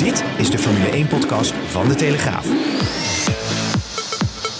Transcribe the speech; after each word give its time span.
Dit 0.00 0.24
is 0.38 0.50
de 0.50 0.58
Formule 0.58 1.06
1-podcast 1.06 1.52
van 1.52 1.88
De 1.88 1.94
Telegraaf. 1.94 2.46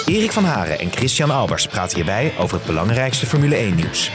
Erik 0.07 0.33
van 0.33 0.45
Haren 0.45 0.79
en 0.79 0.93
Christian 0.93 1.31
Albers 1.31 1.67
praten 1.67 1.97
hierbij 1.97 2.39
over 2.39 2.57
het 2.57 2.67
belangrijkste 2.67 3.27
Formule 3.27 3.73
1-nieuws. 3.73 4.11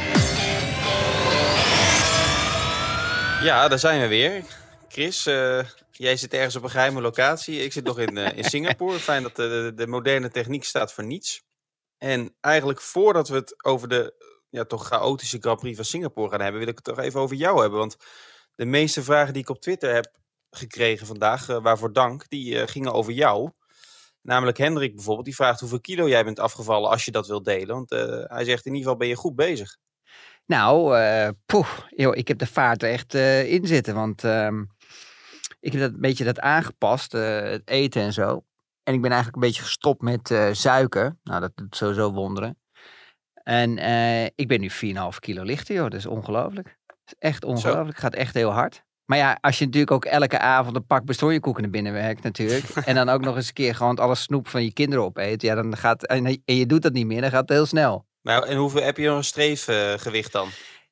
Ja, 3.44 3.68
daar 3.68 3.80
zijn 3.80 4.02
we 4.02 4.08
weer. 4.08 4.44
Chris, 4.88 5.28
uh, 5.28 5.60
jij 5.92 6.18
zit 6.18 6.34
ergens 6.34 6.56
op 6.56 6.64
een 6.64 6.70
geheime 6.70 7.02
locatie. 7.02 7.64
Ik 7.64 7.74
zit 7.74 7.84
nog 7.84 8.00
in, 8.00 8.18
uh, 8.18 8.38
in 8.38 8.44
Singapore. 8.44 9.00
Fijn 9.00 9.24
dat 9.24 9.36
de, 9.36 9.72
de, 9.76 9.88
moderne 9.88 10.30
techniek 10.30 10.64
staat 10.64 10.94
voor 10.94 11.06
niets. 11.06 11.44
En 11.98 12.36
eigenlijk 12.42 12.82
voordat 12.82 13.28
we 13.28 13.36
het 13.36 13.66
over 13.66 13.88
de 13.88 14.14
ja, 14.50 14.64
toch 14.66 14.88
chaotische 14.88 15.38
Grand 15.40 15.60
Prix 15.60 15.76
van 15.76 15.86
Singapore 15.86 16.30
gaan 16.30 16.42
hebben, 16.42 16.60
wil 16.60 16.70
ik 16.70 16.76
het 16.76 16.96
toch 16.96 17.00
even 17.00 17.20
over 17.20 17.36
jou 17.36 17.62
hebben. 17.62 17.80
Want 17.80 17.96
de 18.56 18.66
meeste 18.66 19.04
vragen 19.04 19.34
die 19.34 19.42
ik 19.42 19.50
op 19.50 19.62
Twitter 19.62 19.94
heb 19.94 20.24
gekregen 20.58 21.08
vandaag, 21.08 21.50
uh, 21.50 21.62
waarvoor 21.62 21.94
dank, 21.94 22.30
die 22.30 22.68
gingen 22.68 22.94
over 22.94 23.14
jou. 23.14 23.52
Namelijk 24.22 24.58
Hendrik 24.58 24.96
bijvoorbeeld, 24.96 25.26
die 25.26 25.36
vraagt 25.36 25.60
hoeveel 25.60 25.82
kilo 25.82 26.08
jij 26.08 26.24
bent 26.24 26.40
afgevallen 26.40 26.90
als 26.90 27.06
je 27.06 27.12
dat 27.12 27.28
wilt 27.28 27.46
delen. 27.46 27.76
Want 27.76 27.90
hij 28.30 28.44
zegt 28.44 28.66
in 28.66 28.72
ieder 28.72 28.84
geval 28.84 28.98
ben 28.98 29.08
je 29.08 29.16
goed 29.16 29.36
bezig. 29.36 29.78
Nou, 30.46 30.98
uh, 30.98 31.30
poeh, 31.46 31.80
joh, 31.90 32.16
ik 32.16 32.28
heb 32.28 32.38
de 32.38 32.48
vaart 32.48 32.84
er 32.84 32.90
echt 32.90 33.14
uh, 33.14 33.52
in 33.52 33.68
zitten. 33.68 33.96
Want 33.96 34.24
uh, 34.24 34.52
ik 35.60 35.72
heb 35.72 35.82
dat 35.82 35.94
een 35.94 36.02
beetje 36.02 36.24
dat 36.24 36.40
aangepast, 36.40 37.12
het 37.12 37.70
eten 37.70 38.02
en 38.02 38.14
zo. 38.14 38.44
En 38.84 38.94
ik 38.94 39.02
ben 39.02 39.12
eigenlijk 39.12 39.44
een 39.44 39.50
beetje 39.50 39.64
gestopt 39.64 40.02
met 40.02 40.34
suiker. 40.52 41.18
Nou, 41.24 41.42
dat 41.42 41.52
doet 41.56 41.76
sowieso 41.76 42.12
wonderen. 42.12 42.60
En 43.34 43.78
ik 44.36 44.48
ben 44.48 44.60
nu 44.60 44.72
4,5 44.72 45.20
kilo 45.20 45.44
lichter, 45.44 45.76
joh. 45.76 45.84
Dat 45.84 46.00
is 46.00 46.06
ongelooflijk. 46.06 46.78
Dat 46.86 46.98
is 47.06 47.16
echt 47.20 47.44
ongelooflijk. 47.44 47.88
Het 47.88 47.98
gaat 47.98 48.14
echt 48.14 48.34
heel 48.34 48.52
hard. 48.52 48.85
Maar 49.06 49.18
ja, 49.18 49.38
als 49.42 49.60
je 49.60 49.66
natuurlijk 49.66 49.92
ook 49.92 50.06
elke 50.06 50.40
avond 50.40 50.76
een 50.76 50.86
pak 50.86 51.06
bestrojenkoeken 51.06 51.62
naar 51.62 51.72
binnen 51.72 51.94
werkt 51.94 52.24
natuurlijk. 52.24 52.64
en 52.86 52.96
dan 52.96 53.10
ook 53.10 53.22
nog 53.22 53.36
eens 53.36 53.48
een 53.48 53.54
keer 53.54 53.76
gewoon 53.76 53.96
alle 53.96 54.16
snoep 54.16 54.48
van 54.48 54.64
je 54.64 54.74
kinderen 54.74 55.06
opeet. 55.06 55.42
Ja, 55.42 55.56
dan 55.56 55.78
gaat, 55.78 56.06
en 56.06 56.42
je 56.46 56.66
doet 56.66 56.82
dat 56.82 56.94
niet 56.94 57.06
meer, 57.06 57.22
dan 57.22 57.30
gaat 57.30 57.50
het 57.50 57.58
heel 57.58 57.66
snel. 57.66 58.06
Nou, 58.22 58.48
en 58.48 58.58
hoeveel 58.58 58.82
heb 58.82 58.98
je 58.98 59.08
nog 59.08 59.18
een 59.18 59.24
streefgewicht 59.24 60.32
dan? 60.32 60.50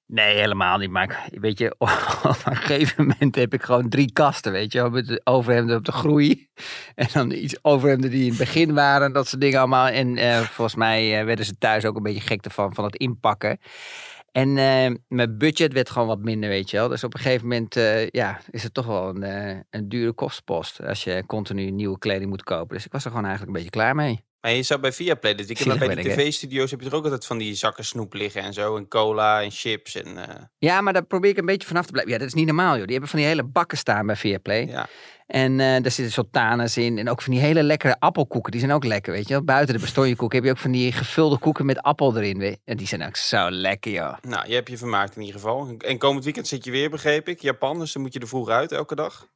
Nee, 0.08 0.36
helemaal 0.36 0.78
niet. 0.78 0.90
Maar 0.90 1.30
weet 1.32 1.60
je, 1.60 1.76
op 1.78 2.42
een 2.46 2.56
gegeven 2.56 3.06
moment 3.08 3.36
heb 3.36 3.54
ik 3.54 3.64
gewoon 3.64 3.90
drie 3.90 4.12
kasten, 4.12 4.52
weet 4.52 4.72
je. 4.72 4.90
Met 4.90 5.22
overhemden 5.24 5.78
op 5.78 5.86
de 5.86 5.92
groei. 5.92 6.48
En 6.96 7.08
dan 7.14 7.32
iets 7.32 7.64
overhemden 7.64 8.10
die 8.10 8.24
in 8.24 8.30
het 8.30 8.38
begin 8.38 8.74
waren. 8.74 9.14
Dat 9.14 9.28
soort 9.28 9.42
dingen 9.42 9.60
allemaal. 9.60 9.88
En 9.88 10.18
uh, 10.18 10.40
volgens 10.40 10.76
mij 10.76 11.20
uh, 11.20 11.26
werden 11.26 11.46
ze 11.46 11.58
thuis 11.58 11.86
ook 11.86 11.96
een 11.96 12.04
beetje 12.04 12.22
gek 12.22 12.46
ervan, 12.46 12.74
van 12.74 12.84
het 12.84 12.96
inpakken. 12.96 13.60
En 14.34 14.50
uh, 14.50 14.96
mijn 15.08 15.38
budget 15.38 15.74
werd 15.74 15.90
gewoon 15.90 16.08
wat 16.08 16.24
minder, 16.24 16.50
weet 16.50 16.70
je 16.70 16.78
wel. 16.78 16.88
Dus 16.88 17.04
op 17.04 17.14
een 17.14 17.20
gegeven 17.20 17.48
moment 17.48 17.74
ja, 18.12 18.40
is 18.50 18.64
het 18.64 18.74
toch 18.74 18.86
wel 18.86 19.10
een, 19.10 19.66
een 19.70 19.90
dure 19.90 20.14
kostenpost. 20.14 20.82
Als 20.82 21.04
je 21.04 21.24
continu 21.26 21.72
nieuwe 21.72 21.98
kleding 21.98 22.30
moet 22.30 22.44
kopen. 22.44 22.76
Dus 22.76 22.86
ik 22.86 22.92
was 22.92 23.04
er 23.04 23.10
gewoon 23.10 23.26
eigenlijk 23.26 23.58
een 23.58 23.64
beetje 23.64 23.80
klaar 23.80 23.96
mee. 23.96 24.24
Maar 24.44 24.54
je 24.54 24.64
zat 24.64 24.82
bij 24.82 24.92
Viaplay 24.92 25.36
dit 25.36 25.48
weekend, 25.48 25.68
maar 25.68 25.78
bij 25.78 25.96
de 25.96 26.10
tv-studio's 26.10 26.72
heb 26.72 26.82
je 26.82 26.90
er 26.90 26.96
ook 26.96 27.04
altijd 27.04 27.26
van 27.26 27.38
die 27.38 27.56
zakken 27.56 27.86
snoep 27.86 28.14
liggen 28.14 28.42
en 28.42 28.54
zo. 28.54 28.76
En 28.78 28.88
cola 28.88 29.42
en 29.42 29.52
chips 29.52 29.96
en... 29.96 30.08
Uh... 30.08 30.24
Ja, 30.58 30.82
maar 30.82 30.94
daar 30.94 31.06
probeer 31.06 31.30
ik 31.30 31.38
een 31.38 31.46
beetje 31.46 31.68
vanaf 31.68 31.86
te 31.86 31.92
blijven. 31.92 32.14
Ja, 32.14 32.18
dat 32.18 32.28
is 32.28 32.34
niet 32.34 32.46
normaal 32.46 32.76
joh. 32.76 32.84
Die 32.84 32.92
hebben 32.92 33.10
van 33.10 33.20
die 33.20 33.28
hele 33.28 33.44
bakken 33.44 33.78
staan 33.78 34.06
bij 34.06 34.16
Viaplay. 34.16 34.66
Ja. 34.66 34.88
En 35.28 35.52
uh, 35.52 35.58
daar 35.58 35.92
zitten 35.92 36.12
sultanas 36.12 36.78
in. 36.78 36.98
En 36.98 37.10
ook 37.10 37.22
van 37.22 37.34
die 37.34 37.42
hele 37.42 37.64
lekkere 37.64 37.96
appelkoeken. 38.00 38.52
Die 38.52 38.60
zijn 38.60 38.74
ook 38.74 38.84
lekker, 38.84 39.14
weet 39.14 39.28
je 39.28 39.34
wel. 39.34 39.44
Buiten 39.44 39.76
de 39.76 39.82
bestonjekoeken 39.82 40.38
heb 40.38 40.46
je 40.46 40.52
ook 40.54 40.62
van 40.62 40.72
die 40.72 40.92
gevulde 40.92 41.38
koeken 41.38 41.66
met 41.66 41.82
appel 41.82 42.18
erin. 42.18 42.58
En 42.66 42.78
die 42.78 42.88
zijn 42.88 43.06
ook 43.06 43.16
zo 43.16 43.52
lekker, 43.52 43.92
joh. 43.92 44.18
Nou, 44.22 44.48
je 44.48 44.54
hebt 44.54 44.70
je 44.70 44.78
vermaakt 44.78 45.16
in 45.16 45.22
ieder 45.22 45.40
geval. 45.40 45.76
En 45.78 45.98
komend 45.98 46.24
weekend 46.24 46.48
zit 46.48 46.66
je 46.66 46.72
weer, 46.72 46.90
begreep 46.90 47.28
ik. 47.28 47.42
Japan, 47.42 47.80
dus 47.80 47.94
dan 47.94 48.02
moet 48.02 48.14
je 48.14 48.20
er 48.20 48.28
vroeg 48.28 48.50
uit 48.50 48.72
elke 48.72 48.96
dag. 48.96 49.28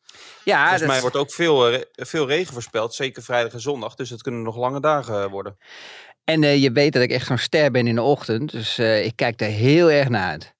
Ja, 0.44 0.68
Volgens 0.68 0.90
mij 0.90 1.01
wordt 1.01 1.16
ook 1.16 1.31
veel, 1.31 1.72
eh, 1.72 1.81
veel 1.94 2.28
regen 2.28 2.53
voorspeld. 2.53 2.94
Zeker 2.94 3.23
vrijdag 3.23 3.53
en 3.53 3.59
zondag. 3.59 3.95
Dus 3.95 4.09
het 4.09 4.22
kunnen 4.22 4.41
nog 4.41 4.57
lange 4.57 4.79
dagen 4.79 5.29
worden. 5.29 5.57
En 6.23 6.41
uh, 6.41 6.62
je 6.62 6.72
weet 6.72 6.94
dat 6.94 7.01
ik 7.01 7.12
echt 7.12 7.25
zo'n 7.25 7.38
ster 7.38 7.72
ben 7.72 7.88
in 7.88 7.95
de 7.95 8.01
ochtend. 8.01 8.51
Dus 8.51 8.79
uh, 8.79 9.06
ik 9.06 9.16
kijk 9.16 9.41
er 9.41 9.47
heel 9.47 9.91
erg 9.91 10.09
naar 10.09 10.29
uit. 10.29 10.56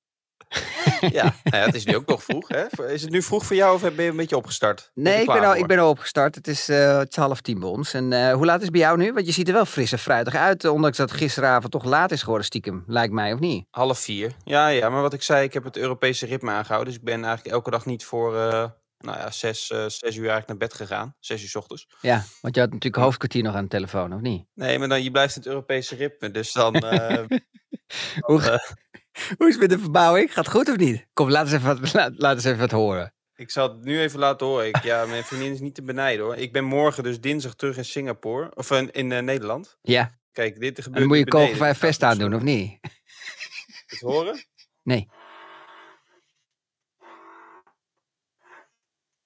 ja, 1.18 1.24
nou 1.44 1.58
ja, 1.58 1.66
het 1.66 1.76
is 1.76 1.86
nu 1.86 1.96
ook 1.96 2.06
nog 2.06 2.24
vroeg. 2.24 2.48
Hè? 2.48 2.92
Is 2.92 3.02
het 3.02 3.12
nu 3.12 3.22
vroeg 3.22 3.46
voor 3.46 3.56
jou 3.56 3.76
of 3.76 3.82
ben 3.82 4.04
je 4.04 4.10
een 4.10 4.16
beetje 4.16 4.38
opgestart? 4.38 4.92
Nee, 4.94 5.22
ik 5.22 5.28
ben, 5.28 5.44
al, 5.44 5.56
ik 5.56 5.68
ben 5.68 5.80
al 5.80 5.90
opgestart. 5.90 6.36
Het 6.36 6.48
is, 6.48 6.70
uh, 6.70 6.98
het 6.98 7.10
is 7.10 7.16
half 7.16 7.42
tien 7.42 7.60
bij 7.60 7.70
ons. 7.70 7.94
En 7.94 8.12
uh, 8.12 8.34
hoe 8.34 8.46
laat 8.46 8.58
is 8.58 8.64
het 8.64 8.72
bij 8.72 8.82
jou 8.82 8.98
nu? 8.98 9.14
Want 9.14 9.26
je 9.26 9.32
ziet 9.32 9.48
er 9.48 9.54
wel 9.54 9.66
fris 9.66 9.92
en 9.92 10.00
fruitig 10.00 10.36
uit. 10.36 10.66
Ondanks 10.66 10.98
dat 10.98 11.10
het 11.10 11.20
gisteravond 11.20 11.72
toch 11.72 11.84
laat 11.84 12.12
is 12.12 12.22
geworden 12.22 12.46
stiekem. 12.46 12.84
Lijkt 12.88 13.14
mij, 13.14 13.34
of 13.34 13.40
niet? 13.40 13.66
Half 13.70 14.00
vier. 14.00 14.32
Ja, 14.44 14.68
ja, 14.68 14.90
maar 14.90 15.02
wat 15.02 15.14
ik 15.14 15.24
zei, 15.24 15.44
ik 15.44 15.54
heb 15.54 15.64
het 15.64 15.78
Europese 15.78 16.26
ritme 16.26 16.52
aangehouden. 16.52 16.94
Dus 16.94 17.00
ik 17.00 17.06
ben 17.06 17.24
eigenlijk 17.24 17.56
elke 17.56 17.72
dag 17.72 17.86
niet 17.86 18.06
voor... 18.06 18.36
Uh, 18.36 18.66
nou 18.98 19.18
ja, 19.18 19.32
zes, 19.32 19.70
uh, 19.70 19.80
zes 19.80 20.16
uur 20.16 20.30
eigenlijk 20.30 20.48
naar 20.48 20.58
bed 20.58 20.74
gegaan. 20.74 21.16
Zes 21.20 21.42
uur 21.42 21.50
s 21.50 21.56
ochtends. 21.56 21.88
Ja, 22.02 22.24
want 22.42 22.56
je 22.56 22.62
had 22.62 22.72
natuurlijk 22.72 23.04
hoofdkwartier 23.04 23.44
nog 23.44 23.56
aan 23.56 23.64
de 23.64 23.70
telefoon, 23.70 24.14
of 24.14 24.22
niet? 24.22 24.46
Nee, 24.54 24.80
maar 24.80 24.88
dan, 24.88 25.04
je 25.04 25.12
blijft 25.12 25.36
in 25.36 25.42
het 25.42 25.50
Europese 25.50 25.96
ritme. 25.96 26.32
Dus 26.32 26.52
dan... 26.52 26.76
Uh, 27.88 28.20
Hoe, 28.20 28.42
dan, 28.42 28.60
hoe 29.38 29.48
is 29.48 29.54
het 29.54 29.60
met 29.60 29.70
de 29.70 29.80
verbouwing? 29.80 30.34
Gaat 30.34 30.46
het 30.46 30.56
goed 30.56 30.70
of 30.70 30.78
niet? 30.78 31.08
Kom, 31.14 31.30
laat 31.30 31.46
eens 31.46 31.54
even 31.54 31.82
wat, 31.82 31.94
laat, 31.94 32.14
laat 32.16 32.36
eens 32.36 32.44
even 32.44 32.60
wat 32.60 32.72
horen. 32.72 33.14
Ik 33.36 33.52
zal 33.52 33.70
het 33.70 33.84
nu 33.84 34.00
even 34.00 34.20
laten 34.20 34.48
horen. 34.48 34.68
Ik, 34.68 34.84
ja, 34.84 35.06
mijn 35.06 35.24
vriendin 35.24 35.52
is 35.52 35.60
niet 35.60 35.76
te 35.76 35.84
benijden 35.84 36.26
hoor. 36.26 36.36
Ik 36.36 36.52
ben 36.52 36.64
morgen 36.64 37.04
dus 37.04 37.22
dinsdag 37.22 37.56
terug 37.56 37.78
in 37.78 37.86
Singapore. 37.86 38.56
Of 38.56 38.72
in, 38.72 38.92
in 38.92 39.12
uh, 39.12 39.20
Nederland. 39.20 39.78
Ja. 39.82 40.20
Kijk, 40.32 40.60
dit 40.60 40.76
gebeurt 40.76 40.86
En 40.86 41.00
dan 41.00 41.08
moet 41.08 41.18
je 41.18 41.26
kogelvrij 41.26 41.76
vest 41.76 42.04
aandoen, 42.04 42.34
of 42.34 42.42
niet? 42.42 42.78
Het 43.86 44.00
horen? 44.00 44.46
Nee. 44.84 45.10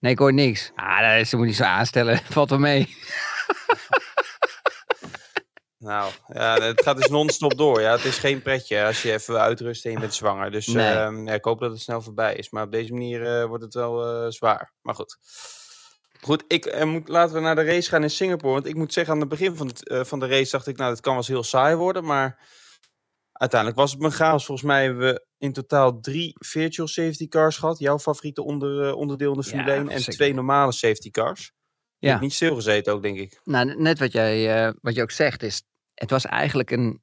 Nee, 0.02 0.12
ik 0.12 0.20
hoor 0.20 0.34
niks. 0.34 0.72
Ah, 0.76 1.24
ze 1.24 1.38
moet 1.38 1.46
niet 1.46 1.56
zo 1.56 1.64
aanstellen. 1.64 2.20
Valt 2.30 2.50
wel 2.50 2.60
mee. 2.60 2.90
Nou, 5.78 6.12
ja, 6.28 6.62
het 6.62 6.82
gaat 6.82 6.98
dus 6.98 7.08
non-stop 7.08 7.58
door. 7.58 7.82
Ja, 7.82 7.92
het 7.92 8.06
is 8.06 8.18
geen 8.18 8.42
pretje 8.42 8.86
als 8.86 9.02
je 9.02 9.12
even 9.14 9.40
uitrust 9.40 9.86
en 9.86 9.92
je 9.92 10.00
bent 10.00 10.14
zwanger. 10.14 10.52
Dus 10.52 10.68
nee. 10.68 10.96
uh, 10.96 11.26
ja, 11.26 11.34
ik 11.34 11.44
hoop 11.44 11.60
dat 11.60 11.72
het 11.72 11.82
snel 11.82 12.02
voorbij 12.02 12.36
is. 12.36 12.50
Maar 12.50 12.64
op 12.64 12.72
deze 12.72 12.94
manier 12.94 13.22
uh, 13.22 13.46
wordt 13.46 13.64
het 13.64 13.74
wel 13.74 14.24
uh, 14.26 14.32
zwaar. 14.32 14.74
Maar 14.82 14.96
goed. 14.96 15.18
Goed, 16.22 16.44
ik, 16.48 16.86
moet, 16.86 17.08
laten 17.08 17.36
we 17.36 17.42
naar 17.42 17.56
de 17.56 17.64
race 17.64 17.90
gaan 17.90 18.04
in 18.04 18.10
Singapore. 18.10 18.54
Want 18.54 18.66
ik 18.66 18.76
moet 18.76 18.94
zeggen, 18.94 19.14
aan 19.14 19.20
het 19.20 19.30
begin 19.30 19.56
van, 19.56 19.68
het, 19.68 20.08
van 20.08 20.20
de 20.20 20.28
race 20.28 20.52
dacht 20.52 20.68
ik, 20.68 20.78
nou, 20.78 20.92
het 20.92 21.02
kan 21.02 21.12
wel 21.12 21.22
eens 21.22 21.32
heel 21.32 21.44
saai 21.44 21.76
worden. 21.76 22.04
Maar 22.04 22.40
uiteindelijk 23.42 23.80
was 23.80 23.92
het 23.92 24.00
mijn 24.00 24.14
chaos. 24.14 24.46
Volgens 24.46 24.68
mij 24.68 24.84
hebben 24.84 25.14
we 25.14 25.26
in 25.38 25.54
totaal 25.54 26.00
drie 26.00 26.36
virtual 26.40 26.88
safety 26.88 27.28
cars 27.28 27.58
gehad. 27.58 27.80
Jouw 27.80 28.00
favoriete 28.00 28.44
onder, 28.44 28.94
onderdeel 28.94 29.32
in 29.32 29.38
de 29.40 29.44
Formule 29.44 29.72
ja, 29.72 29.78
1. 29.78 29.90
En 29.90 29.98
zeker. 29.98 30.14
twee 30.14 30.34
normale 30.34 30.72
safety 30.72 31.10
cars. 31.10 31.52
Je 31.98 32.08
ja. 32.08 32.20
niet 32.20 32.34
stilgezeten 32.34 32.94
ook, 32.94 33.02
denk 33.02 33.18
ik. 33.18 33.40
Nou, 33.44 33.76
net 33.82 34.00
wat, 34.00 34.12
jij, 34.12 34.66
uh, 34.66 34.74
wat 34.82 34.96
je 34.96 35.02
ook 35.02 35.12
zegt 35.12 35.44
is, 35.44 35.64
het 35.94 36.10
was 36.10 36.26
eigenlijk 36.26 36.72
een, 36.72 37.02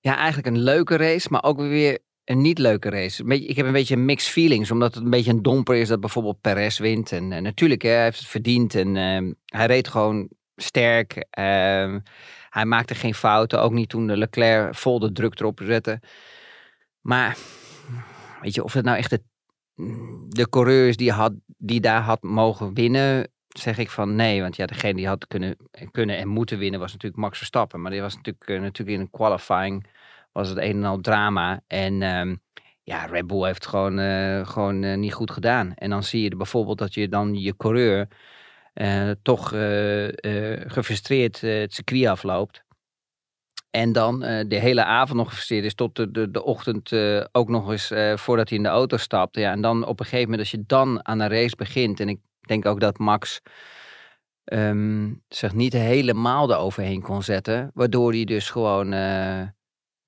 ja, 0.00 0.16
eigenlijk 0.16 0.46
een 0.46 0.62
leuke 0.62 0.96
race, 0.96 1.28
maar 1.30 1.42
ook 1.42 1.58
weer 1.58 1.98
een 2.24 2.40
niet 2.40 2.58
leuke 2.58 2.90
race. 2.90 3.24
Ik 3.24 3.56
heb 3.56 3.66
een 3.66 3.72
beetje 3.72 3.96
mixed 3.96 4.32
feelings, 4.32 4.70
omdat 4.70 4.94
het 4.94 5.04
een 5.04 5.10
beetje 5.10 5.30
een 5.30 5.42
domper 5.42 5.76
is 5.76 5.88
dat 5.88 6.00
bijvoorbeeld 6.00 6.40
Perez 6.40 6.78
wint. 6.78 7.12
En 7.12 7.30
uh, 7.30 7.38
natuurlijk, 7.38 7.82
hè, 7.82 7.90
hij 7.90 8.04
heeft 8.04 8.18
het 8.18 8.28
verdiend 8.28 8.74
en 8.74 8.94
uh, 8.94 9.32
hij 9.44 9.66
reed 9.66 9.88
gewoon 9.88 10.28
sterk. 10.56 11.26
Uh, 11.38 11.94
hij 12.54 12.64
maakte 12.64 12.94
geen 12.94 13.14
fouten, 13.14 13.62
ook 13.62 13.72
niet 13.72 13.88
toen 13.88 14.16
Leclerc 14.16 14.74
vol 14.74 14.98
de 14.98 15.12
druk 15.12 15.40
erop 15.40 15.60
zette. 15.64 16.00
Maar 17.00 17.36
weet 18.40 18.54
je, 18.54 18.64
of 18.64 18.72
het 18.72 18.84
nou 18.84 18.96
echt 18.96 19.10
de, 19.10 19.22
de 20.28 20.48
coureur 20.48 20.88
is 20.88 20.96
die, 20.96 21.12
had, 21.12 21.32
die 21.46 21.80
daar 21.80 22.00
had 22.00 22.22
mogen 22.22 22.74
winnen, 22.74 23.28
zeg 23.48 23.78
ik 23.78 23.90
van 23.90 24.14
nee. 24.14 24.40
Want 24.40 24.56
ja, 24.56 24.66
degene 24.66 24.94
die 24.94 25.06
had 25.06 25.26
kunnen, 25.26 25.56
kunnen 25.90 26.16
en 26.16 26.28
moeten 26.28 26.58
winnen 26.58 26.80
was 26.80 26.92
natuurlijk 26.92 27.22
Max 27.22 27.36
Verstappen. 27.38 27.80
Maar 27.80 27.90
die 27.90 28.00
was 28.00 28.16
natuurlijk, 28.16 28.48
uh, 28.48 28.60
natuurlijk 28.60 28.96
in 28.96 29.00
een 29.00 29.10
qualifying 29.10 29.86
was 30.32 30.48
het 30.48 30.58
een 30.58 30.76
en 30.76 30.84
al 30.84 31.00
drama. 31.00 31.60
En 31.66 32.02
um, 32.02 32.42
ja, 32.82 33.04
Red 33.04 33.26
Bull 33.26 33.46
heeft 33.46 33.66
gewoon, 33.66 33.98
uh, 33.98 34.46
gewoon 34.46 34.82
uh, 34.82 34.96
niet 34.96 35.14
goed 35.14 35.30
gedaan. 35.30 35.74
En 35.74 35.90
dan 35.90 36.02
zie 36.02 36.22
je 36.22 36.36
bijvoorbeeld 36.36 36.78
dat 36.78 36.94
je 36.94 37.08
dan 37.08 37.34
je 37.34 37.56
coureur 37.56 38.08
toch 39.22 39.48
gefrustreerd 40.66 41.40
het 41.40 41.74
circuit 41.74 42.06
afloopt. 42.06 42.62
En 43.70 43.92
dan 43.92 44.20
de 44.20 44.58
hele 44.60 44.84
avond 44.84 45.18
nog 45.18 45.28
gefrustreerd 45.28 45.64
is 45.64 45.74
tot 45.74 45.96
de, 45.96 46.10
de, 46.10 46.30
de 46.30 46.44
ochtend 46.44 46.92
ook 47.32 47.48
nog 47.48 47.70
eens 47.70 47.92
voordat 48.14 48.48
hij 48.48 48.58
in 48.58 48.64
de 48.64 48.70
auto 48.70 48.96
stapt. 48.96 49.36
Ja, 49.36 49.52
en 49.52 49.60
dan 49.60 49.86
op 49.86 50.00
een 50.00 50.04
gegeven 50.04 50.30
moment 50.30 50.40
als 50.40 50.50
je 50.50 50.64
dan 50.66 51.06
aan 51.06 51.20
een 51.20 51.28
race 51.28 51.56
begint. 51.56 52.00
En 52.00 52.08
ik 52.08 52.18
denk 52.46 52.66
ook 52.66 52.80
dat 52.80 52.98
Max 52.98 53.40
ehm, 54.44 55.12
zich 55.28 55.54
niet 55.54 55.72
helemaal 55.72 56.52
eroverheen 56.52 57.02
kon 57.02 57.22
zetten. 57.22 57.70
Waardoor 57.74 58.12
hij 58.12 58.24
dus 58.24 58.50
gewoon 58.50 58.92
eh, 58.92 59.42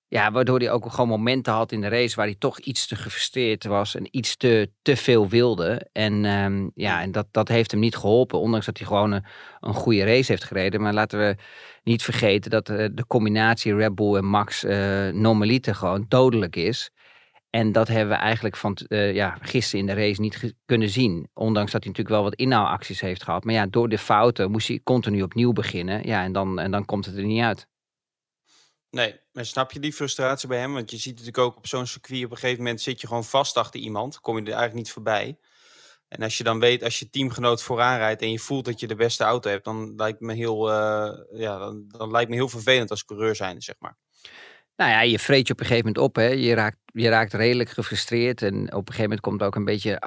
ja, 0.09 0.31
waardoor 0.33 0.59
hij 0.59 0.71
ook 0.71 0.93
gewoon 0.93 1.09
momenten 1.09 1.53
had 1.53 1.73
in 1.73 1.81
de 1.81 1.89
race 1.89 2.17
waar 2.17 2.27
hij 2.27 2.37
toch 2.39 2.59
iets 2.59 2.87
te 2.87 2.97
gefrustreerd 2.97 3.65
was 3.65 3.95
en 3.95 4.09
iets 4.11 4.37
te, 4.37 4.71
te 4.83 4.97
veel 4.97 5.29
wilde. 5.29 5.89
En 5.93 6.25
ehm, 6.25 6.69
ja, 6.75 7.01
en 7.03 7.13
dat, 7.13 7.27
dat 7.31 7.49
heeft 7.49 7.71
hem 7.71 7.81
niet 7.81 7.97
geholpen, 7.97 8.41
ondanks 8.41 8.67
dat 8.67 8.79
hij 8.79 8.87
gewoon 8.87 9.13
een, 9.13 9.25
een 9.61 9.75
goede 9.75 10.05
race 10.05 10.33
heeft 10.33 10.45
gereden. 10.45 10.81
Maar 10.81 10.95
laten 10.95 11.19
we 11.19 11.37
niet 11.83 12.03
vergeten 12.03 12.51
dat 12.51 12.69
uh, 12.69 12.87
de 12.93 13.07
combinatie 13.07 13.75
Red 13.75 13.95
Bull 13.95 14.17
en 14.17 14.25
Max 14.25 14.65
uh, 14.65 15.09
normaliter 15.09 15.75
gewoon 15.75 16.05
dodelijk 16.09 16.57
is. 16.57 16.91
En 17.51 17.73
dat 17.73 17.89
hebben 17.89 18.17
we 18.17 18.23
eigenlijk 18.23 18.57
van 18.57 18.79
uh, 18.89 19.15
ja, 19.15 19.39
gisteren 19.41 19.81
in 19.81 19.95
de 19.95 20.03
race 20.03 20.21
niet 20.21 20.55
kunnen 20.67 20.89
zien. 20.89 21.29
Ondanks 21.35 21.73
dat 21.73 21.83
hij 21.83 21.93
natuurlijk 21.93 22.17
wel 22.17 22.23
wat 22.23 22.35
inhaalacties 22.35 23.01
heeft 23.01 23.23
gehad. 23.23 23.45
Maar 23.45 23.55
ja, 23.55 23.67
door 23.67 23.89
de 23.89 23.99
fouten 23.99 24.51
moest 24.51 24.69
hij 24.69 24.81
continu 24.85 25.23
opnieuw 25.23 25.53
beginnen. 25.53 26.07
Ja, 26.07 26.23
en 26.23 26.33
dan, 26.33 26.59
en 26.59 26.71
dan 26.71 26.85
komt 26.85 27.07
het 27.07 27.17
er 27.17 27.25
niet 27.25 27.43
uit. 27.43 27.69
Nee, 28.97 29.21
maar 29.33 29.45
snap 29.45 29.73
je 29.73 29.81
die 29.81 29.93
frustratie 29.93 30.49
bij 30.49 30.59
hem? 30.59 30.73
Want 30.73 30.91
je 30.91 30.97
ziet 30.97 31.11
natuurlijk 31.11 31.39
ook 31.39 31.57
op 31.57 31.67
zo'n 31.67 31.87
circuit, 31.87 32.25
op 32.25 32.31
een 32.31 32.37
gegeven 32.37 32.63
moment 32.63 32.81
zit 32.81 33.01
je 33.01 33.07
gewoon 33.07 33.25
vast 33.25 33.57
achter 33.57 33.81
iemand. 33.81 34.21
Kom 34.21 34.35
je 34.35 34.41
er 34.41 34.47
eigenlijk 34.47 34.77
niet 34.77 34.91
voorbij. 34.91 35.39
En 36.09 36.23
als 36.23 36.39
je 36.39 36.45
dan 36.45 36.61
weet, 36.61 36.83
als 36.83 36.99
je 36.99 37.11
teamgenoot 37.11 37.63
vooraan 37.63 37.99
rijdt 37.99 38.23
en 38.23 38.31
je 38.31 38.39
voelt 38.39 38.65
dat 38.65 38.81
je 38.81 38.87
de 38.87 38.95
beste 38.95 39.25
auto 39.25 39.51
hebt, 39.51 39.65
dan 39.65 39.95
lijkt 39.97 40.21
me 40.21 40.35
heel, 40.35 40.71
uh, 40.71 41.13
ja, 41.33 41.59
dan, 41.59 41.85
dan, 41.89 42.11
lijkt 42.11 42.31
me 42.31 42.37
heel 42.37 42.49
vervelend 42.49 42.91
als 42.91 43.05
coureur 43.05 43.37
zijn, 43.37 43.63
zeg 43.63 43.75
maar. 43.79 43.97
Nou 44.77 44.91
ja, 44.91 45.01
je 45.01 45.19
vreet 45.19 45.47
je 45.47 45.53
op 45.53 45.61
een 45.61 45.67
gegeven 45.67 45.87
moment 45.87 46.05
op. 46.05 46.17
Hè. 46.17 46.29
Je, 46.29 46.55
raakt, 46.55 46.79
je 46.85 47.09
raakt 47.09 47.35
redelijk 47.35 47.71
gefrustreerd. 47.71 48.43
En 48.43 48.55
op 48.55 48.89
een 48.89 48.95
gegeven 48.95 49.03
moment 49.03 49.21
komt 49.21 49.43
ook 49.43 49.55
een 49.55 49.65
beetje 49.65 50.01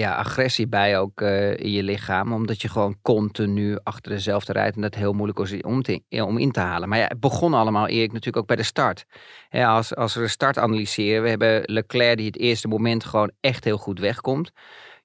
ja, 0.00 0.14
agressie 0.14 0.68
bij 0.68 0.98
ook 0.98 1.20
uh, 1.20 1.56
in 1.56 1.70
je 1.70 1.82
lichaam. 1.82 2.32
Omdat 2.32 2.62
je 2.62 2.68
gewoon 2.68 2.96
continu 3.02 3.78
achter 3.82 4.12
dezelfde 4.12 4.52
rijdt. 4.52 4.76
En 4.76 4.82
dat 4.82 4.94
heel 4.94 5.12
moeilijk 5.12 5.38
is 5.38 5.62
om, 5.62 5.82
om 6.08 6.38
in 6.38 6.52
te 6.52 6.60
halen. 6.60 6.88
Maar 6.88 6.98
ja, 6.98 7.06
het 7.06 7.20
begon 7.20 7.54
allemaal 7.54 7.88
Erik 7.88 8.08
natuurlijk 8.08 8.36
ook 8.36 8.46
bij 8.46 8.56
de 8.56 8.62
start. 8.62 9.04
Als, 9.50 9.94
als 9.94 10.14
we 10.14 10.20
de 10.20 10.28
start 10.28 10.58
analyseren. 10.58 11.22
We 11.22 11.28
hebben 11.28 11.62
Leclerc 11.64 12.16
die 12.16 12.26
het 12.26 12.38
eerste 12.38 12.68
moment 12.68 13.04
gewoon 13.04 13.30
echt 13.40 13.64
heel 13.64 13.78
goed 13.78 13.98
wegkomt. 13.98 14.50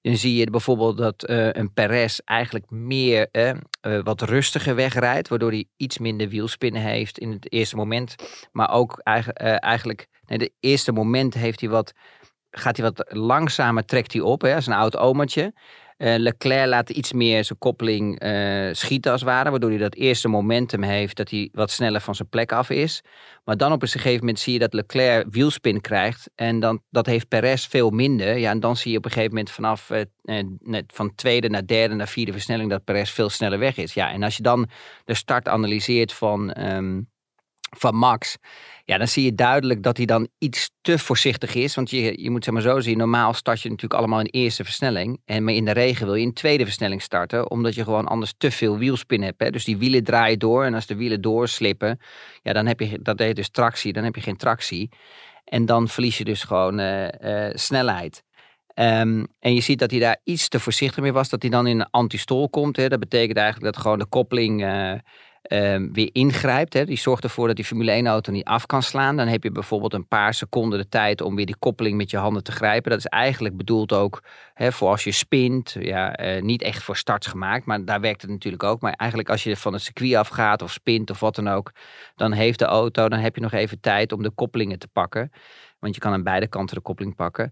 Dan 0.01 0.15
zie 0.15 0.35
je 0.35 0.49
bijvoorbeeld 0.49 0.97
dat 0.97 1.29
uh, 1.29 1.51
een 1.51 1.73
Perez 1.73 2.19
eigenlijk 2.25 2.69
meer 2.69 3.27
uh, 3.31 3.51
wat 4.03 4.21
rustiger 4.21 4.75
wegrijdt. 4.75 5.27
Waardoor 5.27 5.51
hij 5.51 5.65
iets 5.77 5.97
minder 5.97 6.29
wielspinnen 6.29 6.81
heeft 6.81 7.19
in 7.19 7.31
het 7.31 7.51
eerste 7.51 7.75
moment. 7.75 8.15
Maar 8.51 8.71
ook 8.71 8.99
eigenlijk, 9.03 9.37
eigenlijk 9.59 10.07
nee, 10.25 10.37
de 10.37 10.51
eerste 10.59 10.91
moment 10.91 11.33
heeft 11.33 11.59
hij 11.59 11.69
wat 11.69 11.93
gaat 12.57 12.77
hij 12.77 12.85
wat 12.85 13.05
langzamer, 13.07 13.85
trekt 13.85 14.13
hij 14.13 14.21
op, 14.21 14.41
hè, 14.41 14.55
als 14.55 14.67
een 14.67 14.73
oud 14.73 14.97
omertje. 14.97 15.53
Uh, 15.97 16.15
Leclerc 16.17 16.67
laat 16.67 16.89
iets 16.89 17.13
meer 17.13 17.43
zijn 17.43 17.59
koppeling 17.59 18.23
uh, 18.23 18.73
schieten 18.73 19.11
als 19.11 19.21
het 19.21 19.29
ware, 19.29 19.49
waardoor 19.49 19.69
hij 19.69 19.79
dat 19.79 19.95
eerste 19.95 20.27
momentum 20.27 20.83
heeft 20.83 21.17
dat 21.17 21.29
hij 21.29 21.49
wat 21.51 21.71
sneller 21.71 22.01
van 22.01 22.15
zijn 22.15 22.29
plek 22.29 22.51
af 22.51 22.69
is. 22.69 23.01
Maar 23.43 23.57
dan 23.57 23.71
op 23.71 23.81
een 23.81 23.87
gegeven 23.87 24.19
moment 24.19 24.39
zie 24.39 24.53
je 24.53 24.59
dat 24.59 24.73
Leclerc 24.73 25.25
wielspin 25.29 25.81
krijgt 25.81 26.29
en 26.35 26.59
dan, 26.59 26.81
dat 26.89 27.05
heeft 27.05 27.27
Perez 27.27 27.67
veel 27.67 27.89
minder. 27.89 28.37
Ja, 28.37 28.49
en 28.49 28.59
dan 28.59 28.77
zie 28.77 28.91
je 28.91 28.97
op 28.97 29.05
een 29.05 29.11
gegeven 29.11 29.33
moment 29.33 29.51
vanaf 29.51 29.91
uh, 30.23 30.39
van 30.87 31.15
tweede 31.15 31.49
naar 31.49 31.65
derde 31.65 31.95
naar 31.95 32.07
vierde 32.07 32.31
versnelling 32.31 32.69
dat 32.69 32.83
Perez 32.83 33.11
veel 33.11 33.29
sneller 33.29 33.59
weg 33.59 33.77
is. 33.77 33.93
Ja, 33.93 34.11
en 34.11 34.23
als 34.23 34.37
je 34.37 34.43
dan 34.43 34.69
de 35.05 35.13
start 35.13 35.47
analyseert 35.47 36.13
van, 36.13 36.61
um, 36.73 37.09
van 37.77 37.95
Max, 37.95 38.37
ja, 38.85 38.97
dan 38.97 39.07
zie 39.07 39.23
je 39.23 39.35
duidelijk 39.35 39.83
dat 39.83 39.97
hij 39.97 40.05
dan 40.05 40.27
iets 40.37 40.71
te 40.81 40.99
voorzichtig 40.99 41.55
is. 41.55 41.75
Want 41.75 41.89
je, 41.89 42.21
je 42.21 42.29
moet 42.29 42.43
zeg 42.43 42.53
maar 42.53 42.63
zo 42.63 42.79
zien, 42.79 42.97
normaal 42.97 43.33
start 43.33 43.61
je 43.61 43.69
natuurlijk 43.69 43.99
allemaal 43.99 44.19
in 44.19 44.25
eerste 44.25 44.63
versnelling. 44.63 45.21
En 45.25 45.43
maar 45.43 45.53
in 45.53 45.65
de 45.65 45.71
regen 45.71 46.05
wil 46.05 46.15
je 46.15 46.21
in 46.21 46.33
tweede 46.33 46.63
versnelling 46.63 47.01
starten, 47.01 47.51
omdat 47.51 47.75
je 47.75 47.83
gewoon 47.83 48.05
anders 48.05 48.33
te 48.37 48.51
veel 48.51 48.77
wielspin 48.77 49.21
hebt. 49.21 49.39
Hè? 49.39 49.49
Dus 49.49 49.63
die 49.63 49.77
wielen 49.77 50.03
draaien 50.03 50.39
door 50.39 50.63
en 50.65 50.73
als 50.73 50.85
de 50.85 50.95
wielen 50.95 51.21
doorslippen, 51.21 51.99
ja, 52.41 52.53
dan 52.53 52.65
heb 52.65 52.79
je, 52.79 52.99
dat 53.01 53.19
heet 53.19 53.35
dus 53.35 53.49
tractie, 53.49 53.93
dan 53.93 54.03
heb 54.03 54.15
je 54.15 54.21
geen 54.21 54.37
tractie. 54.37 54.89
En 55.43 55.65
dan 55.65 55.87
verlies 55.87 56.17
je 56.17 56.23
dus 56.23 56.43
gewoon 56.43 56.79
uh, 56.79 57.07
uh, 57.21 57.49
snelheid. 57.53 58.23
Um, 58.75 59.27
en 59.39 59.53
je 59.53 59.61
ziet 59.61 59.79
dat 59.79 59.91
hij 59.91 59.99
daar 59.99 60.19
iets 60.23 60.47
te 60.47 60.59
voorzichtig 60.59 61.03
mee 61.03 61.13
was, 61.13 61.29
dat 61.29 61.41
hij 61.41 61.51
dan 61.51 61.67
in 61.67 61.79
een 61.79 61.89
antistol 61.89 62.49
komt. 62.49 62.75
Hè? 62.75 62.87
Dat 62.87 62.99
betekent 62.99 63.37
eigenlijk 63.37 63.73
dat 63.73 63.81
gewoon 63.81 63.99
de 63.99 64.05
koppeling... 64.05 64.63
Uh, 64.63 64.93
um, 65.47 65.93
weer 65.93 66.09
ingrijpt. 66.11 66.73
Hè. 66.73 66.85
Die 66.85 66.97
zorgt 66.97 67.23
ervoor 67.23 67.47
dat 67.47 67.55
die 67.55 67.65
Formule 67.65 68.01
1-auto 68.03 68.31
niet 68.31 68.43
af 68.43 68.65
kan 68.65 68.83
slaan. 68.83 69.17
Dan 69.17 69.27
heb 69.27 69.43
je 69.43 69.51
bijvoorbeeld 69.51 69.93
een 69.93 70.07
paar 70.07 70.33
seconden 70.33 70.79
de 70.79 70.87
tijd 70.87 71.21
om 71.21 71.35
weer 71.35 71.45
die 71.45 71.57
koppeling 71.59 71.97
met 71.97 72.11
je 72.11 72.17
handen 72.17 72.43
te 72.43 72.51
grijpen. 72.51 72.89
Dat 72.89 72.99
is 72.99 73.05
eigenlijk 73.05 73.57
bedoeld 73.57 73.93
ook 73.93 74.23
hè, 74.53 74.71
voor 74.71 74.89
als 74.89 75.03
je 75.03 75.11
spint. 75.11 75.75
Ja, 75.79 76.19
uh, 76.19 76.41
niet 76.41 76.61
echt 76.61 76.83
voor 76.83 76.97
starts 76.97 77.27
gemaakt, 77.27 77.65
maar 77.65 77.85
daar 77.85 78.01
werkt 78.01 78.21
het 78.21 78.31
natuurlijk 78.31 78.63
ook. 78.63 78.81
Maar 78.81 78.93
eigenlijk 78.93 79.29
als 79.29 79.43
je 79.43 79.57
van 79.57 79.73
het 79.73 79.81
circuit 79.81 80.15
afgaat 80.15 80.61
of 80.61 80.71
spint 80.71 81.09
of 81.09 81.19
wat 81.19 81.35
dan 81.35 81.47
ook, 81.47 81.71
dan 82.15 82.31
heeft 82.31 82.59
de 82.59 82.65
auto, 82.65 83.09
dan 83.09 83.19
heb 83.19 83.35
je 83.35 83.41
nog 83.41 83.53
even 83.53 83.79
tijd 83.79 84.11
om 84.11 84.23
de 84.23 84.31
koppelingen 84.31 84.79
te 84.79 84.87
pakken. 84.87 85.31
Want 85.79 85.95
je 85.95 86.01
kan 86.01 86.13
aan 86.13 86.23
beide 86.23 86.47
kanten 86.47 86.75
de 86.75 86.81
koppeling 86.81 87.15
pakken. 87.15 87.51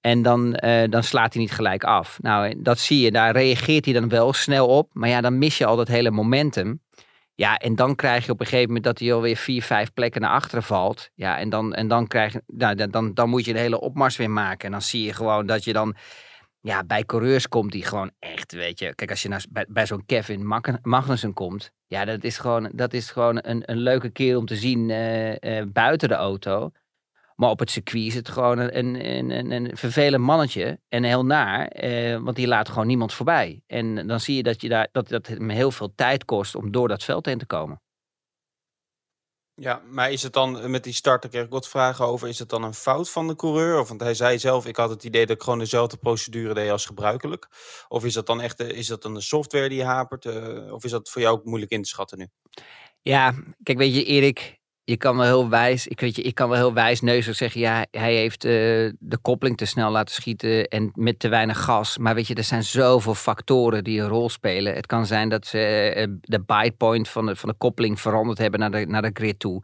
En 0.00 0.22
dan, 0.22 0.58
uh, 0.64 0.82
dan 0.88 1.02
slaat 1.02 1.32
hij 1.32 1.42
niet 1.42 1.52
gelijk 1.52 1.84
af. 1.84 2.18
Nou, 2.22 2.62
dat 2.62 2.78
zie 2.78 3.00
je. 3.00 3.10
Daar 3.10 3.32
reageert 3.32 3.84
hij 3.84 3.94
dan 3.94 4.08
wel 4.08 4.32
snel 4.32 4.66
op. 4.68 4.90
Maar 4.92 5.08
ja, 5.08 5.20
dan 5.20 5.38
mis 5.38 5.58
je 5.58 5.66
al 5.66 5.76
dat 5.76 5.88
hele 5.88 6.10
momentum. 6.10 6.80
Ja, 7.40 7.56
en 7.56 7.74
dan 7.74 7.94
krijg 7.94 8.26
je 8.26 8.32
op 8.32 8.40
een 8.40 8.46
gegeven 8.46 8.66
moment 8.66 8.84
dat 8.84 8.98
hij 8.98 9.12
alweer 9.12 9.36
vier, 9.36 9.62
vijf 9.62 9.92
plekken 9.92 10.20
naar 10.20 10.30
achteren 10.30 10.62
valt. 10.62 11.10
Ja, 11.14 11.38
en 11.38 11.48
dan, 11.48 11.74
en 11.74 11.88
dan, 11.88 12.06
krijg, 12.06 12.34
nou, 12.46 12.90
dan, 12.90 13.14
dan, 13.14 13.28
moet 13.28 13.44
je 13.44 13.52
de 13.52 13.58
hele 13.58 13.80
opmars 13.80 14.16
weer 14.16 14.30
maken. 14.30 14.66
En 14.66 14.70
dan 14.72 14.82
zie 14.82 15.04
je 15.04 15.12
gewoon 15.12 15.46
dat 15.46 15.64
je 15.64 15.72
dan... 15.72 15.96
Ja, 16.60 16.84
bij 16.84 17.04
coureurs 17.04 17.48
komt 17.48 17.72
die 17.72 17.84
gewoon 17.84 18.10
echt, 18.18 18.52
weet 18.52 18.78
je. 18.78 18.94
Kijk, 18.94 19.10
als 19.10 19.22
je 19.22 19.28
naar, 19.28 19.44
bij, 19.68 19.86
zo'n 19.86 20.06
Kevin 20.06 20.46
Magnussen 20.82 21.32
komt. 21.32 21.72
Ja, 21.86 22.04
dat 22.04 22.24
is 22.24 22.38
gewoon, 22.38 22.70
dat 22.72 22.92
is 22.92 23.10
gewoon 23.10 23.38
een, 23.42 23.62
een 23.70 23.78
leuke 23.78 24.10
keer 24.10 24.36
om 24.36 24.46
te 24.46 24.56
zien 24.56 24.88
uh, 24.88 25.30
uh, 25.30 25.62
buiten 25.72 26.08
de 26.08 26.14
auto. 26.14 26.70
Maar 27.40 27.50
op 27.50 27.58
het 27.58 27.70
circuit 27.70 28.06
is 28.06 28.14
het 28.14 28.28
gewoon 28.28 28.58
een, 28.58 29.06
een, 29.06 29.30
een, 29.30 29.50
een 29.50 29.76
vervelend 29.76 30.24
mannetje. 30.24 30.80
En 30.88 31.04
heel 31.04 31.24
naar, 31.24 31.66
eh, 31.66 32.18
want 32.18 32.36
die 32.36 32.46
laat 32.46 32.68
gewoon 32.68 32.86
niemand 32.86 33.12
voorbij. 33.12 33.62
En 33.66 34.06
dan 34.06 34.20
zie 34.20 34.36
je 34.36 34.42
dat, 34.42 34.60
je 34.60 34.68
daar, 34.68 34.88
dat, 34.92 35.08
dat 35.08 35.26
het 35.26 35.38
hem 35.38 35.48
heel 35.48 35.70
veel 35.70 35.92
tijd 35.94 36.24
kost 36.24 36.54
om 36.54 36.70
door 36.70 36.88
dat 36.88 37.04
veld 37.04 37.26
heen 37.26 37.38
te 37.38 37.46
komen. 37.46 37.82
Ja, 39.54 39.82
maar 39.90 40.12
is 40.12 40.22
het 40.22 40.32
dan 40.32 40.70
met 40.70 40.84
die 40.84 40.92
start, 40.92 41.22
daar 41.22 41.30
kreeg 41.30 41.44
ik 41.44 41.50
wat 41.50 41.68
vragen 41.68 42.04
over. 42.04 42.28
Is 42.28 42.38
het 42.38 42.48
dan 42.48 42.62
een 42.62 42.74
fout 42.74 43.10
van 43.10 43.28
de 43.28 43.36
coureur? 43.36 43.80
Of, 43.80 43.88
want 43.88 44.00
hij 44.00 44.14
zei 44.14 44.38
zelf, 44.38 44.66
ik 44.66 44.76
had 44.76 44.90
het 44.90 45.04
idee 45.04 45.26
dat 45.26 45.36
ik 45.36 45.42
gewoon 45.42 45.58
dezelfde 45.58 45.96
procedure 45.96 46.54
deed 46.54 46.70
als 46.70 46.86
gebruikelijk. 46.86 47.48
Of 47.88 48.04
is 48.04 48.12
dat 48.12 48.26
dan 48.26 48.40
echt 48.40 48.60
is 48.60 48.86
dat 48.86 49.02
dan 49.02 49.14
de 49.14 49.20
software 49.20 49.68
die 49.68 49.84
hapert? 49.84 50.24
Uh, 50.24 50.72
of 50.72 50.84
is 50.84 50.90
dat 50.90 51.08
voor 51.08 51.22
jou 51.22 51.38
ook 51.38 51.44
moeilijk 51.44 51.72
in 51.72 51.82
te 51.82 51.88
schatten 51.88 52.18
nu? 52.18 52.28
Ja, 53.02 53.34
kijk, 53.62 53.78
weet 53.78 53.94
je, 53.94 54.04
Erik, 54.04 54.59
je 54.90 54.96
kan 54.96 55.16
wel 55.16 55.26
heel 55.26 55.48
wijs, 55.48 55.86
ik 55.86 56.00
weet 56.00 56.16
je, 56.16 56.22
ik 56.22 56.34
kan 56.34 56.48
wel 56.48 56.58
heel 56.58 56.72
wijs 56.72 57.00
neuzig 57.00 57.36
zeggen, 57.36 57.60
ja, 57.60 57.86
hij 57.90 58.14
heeft 58.14 58.44
uh, 58.44 58.52
de 58.98 59.18
koppeling 59.22 59.56
te 59.56 59.64
snel 59.64 59.90
laten 59.90 60.14
schieten 60.14 60.68
en 60.68 60.90
met 60.94 61.18
te 61.18 61.28
weinig 61.28 61.60
gas. 61.60 61.98
Maar 61.98 62.14
weet 62.14 62.26
je, 62.26 62.34
er 62.34 62.44
zijn 62.44 62.62
zoveel 62.62 63.14
factoren 63.14 63.84
die 63.84 64.00
een 64.00 64.08
rol 64.08 64.28
spelen. 64.28 64.74
Het 64.74 64.86
kan 64.86 65.06
zijn 65.06 65.28
dat 65.28 65.46
ze 65.46 65.94
uh, 65.96 66.14
de 66.20 66.40
bite 66.40 66.74
point 66.76 67.08
van 67.08 67.26
de, 67.26 67.36
van 67.36 67.48
de 67.48 67.54
koppeling 67.54 68.00
veranderd 68.00 68.38
hebben 68.38 68.60
naar 68.60 68.70
de, 68.70 68.86
naar 68.86 69.02
de 69.02 69.10
grid 69.12 69.38
toe. 69.38 69.62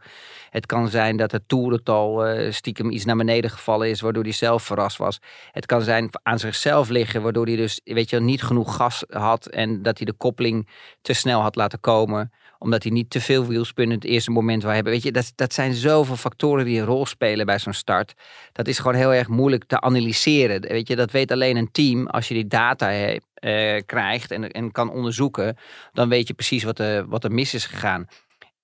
Het 0.49 0.65
kan 0.65 0.87
zijn 0.87 1.17
dat 1.17 1.31
het 1.31 1.43
toerental 1.47 2.25
stiekem 2.49 2.91
iets 2.91 3.05
naar 3.05 3.15
beneden 3.15 3.49
gevallen 3.49 3.89
is, 3.89 4.01
waardoor 4.01 4.23
hij 4.23 4.31
zelf 4.31 4.63
verrast 4.63 4.97
was. 4.97 5.19
Het 5.51 5.65
kan 5.65 5.81
zijn 5.81 6.09
aan 6.23 6.39
zichzelf 6.39 6.89
liggen, 6.89 7.21
waardoor 7.21 7.45
hij 7.45 7.55
dus, 7.55 7.81
weet 7.83 8.09
je, 8.09 8.19
niet 8.19 8.43
genoeg 8.43 8.75
gas 8.75 9.03
had 9.09 9.45
en 9.45 9.81
dat 9.81 9.97
hij 9.97 10.05
de 10.05 10.13
koppeling 10.13 10.69
te 11.01 11.13
snel 11.13 11.41
had 11.41 11.55
laten 11.55 11.79
komen 11.79 12.31
omdat 12.59 12.83
hij 12.83 12.91
niet 12.91 13.09
te 13.09 13.21
veel 13.21 13.45
wielspin 13.45 13.85
in 13.85 13.91
het 13.91 14.03
eerste 14.03 14.31
moment 14.31 14.63
wil 14.63 14.71
hebben. 14.71 14.91
Weet 14.91 15.03
je, 15.03 15.11
dat, 15.17 15.31
dat 15.35 15.53
zijn 15.53 15.73
zoveel 15.73 16.15
factoren 16.15 16.65
die 16.65 16.79
een 16.79 16.85
rol 16.85 17.05
spelen 17.05 17.45
bij 17.45 17.59
zo'n 17.59 17.73
start. 17.73 18.13
Dat 18.51 18.67
is 18.67 18.79
gewoon 18.79 18.97
heel 18.97 19.13
erg 19.13 19.27
moeilijk 19.27 19.63
te 19.63 19.81
analyseren. 19.81 20.61
Weet 20.61 20.87
je, 20.87 20.95
dat 20.95 21.11
weet 21.11 21.31
alleen 21.31 21.57
een 21.57 21.71
team 21.71 22.07
als 22.07 22.27
je 22.27 22.33
die 22.33 22.47
data 22.47 22.89
he, 22.89 23.17
uh, 23.41 23.81
krijgt 23.85 24.31
en, 24.31 24.51
en 24.51 24.71
kan 24.71 24.89
onderzoeken. 24.89 25.57
Dan 25.93 26.09
weet 26.09 26.27
je 26.27 26.33
precies 26.33 26.63
wat, 26.63 26.81
wat 27.07 27.23
er 27.23 27.31
mis 27.31 27.53
is 27.53 27.65
gegaan. 27.65 28.07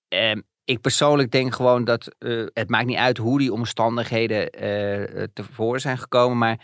Uh, 0.08 0.34
ik 0.64 0.80
persoonlijk 0.80 1.30
denk 1.30 1.54
gewoon 1.54 1.84
dat 1.84 2.14
uh, 2.18 2.46
het 2.52 2.70
maakt 2.70 2.86
niet 2.86 2.96
uit 2.96 3.18
hoe 3.18 3.38
die 3.38 3.52
omstandigheden 3.52 4.64
uh, 4.64 5.24
tevoren 5.32 5.80
zijn 5.80 5.98
gekomen. 5.98 6.38
Maar 6.38 6.60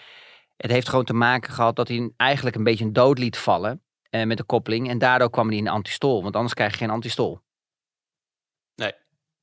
het 0.56 0.70
heeft 0.70 0.88
gewoon 0.88 1.04
te 1.04 1.14
maken 1.14 1.52
gehad 1.52 1.76
dat 1.76 1.88
hij 1.88 2.11
eigenlijk 2.16 2.56
een 2.56 2.64
beetje 2.64 2.85
een 2.85 2.92
dood 2.92 3.18
liet 3.18 3.38
vallen 3.38 3.82
met 4.11 4.37
de 4.37 4.44
koppeling. 4.44 4.88
En 4.88 4.99
daardoor 4.99 5.30
kwam 5.30 5.49
hij 5.49 5.56
in 5.56 5.64
de 5.64 5.70
antistol, 5.70 6.23
want 6.23 6.37
anders 6.37 6.54
krijg 6.54 6.73
je 6.73 6.78
geen 6.78 6.90
antistol. 6.90 7.40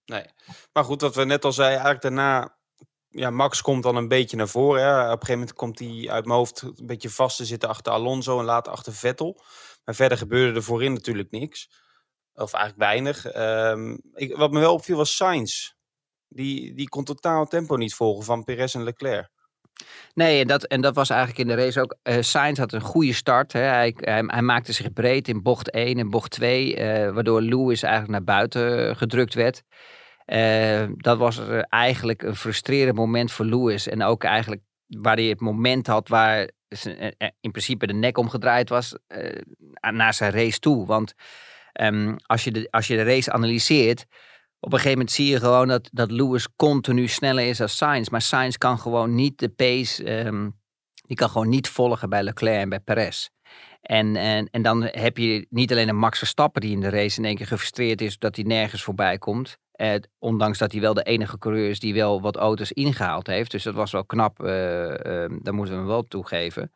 Nee. 0.08 0.26
Maar 0.74 0.84
goed, 0.84 1.02
wat 1.02 1.16
we 1.16 1.24
net 1.24 1.46
al 1.46 1.52
zeiden, 1.52 1.84
eigenlijk 1.84 2.16
daarna... 2.16 2.56
Ja, 3.10 3.30
Max 3.30 3.62
komt 3.62 3.84
dan 3.84 3.96
een 3.96 4.08
beetje 4.08 4.38
naar 4.38 4.48
voren. 4.48 4.82
Hè. 4.82 4.98
Op 4.98 5.04
een 5.04 5.10
gegeven 5.10 5.34
moment 5.34 5.54
komt 5.54 5.80
hij 5.80 6.10
uit 6.10 6.26
mijn 6.26 6.38
hoofd 6.38 6.62
een 6.62 6.86
beetje 6.86 7.10
vast 7.10 7.38
te 7.38 7.46
zitten 7.46 7.70
achter 7.70 7.94
Alonso 7.94 8.40
en 8.40 8.46
later 8.46 8.72
achter 8.72 8.94
Vettel. 8.94 9.42
Maar 9.84 9.96
verder 9.96 10.18
gebeurde 10.18 10.56
er 10.56 10.64
voorin 10.64 10.94
natuurlijk 10.94 11.32
niks. 11.32 11.70
Of 12.34 12.54
eigenlijk 12.54 12.84
weinig. 12.90 13.36
Um, 13.36 14.00
ik, 14.14 14.36
wat 14.36 14.52
me 14.52 14.60
wel 14.60 14.74
opviel 14.74 14.98
was 14.98 15.16
Sainz. 15.16 15.72
Die, 16.28 16.74
die 16.74 16.90
kon 16.90 17.04
totaal 17.04 17.46
tempo 17.46 17.76
niet 17.76 17.94
volgen 17.94 18.26
van 18.26 18.44
Perez 18.44 18.76
en 18.76 18.84
Leclerc. 18.84 19.30
Nee, 20.14 20.42
en 20.42 20.48
dat, 20.48 20.64
en 20.64 20.82
dat 20.82 20.96
was 20.96 21.10
eigenlijk 21.10 21.40
in 21.40 21.56
de 21.56 21.64
race 21.64 21.82
ook. 21.82 21.96
Uh, 22.04 22.22
Sainz 22.22 22.60
had 22.60 22.74
een 22.74 22.82
goede 22.82 23.14
start. 23.14 23.54
Hè. 23.54 23.60
Hij, 23.60 23.94
hij, 23.98 24.42
maakte 24.42 24.72
zich 24.72 24.94
breed 24.94 25.28
in 25.28 25.42
bocht 25.42 25.70
1 25.70 25.98
en 25.98 26.10
bocht 26.10 26.32
2, 26.32 26.76
uh, 26.76 27.14
waardoor 27.14 27.42
Lewis 27.42 27.84
eigenlijk 27.84 28.12
naar 28.12 28.36
buiten 28.36 28.96
gedrukt 28.96 29.34
werd. 29.34 29.64
Uh, 30.34 30.84
dat 30.98 31.17
was 31.17 31.41
eigenlijk 31.69 32.22
een 32.22 32.36
frustrerend 32.36 32.96
moment 32.96 33.31
voor 33.31 33.46
Lewis. 33.46 33.88
En 33.88 34.03
ook 34.03 34.24
eigenlijk 34.24 34.62
waar 34.88 35.15
hij 35.15 35.25
het 35.25 35.39
moment 35.39 35.88
had 35.88 36.07
waar 36.07 36.50
in 37.39 37.51
principe 37.51 37.88
de 37.88 37.93
nek 37.93 38.17
omgedraaid 38.17 38.69
was 38.69 38.98
naar 39.91 40.13
zijn 40.13 40.31
race 40.31 40.60
toe. 40.60 40.86
Want 40.86 41.13
um, 41.81 42.15
als, 42.25 42.43
je 42.43 42.51
de, 42.51 42.67
als 42.72 42.88
je 42.88 42.96
de 42.96 43.03
race 43.03 43.31
analyseert, 43.31 44.05
op 44.60 44.74
een 44.74 44.79
gegeven 44.79 44.98
moment 44.98 45.12
zie 45.12 45.27
je 45.27 45.39
gewoon 45.39 45.67
dat, 45.67 45.89
dat 45.91 46.12
Lewis 46.12 46.48
continu 46.55 47.07
sneller 47.07 47.48
is 47.48 47.57
dan 47.57 47.69
Sainz. 47.69 48.10
Maar 48.10 48.22
Sainz 48.22 48.55
kan 48.55 48.79
gewoon 48.79 49.15
niet 49.15 49.39
de 49.39 49.50
pace, 49.50 50.25
um, 50.25 50.60
die 51.05 51.17
kan 51.17 51.29
gewoon 51.29 51.50
niet 51.50 51.69
volgen 51.69 52.10
bij 52.10 52.24
Leclerc 52.24 52.62
en 52.62 52.69
bij 52.69 52.79
Perez. 52.79 53.27
En, 53.81 54.15
en, 54.15 54.48
en 54.51 54.62
dan 54.62 54.84
heb 54.84 55.17
je 55.17 55.48
niet 55.50 55.72
alleen 55.72 55.89
een 55.89 55.96
Max 55.96 56.17
Verstappen 56.17 56.62
die 56.62 56.72
in 56.72 56.81
de 56.81 56.89
race 56.89 57.19
in 57.19 57.25
één 57.25 57.36
keer 57.36 57.48
gefrustreerd 57.48 58.01
is 58.01 58.17
dat 58.17 58.36
hij 58.36 58.46
nergens 58.46 58.84
voorbij 58.84 59.17
komt. 59.17 59.57
Eh, 59.77 59.96
ondanks 60.19 60.57
dat 60.57 60.72
hij 60.72 60.81
wel 60.81 60.93
de 60.93 61.03
enige 61.03 61.38
coureur 61.38 61.69
is 61.69 61.79
die 61.79 61.93
wel 61.93 62.22
wat 62.22 62.36
auto's 62.36 62.72
ingehaald 62.72 63.27
heeft. 63.27 63.51
Dus 63.51 63.63
dat 63.63 63.74
was 63.74 63.91
wel 63.91 64.05
knap, 64.05 64.43
uh, 64.43 64.50
uh, 64.50 64.96
daar 65.41 65.53
moeten 65.53 65.74
we 65.74 65.79
hem 65.79 65.86
wel 65.86 66.03
toegeven. 66.03 66.72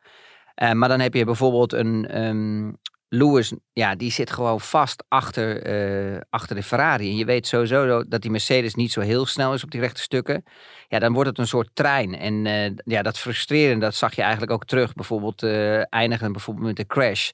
Uh, 0.62 0.72
maar 0.72 0.88
dan 0.88 1.00
heb 1.00 1.14
je 1.14 1.24
bijvoorbeeld 1.24 1.72
een, 1.72 2.22
um, 2.22 2.76
Lewis, 3.08 3.52
ja, 3.72 3.94
die 3.94 4.10
zit 4.10 4.30
gewoon 4.30 4.60
vast 4.60 5.04
achter, 5.08 6.26
achter 6.30 6.56
de 6.56 6.62
Ferrari. 6.62 7.08
En 7.10 7.16
je 7.16 7.24
weet 7.24 7.46
sowieso 7.46 8.04
dat 8.08 8.22
die 8.22 8.30
Mercedes 8.30 8.74
niet 8.74 8.92
zo 8.92 9.00
heel 9.00 9.26
snel 9.26 9.54
is 9.54 9.64
op 9.64 9.70
die 9.70 9.80
rechte 9.80 10.00
stukken. 10.00 10.44
Ja, 10.88 10.98
dan 10.98 11.12
wordt 11.12 11.28
het 11.28 11.38
een 11.38 11.46
soort 11.46 11.70
trein. 11.72 12.14
En 12.14 12.44
ja, 12.84 13.02
dat 13.02 13.18
frustreren, 13.18 13.78
dat 13.78 13.94
zag 13.94 14.14
je 14.14 14.22
eigenlijk 14.22 14.52
ook 14.52 14.64
terug. 14.64 14.92
Bijvoorbeeld 14.92 15.42
eindigen 15.88 16.32
bijvoorbeeld 16.32 16.66
met 16.66 16.76
de 16.76 16.86
crash. 16.86 17.30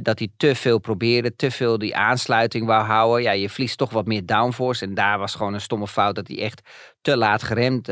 Dat 0.00 0.18
hij 0.18 0.28
te 0.36 0.54
veel 0.54 0.78
probeerde, 0.78 1.36
te 1.36 1.50
veel 1.50 1.78
die 1.78 1.96
aansluiting 1.96 2.66
wou 2.66 2.84
houden. 2.84 3.22
Ja, 3.22 3.32
je 3.32 3.50
verliest 3.50 3.78
toch 3.78 3.90
wat 3.90 4.06
meer 4.06 4.26
downforce. 4.26 4.84
En 4.84 4.94
daar 4.94 5.18
was 5.18 5.34
gewoon 5.34 5.54
een 5.54 5.60
stomme 5.60 5.88
fout 5.88 6.14
dat 6.14 6.28
hij 6.28 6.40
echt 6.40 6.60
te 7.00 7.16
laat 7.16 7.42
geremd 7.42 7.86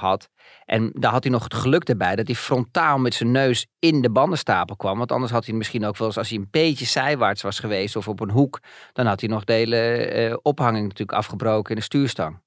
had. 0.00 0.30
En 0.64 0.90
daar 0.94 1.12
had 1.12 1.22
hij 1.22 1.32
nog 1.32 1.42
het 1.42 1.54
geluk 1.54 1.88
erbij 1.88 2.16
dat 2.16 2.26
hij 2.26 2.36
frontaal 2.36 2.98
met 2.98 3.14
zijn 3.14 3.30
neus 3.30 3.66
in 3.78 4.02
de 4.02 4.10
bandenstapel 4.10 4.76
kwam. 4.76 4.98
Want 4.98 5.12
anders 5.12 5.32
had 5.32 5.46
hij 5.46 5.54
misschien 5.54 5.84
ook 5.84 5.96
wel 5.96 6.06
eens, 6.06 6.18
als 6.18 6.28
hij 6.28 6.38
een 6.38 6.48
beetje 6.50 6.84
zijwaarts 6.84 7.42
was 7.42 7.58
geweest 7.58 7.96
of 7.96 8.08
op 8.08 8.20
een 8.20 8.30
hoek, 8.30 8.60
dan 8.92 9.06
had 9.06 9.20
hij 9.20 9.28
nog 9.28 9.44
de 9.44 9.52
hele 9.52 10.12
uh, 10.28 10.36
ophanging 10.42 10.82
natuurlijk 10.82 11.18
afgebroken 11.18 11.70
in 11.70 11.76
de 11.76 11.82
stuurstang. 11.82 12.40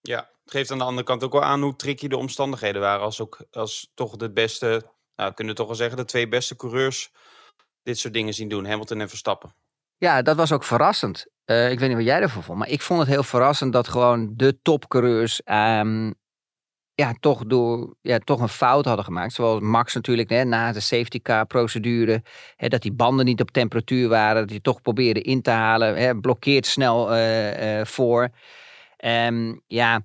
Ja, 0.00 0.18
het 0.18 0.50
geeft 0.50 0.70
aan 0.70 0.78
de 0.78 0.84
andere 0.84 1.06
kant 1.06 1.24
ook 1.24 1.32
wel 1.32 1.42
aan 1.42 1.62
hoe 1.62 1.76
tricky 1.76 2.08
de 2.08 2.16
omstandigheden 2.16 2.80
waren. 2.80 3.04
Als, 3.04 3.20
ook, 3.20 3.38
als 3.50 3.90
toch 3.94 4.16
de 4.16 4.32
beste, 4.32 4.82
nou 5.16 5.34
kunnen 5.34 5.54
we 5.54 5.60
toch 5.60 5.68
wel 5.68 5.78
zeggen, 5.78 5.96
de 5.96 6.04
twee 6.04 6.28
beste 6.28 6.56
coureurs 6.56 7.12
dit 7.82 7.98
soort 7.98 8.14
dingen 8.14 8.34
zien 8.34 8.48
doen. 8.48 8.66
Hamilton 8.66 9.00
en 9.00 9.08
Verstappen. 9.08 9.54
Ja, 9.96 10.22
dat 10.22 10.36
was 10.36 10.52
ook 10.52 10.64
verrassend. 10.64 11.26
Uh, 11.46 11.70
ik 11.70 11.78
weet 11.78 11.88
niet 11.88 11.96
wat 11.96 12.06
jij 12.06 12.20
ervan 12.20 12.42
vond, 12.42 12.58
maar 12.58 12.68
ik 12.68 12.80
vond 12.80 13.00
het 13.00 13.08
heel 13.08 13.22
verrassend 13.22 13.72
dat 13.72 13.88
gewoon 13.88 14.32
de 14.36 14.58
topcoureurs 14.62 15.42
um, 15.44 16.14
ja, 17.00 17.14
toch, 17.20 17.44
door, 17.46 17.94
ja, 18.00 18.18
toch 18.18 18.40
een 18.40 18.48
fout 18.48 18.84
hadden 18.84 19.04
gemaakt. 19.04 19.32
Zoals 19.32 19.60
Max 19.60 19.94
natuurlijk 19.94 20.30
hè, 20.30 20.44
na 20.44 20.72
de 20.72 20.80
safety 20.80 21.20
car 21.20 21.46
procedure. 21.46 22.22
Hè, 22.56 22.68
dat 22.68 22.82
die 22.82 22.92
banden 22.92 23.24
niet 23.24 23.40
op 23.40 23.50
temperatuur 23.50 24.08
waren. 24.08 24.40
Dat 24.40 24.50
hij 24.50 24.60
toch 24.60 24.80
probeerde 24.80 25.22
in 25.22 25.42
te 25.42 25.50
halen. 25.50 25.96
Hè, 25.96 26.16
blokkeert 26.20 26.66
snel 26.66 27.14
uh, 27.14 27.78
uh, 27.78 27.84
voor. 27.84 28.28
Um, 29.04 29.62
ja, 29.66 30.04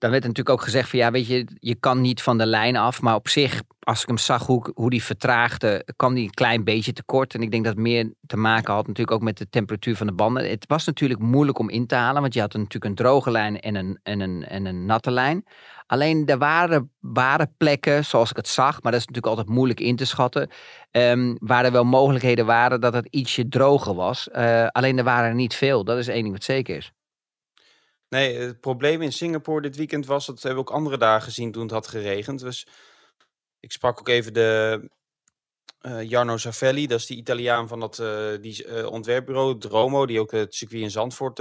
dan 0.00 0.10
werd 0.10 0.22
natuurlijk 0.22 0.50
ook 0.50 0.62
gezegd 0.62 0.88
van 0.88 0.98
ja, 0.98 1.10
weet 1.10 1.26
je, 1.26 1.46
je 1.58 1.74
kan 1.74 2.00
niet 2.00 2.22
van 2.22 2.38
de 2.38 2.46
lijn 2.46 2.76
af. 2.76 3.00
Maar 3.00 3.14
op 3.14 3.28
zich, 3.28 3.62
als 3.80 4.02
ik 4.02 4.08
hem 4.08 4.18
zag 4.18 4.46
hoe, 4.46 4.70
hoe 4.74 4.90
die 4.90 5.02
vertraagde, 5.02 5.86
kwam 5.96 6.14
die 6.14 6.24
een 6.24 6.34
klein 6.34 6.64
beetje 6.64 6.92
tekort. 6.92 7.34
En 7.34 7.42
ik 7.42 7.50
denk 7.50 7.64
dat 7.64 7.76
meer 7.76 8.12
te 8.26 8.36
maken 8.36 8.74
had 8.74 8.86
natuurlijk 8.86 9.16
ook 9.16 9.22
met 9.22 9.38
de 9.38 9.48
temperatuur 9.48 9.96
van 9.96 10.06
de 10.06 10.12
banden. 10.12 10.50
Het 10.50 10.64
was 10.68 10.84
natuurlijk 10.84 11.20
moeilijk 11.20 11.58
om 11.58 11.70
in 11.70 11.86
te 11.86 11.94
halen, 11.94 12.20
want 12.20 12.34
je 12.34 12.40
had 12.40 12.52
natuurlijk 12.52 12.84
een 12.84 12.94
droge 12.94 13.30
lijn 13.30 13.60
en 13.60 13.74
een, 13.74 13.98
en 14.02 14.20
een, 14.20 14.44
en 14.44 14.66
een 14.66 14.86
natte 14.86 15.10
lijn. 15.10 15.44
Alleen 15.86 16.26
er 16.26 16.38
waren, 16.38 16.90
waren 17.00 17.54
plekken, 17.56 18.04
zoals 18.04 18.30
ik 18.30 18.36
het 18.36 18.48
zag, 18.48 18.82
maar 18.82 18.92
dat 18.92 19.00
is 19.00 19.06
natuurlijk 19.06 19.36
altijd 19.36 19.56
moeilijk 19.56 19.80
in 19.80 19.96
te 19.96 20.04
schatten. 20.04 20.50
Um, 20.90 21.36
waar 21.40 21.64
er 21.64 21.72
wel 21.72 21.84
mogelijkheden 21.84 22.46
waren 22.46 22.80
dat 22.80 22.94
het 22.94 23.06
ietsje 23.10 23.48
droger 23.48 23.94
was. 23.94 24.28
Uh, 24.32 24.66
alleen 24.66 24.98
er 24.98 25.04
waren 25.04 25.28
er 25.28 25.34
niet 25.34 25.54
veel. 25.54 25.84
Dat 25.84 25.98
is 25.98 26.08
één 26.08 26.22
ding 26.22 26.32
wat 26.32 26.44
zeker 26.44 26.76
is. 26.76 26.92
Nee, 28.10 28.36
het 28.36 28.60
probleem 28.60 29.02
in 29.02 29.12
Singapore 29.12 29.62
dit 29.62 29.76
weekend 29.76 30.06
was, 30.06 30.26
dat 30.26 30.42
hebben 30.42 30.64
we 30.64 30.70
ook 30.70 30.76
andere 30.76 30.98
dagen 30.98 31.22
gezien 31.22 31.52
toen 31.52 31.62
het 31.62 31.70
had 31.70 31.86
geregend. 31.86 32.40
Dus 32.40 32.66
ik 33.60 33.72
sprak 33.72 33.98
ook 33.98 34.08
even 34.08 34.32
de 34.32 34.90
uh, 35.80 36.02
Jarno 36.02 36.36
Savelli, 36.36 36.86
dat 36.86 37.00
is 37.00 37.06
die 37.06 37.16
Italiaan 37.16 37.68
van 37.68 37.80
dat 37.80 37.98
uh, 37.98 38.30
die, 38.40 38.66
uh, 38.66 38.86
ontwerpbureau 38.86 39.58
Dromo, 39.58 40.06
die 40.06 40.20
ook 40.20 40.32
het 40.32 40.54
circuit 40.54 40.82
in 40.82 40.90
Zandvoort 40.90 41.38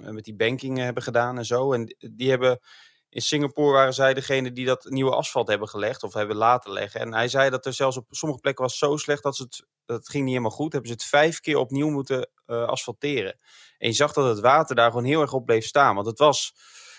met 0.00 0.24
die 0.24 0.34
banking 0.34 0.78
hebben 0.78 1.02
gedaan 1.02 1.38
en 1.38 1.44
zo. 1.44 1.72
En 1.72 1.96
die 1.98 2.30
hebben 2.30 2.60
in 3.08 3.22
Singapore 3.22 3.72
waren 3.72 3.94
zij 3.94 4.14
degene 4.14 4.52
die 4.52 4.66
dat 4.66 4.84
nieuwe 4.84 5.14
asfalt 5.14 5.48
hebben 5.48 5.68
gelegd 5.68 6.02
of 6.02 6.14
hebben 6.14 6.36
laten 6.36 6.72
leggen. 6.72 7.00
En 7.00 7.12
hij 7.12 7.28
zei 7.28 7.50
dat 7.50 7.66
er 7.66 7.72
zelfs 7.72 7.96
op 7.96 8.06
sommige 8.10 8.40
plekken 8.40 8.64
was 8.64 8.78
zo 8.78 8.96
slecht 8.96 9.22
dat, 9.22 9.36
ze 9.36 9.42
het, 9.42 9.66
dat 9.84 9.96
het 9.96 10.08
ging 10.08 10.24
niet 10.24 10.32
helemaal 10.32 10.56
goed. 10.56 10.72
Hebben 10.72 10.90
ze 10.90 10.96
het 10.96 11.04
vijf 11.04 11.40
keer 11.40 11.56
opnieuw 11.56 11.90
moeten 11.90 12.30
asfalteren. 12.46 13.38
En 13.78 13.88
je 13.88 13.94
zag 13.94 14.12
dat 14.12 14.28
het 14.28 14.40
water 14.40 14.76
daar 14.76 14.90
gewoon 14.90 15.04
heel 15.04 15.20
erg 15.20 15.32
op 15.32 15.46
bleef 15.46 15.64
staan. 15.64 15.94
Want 15.94 16.06
het 16.06 16.18
was, 16.18 16.54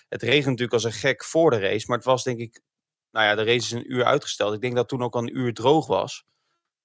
het 0.07 0.21
regent 0.21 0.45
natuurlijk 0.45 0.73
als 0.73 0.83
een 0.83 0.91
gek 0.91 1.23
voor 1.23 1.51
de 1.51 1.59
race. 1.59 1.85
Maar 1.87 1.97
het 1.97 2.05
was 2.05 2.23
denk 2.23 2.39
ik, 2.39 2.61
nou 3.11 3.25
ja, 3.25 3.35
de 3.35 3.43
race 3.43 3.57
is 3.57 3.71
een 3.71 3.93
uur 3.93 4.05
uitgesteld. 4.05 4.53
Ik 4.53 4.61
denk 4.61 4.75
dat 4.75 4.87
toen 4.87 5.03
ook 5.03 5.15
al 5.15 5.21
een 5.21 5.37
uur 5.37 5.53
droog 5.53 5.87
was. 5.87 6.25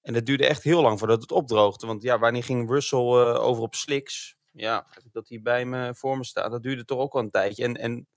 En 0.03 0.15
het 0.15 0.27
duurde 0.27 0.47
echt 0.47 0.63
heel 0.63 0.83
lang 0.83 0.99
voordat 0.99 1.23
het 1.23 1.33
opdroogde. 1.33 1.87
Want 1.87 2.03
ja, 2.03 2.19
wanneer 2.19 2.45
ging 2.45 2.71
Russell 2.71 2.99
uh, 2.99 3.35
over 3.35 3.63
op 3.63 3.75
slicks? 3.75 4.37
Ja, 4.51 4.87
dat 5.13 5.29
hij 5.29 5.43
bij 5.43 5.65
me 5.65 5.95
voor 5.95 6.17
me 6.17 6.25
staat. 6.25 6.51
Dat 6.51 6.63
duurde 6.63 6.85
toch 6.85 6.99
ook 6.99 7.13
wel 7.13 7.23
een 7.23 7.31
tijdje. 7.31 7.65
En, 7.65 7.77
en 7.77 8.09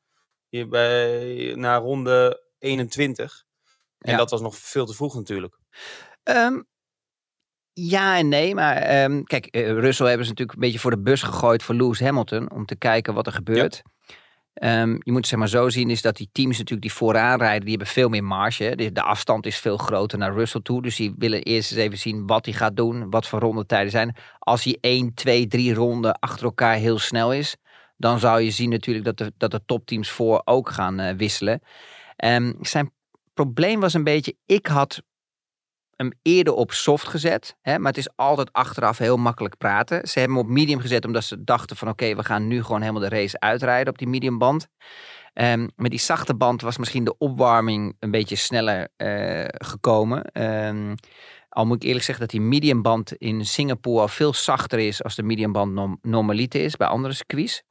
hier 0.50 0.67
bij, 0.67 1.53
naar 1.55 1.82
ronde 1.82 2.44
21. 2.60 3.46
En 3.98 4.12
ja. 4.12 4.17
dat 4.17 4.29
was 4.29 4.41
nog 4.41 4.58
veel 4.58 4.86
te 4.86 4.94
vroeg 4.94 5.15
natuurlijk. 5.15 5.60
Um, 6.24 6.67
ja 7.79 8.17
en 8.17 8.27
nee, 8.27 8.55
maar 8.55 9.03
um, 9.03 9.24
kijk, 9.24 9.48
uh, 9.55 9.67
Russell 9.67 10.08
hebben 10.08 10.25
ze 10.25 10.32
natuurlijk 10.32 10.58
een 10.58 10.65
beetje 10.65 10.79
voor 10.79 10.91
de 10.91 11.00
bus 11.00 11.22
gegooid 11.22 11.63
voor 11.63 11.75
Lewis 11.75 12.00
Hamilton. 12.00 12.51
Om 12.51 12.65
te 12.65 12.75
kijken 12.75 13.13
wat 13.13 13.25
er 13.25 13.34
gebeurt. 13.34 13.82
Ja. 13.84 14.82
Um, 14.82 14.91
je 15.03 15.12
moet 15.12 15.15
het 15.15 15.27
zeg 15.27 15.39
maar 15.39 15.50
zo 15.50 15.70
zien, 15.70 15.89
is 15.89 16.01
dat 16.01 16.17
die 16.17 16.29
teams 16.32 16.58
natuurlijk 16.58 16.82
die 16.82 16.94
vooraan 16.94 17.39
rijden, 17.39 17.62
die 17.62 17.70
hebben 17.70 17.88
veel 17.88 18.10
meer 18.10 18.24
marge. 18.24 18.75
De, 18.75 18.91
de, 18.91 19.01
afstand 19.01 19.46
is 19.46 19.58
veel 19.58 19.77
groter 19.77 20.17
naar 20.17 20.34
Russell 20.34 20.62
toe. 20.62 20.82
Dus 20.82 20.96
die 20.96 21.13
willen 21.17 21.44
eerst 21.44 21.72
eens 21.72 21.79
even 21.79 21.98
zien 21.98 22.27
wat 22.27 22.46
hij 22.46 22.53
gaat 22.53 22.75
doen, 22.75 23.10
wat 23.10 23.27
voor 23.27 23.39
rondetijden 23.39 23.91
zijn. 23.91 24.15
Als 24.39 24.63
hij 24.63 24.77
1, 24.82 25.13
2, 25.13 25.48
3 25.48 25.74
ronden 25.74 26.20
achter 26.20 26.46
elkaar 26.46 26.75
heel 26.75 27.00
snel 27.00 27.34
is, 27.34 27.55
dan 27.98 28.20
zou 28.20 28.41
je 28.41 28.51
zien 28.51 28.70
natuurlijk 28.70 29.05
dat 29.05 29.17
de, 29.17 29.34
dat 29.38 29.51
de 29.51 29.62
topteams 29.65 30.10
voor 30.10 30.41
ook 30.46 30.70
gaan 30.70 31.01
uh, 31.01 31.12
wisselen. 31.12 31.62
Um, 32.25 32.58
zijn 32.62 32.91
probleem 33.34 33.79
was 33.79 33.94
een 33.94 34.03
beetje, 34.03 34.36
ik 34.46 34.65
had 34.65 35.01
hem 35.95 36.11
eerder 36.21 36.53
op 36.53 36.71
soft 36.71 37.07
gezet, 37.07 37.57
hè, 37.61 37.79
maar 37.79 37.87
het 37.87 37.97
is 37.97 38.09
altijd 38.15 38.53
achteraf 38.53 38.97
heel 38.97 39.17
makkelijk 39.17 39.57
praten. 39.57 40.07
Ze 40.07 40.19
hebben 40.19 40.37
hem 40.37 40.45
op 40.47 40.51
medium 40.51 40.79
gezet 40.79 41.05
omdat 41.05 41.23
ze 41.23 41.43
dachten 41.43 41.75
van 41.75 41.87
oké, 41.87 42.15
we 42.15 42.23
gaan 42.23 42.47
nu 42.47 42.63
gewoon 42.63 42.81
helemaal 42.81 43.09
de 43.09 43.15
race 43.15 43.39
uitrijden 43.39 43.93
op 43.93 43.97
die 43.97 44.07
medium 44.07 44.37
band. 44.37 44.67
Um, 45.33 45.69
met 45.75 45.91
die 45.91 45.99
zachte 45.99 46.35
band 46.35 46.61
was 46.61 46.77
misschien 46.77 47.03
de 47.03 47.17
opwarming 47.17 47.95
een 47.99 48.11
beetje 48.11 48.35
sneller 48.35 48.87
uh, 48.97 49.45
gekomen. 49.47 50.41
Um, 50.43 50.95
al 51.49 51.65
moet 51.65 51.75
ik 51.75 51.83
eerlijk 51.83 52.05
zeggen 52.05 52.23
dat 52.23 52.33
die 52.33 52.41
mediumband 52.41 53.13
in 53.13 53.45
Singapore 53.45 54.01
al 54.01 54.07
veel 54.07 54.33
zachter 54.33 54.79
is 54.79 55.03
als 55.03 55.15
de 55.15 55.23
mediumband 55.23 55.73
norm 55.73 55.97
normalite 56.01 56.61
is 56.61 56.75
bij 56.75 56.87
andere 56.87 57.13
circuits. 57.13 57.63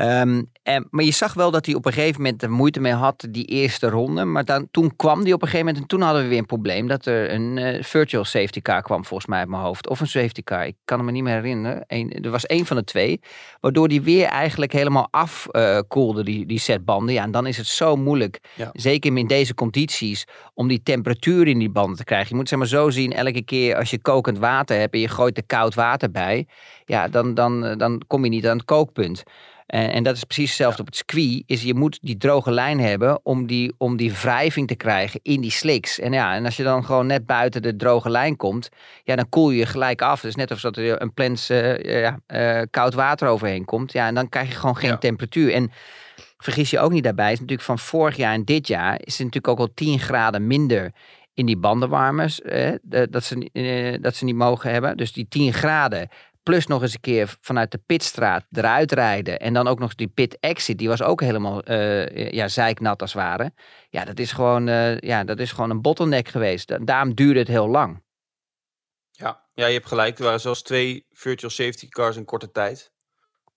Um, 0.00 0.50
en, 0.62 0.86
maar 0.90 1.04
je 1.04 1.10
zag 1.10 1.34
wel 1.34 1.50
dat 1.50 1.66
hij 1.66 1.74
op 1.74 1.86
een 1.86 1.92
gegeven 1.92 2.22
moment 2.22 2.42
er 2.42 2.50
moeite 2.50 2.80
mee 2.80 2.92
had, 2.92 3.26
die 3.30 3.44
eerste 3.44 3.88
ronde. 3.88 4.24
Maar 4.24 4.44
dan, 4.44 4.68
toen 4.70 4.96
kwam 4.96 5.22
hij 5.22 5.32
op 5.32 5.42
een 5.42 5.48
gegeven 5.48 5.66
moment 5.66 5.82
en 5.82 5.88
toen 5.88 6.00
hadden 6.00 6.22
we 6.22 6.28
weer 6.28 6.38
een 6.38 6.46
probleem. 6.46 6.86
Dat 6.86 7.06
er 7.06 7.32
een 7.32 7.56
uh, 7.56 7.82
virtual 7.82 8.24
safety 8.24 8.60
car 8.60 8.82
kwam 8.82 9.04
volgens 9.04 9.28
mij 9.28 9.38
uit 9.38 9.48
mijn 9.48 9.62
hoofd. 9.62 9.88
Of 9.88 10.00
een 10.00 10.06
safety 10.06 10.42
car, 10.42 10.66
ik 10.66 10.76
kan 10.84 11.04
me 11.04 11.10
niet 11.10 11.22
meer 11.22 11.34
herinneren. 11.34 11.84
Eén, 11.86 12.10
er 12.10 12.30
was 12.30 12.46
één 12.46 12.66
van 12.66 12.76
de 12.76 12.84
twee. 12.84 13.20
Waardoor 13.60 13.88
die 13.88 14.02
weer 14.02 14.26
eigenlijk 14.26 14.72
helemaal 14.72 15.08
afkoelde, 15.10 16.18
uh, 16.20 16.26
die, 16.26 16.46
die 16.46 16.58
setbanden. 16.58 17.14
Ja, 17.14 17.22
en 17.22 17.30
dan 17.30 17.46
is 17.46 17.56
het 17.56 17.66
zo 17.66 17.96
moeilijk, 17.96 18.40
ja. 18.54 18.70
zeker 18.72 19.16
in 19.16 19.26
deze 19.26 19.54
condities, 19.54 20.24
om 20.54 20.68
die 20.68 20.82
temperatuur 20.82 21.46
in 21.46 21.58
die 21.58 21.70
banden 21.70 21.96
te 21.96 22.04
krijgen. 22.04 22.28
Je 22.28 22.34
moet 22.34 22.48
zeg 22.48 22.58
maar 22.58 22.68
zo 22.68 22.90
zien, 22.90 23.12
elke 23.12 23.42
keer 23.42 23.76
als 23.76 23.90
je 23.90 24.00
kokend 24.00 24.38
water 24.38 24.78
hebt 24.78 24.94
en 24.94 25.00
je 25.00 25.08
gooit 25.08 25.36
er 25.36 25.46
koud 25.46 25.74
water 25.74 26.10
bij. 26.10 26.46
Ja, 26.84 27.08
dan, 27.08 27.34
dan, 27.34 27.78
dan 27.78 28.02
kom 28.06 28.24
je 28.24 28.30
niet 28.30 28.46
aan 28.46 28.56
het 28.56 28.66
kookpunt. 28.66 29.22
En, 29.68 29.92
en 29.92 30.02
dat 30.02 30.16
is 30.16 30.24
precies 30.24 30.48
hetzelfde 30.48 30.80
op 30.80 30.86
het 30.86 30.96
circuit. 30.96 31.42
Is 31.46 31.62
je 31.62 31.74
moet 31.74 31.98
die 32.02 32.16
droge 32.16 32.50
lijn 32.50 32.80
hebben 32.80 33.20
om 33.22 33.46
die, 33.46 33.74
om 33.78 33.96
die 33.96 34.12
wrijving 34.12 34.68
te 34.68 34.74
krijgen 34.74 35.20
in 35.22 35.40
die 35.40 35.50
slicks. 35.50 35.98
En 35.98 36.12
ja, 36.12 36.34
en 36.34 36.44
als 36.44 36.56
je 36.56 36.62
dan 36.62 36.84
gewoon 36.84 37.06
net 37.06 37.26
buiten 37.26 37.62
de 37.62 37.76
droge 37.76 38.10
lijn 38.10 38.36
komt, 38.36 38.68
ja, 39.04 39.16
dan 39.16 39.28
koel 39.28 39.50
je 39.50 39.66
gelijk 39.66 40.02
af. 40.02 40.20
Dus 40.20 40.34
net 40.34 40.50
alsof 40.50 40.76
er 40.76 41.02
een 41.02 41.14
plens 41.14 41.50
uh, 41.50 41.78
ja, 41.78 42.18
uh, 42.28 42.62
koud 42.70 42.94
water 42.94 43.28
overheen 43.28 43.64
komt. 43.64 43.92
Ja, 43.92 44.06
en 44.06 44.14
dan 44.14 44.28
krijg 44.28 44.48
je 44.48 44.54
gewoon 44.54 44.76
geen 44.76 44.98
temperatuur. 44.98 45.52
En 45.52 45.70
vergis 46.38 46.70
je 46.70 46.78
ook 46.78 46.92
niet 46.92 47.04
daarbij, 47.04 47.32
is 47.32 47.40
natuurlijk 47.40 47.66
van 47.66 47.78
vorig 47.78 48.16
jaar 48.16 48.34
en 48.34 48.44
dit 48.44 48.66
jaar 48.66 48.94
is 48.94 49.18
het 49.18 49.26
natuurlijk 49.26 49.48
ook 49.48 49.58
al 49.58 49.74
10 49.74 49.98
graden 49.98 50.46
minder 50.46 50.92
in 51.38 51.46
die 51.46 51.56
bandenwarmers 51.56 52.42
eh, 52.42 52.72
dat, 53.10 53.24
ze, 53.24 53.50
eh, 53.52 54.02
dat 54.02 54.14
ze 54.14 54.24
niet 54.24 54.34
mogen 54.34 54.70
hebben. 54.70 54.96
Dus 54.96 55.12
die 55.12 55.26
10 55.28 55.52
graden 55.52 56.08
plus 56.48 56.66
nog 56.66 56.82
eens 56.82 56.94
een 56.94 57.00
keer 57.00 57.36
vanuit 57.40 57.70
de 57.70 57.80
pitstraat 57.86 58.44
eruit 58.50 58.92
rijden. 58.92 59.38
En 59.38 59.52
dan 59.52 59.68
ook 59.68 59.78
nog 59.78 59.94
die 59.94 60.08
pit 60.08 60.36
exit, 60.40 60.78
die 60.78 60.88
was 60.88 61.02
ook 61.02 61.20
helemaal 61.20 61.70
uh, 61.70 62.30
ja, 62.30 62.48
zeiknat 62.48 63.00
als 63.00 63.12
het 63.12 63.22
ware. 63.22 63.52
Ja, 63.90 64.04
dat 64.04 64.18
is 64.18 64.32
gewoon, 64.32 64.68
uh, 64.68 64.98
ja, 64.98 65.24
dat 65.24 65.38
is 65.38 65.52
gewoon 65.52 65.70
een 65.70 65.82
bottleneck 65.82 66.28
geweest. 66.28 66.86
Daarom 66.86 67.14
duurde 67.14 67.38
het 67.38 67.48
heel 67.48 67.68
lang. 67.68 68.02
Ja, 69.10 69.44
ja, 69.54 69.66
je 69.66 69.72
hebt 69.72 69.86
gelijk. 69.86 70.18
Er 70.18 70.24
waren 70.24 70.40
zelfs 70.40 70.62
twee 70.62 71.06
virtual 71.10 71.50
safety 71.50 71.88
cars 71.88 72.16
in 72.16 72.24
korte 72.24 72.50
tijd. 72.50 72.92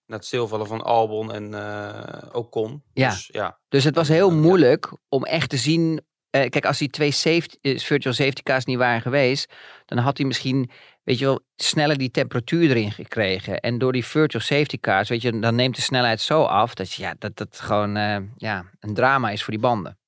Na 0.06 0.16
het 0.16 0.24
stilvallen 0.24 0.66
van 0.66 0.82
Albon 0.82 1.32
en 1.32 1.52
uh, 1.52 2.28
Ocon. 2.32 2.82
Ja. 2.92 3.10
Dus, 3.10 3.28
ja. 3.32 3.58
dus 3.68 3.84
het 3.84 3.94
was 3.94 4.08
heel 4.08 4.30
moeilijk 4.30 4.96
om 5.08 5.24
echt 5.24 5.50
te 5.50 5.56
zien 5.56 6.00
kijk, 6.32 6.66
als 6.66 6.78
die 6.78 6.90
twee 6.90 7.10
safety, 7.10 7.78
virtual 7.78 8.14
safety 8.14 8.42
cars 8.42 8.64
niet 8.64 8.78
waren 8.78 9.00
geweest, 9.00 9.52
dan 9.86 9.98
had 9.98 10.16
hij 10.16 10.26
misschien, 10.26 10.70
weet 11.02 11.18
je 11.18 11.24
wel, 11.24 11.40
sneller 11.56 11.98
die 11.98 12.10
temperatuur 12.10 12.70
erin 12.70 12.92
gekregen. 12.92 13.60
En 13.60 13.78
door 13.78 13.92
die 13.92 14.04
virtual 14.04 14.42
safety 14.42 14.78
cars, 14.80 15.08
weet 15.08 15.22
je, 15.22 15.38
dan 15.38 15.54
neemt 15.54 15.76
de 15.76 15.82
snelheid 15.82 16.20
zo 16.20 16.42
af 16.42 16.74
dat 16.74 16.92
ja, 16.92 17.14
dat, 17.18 17.36
dat 17.36 17.60
gewoon 17.60 17.96
uh, 17.96 18.16
ja, 18.36 18.64
een 18.80 18.94
drama 18.94 19.30
is 19.30 19.42
voor 19.42 19.52
die 19.52 19.62
banden. 19.62 19.98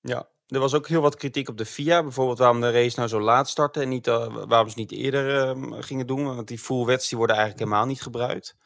Ja, 0.00 0.28
er 0.46 0.60
was 0.60 0.74
ook 0.74 0.88
heel 0.88 1.00
wat 1.00 1.16
kritiek 1.16 1.48
op 1.48 1.58
de 1.58 1.66
FIA. 1.66 2.02
Bijvoorbeeld 2.02 2.38
waarom 2.38 2.60
de 2.60 2.70
race 2.70 2.96
nou 2.96 3.08
zo 3.08 3.20
laat 3.20 3.48
startte 3.48 3.80
en 3.80 3.88
niet, 3.88 4.06
waarom 4.06 4.68
ze 4.68 4.78
niet 4.78 4.92
eerder 4.92 5.42
ehm, 5.42 5.72
gingen 5.72 6.06
doen. 6.06 6.24
Want 6.24 6.48
die 6.48 6.58
full 6.58 6.84
wets 6.84 7.08
die 7.08 7.18
worden 7.18 7.36
eigenlijk 7.36 7.66
helemaal 7.66 7.88
niet 7.88 8.02
gebruikt. 8.02 8.56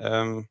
Um, 0.00 0.48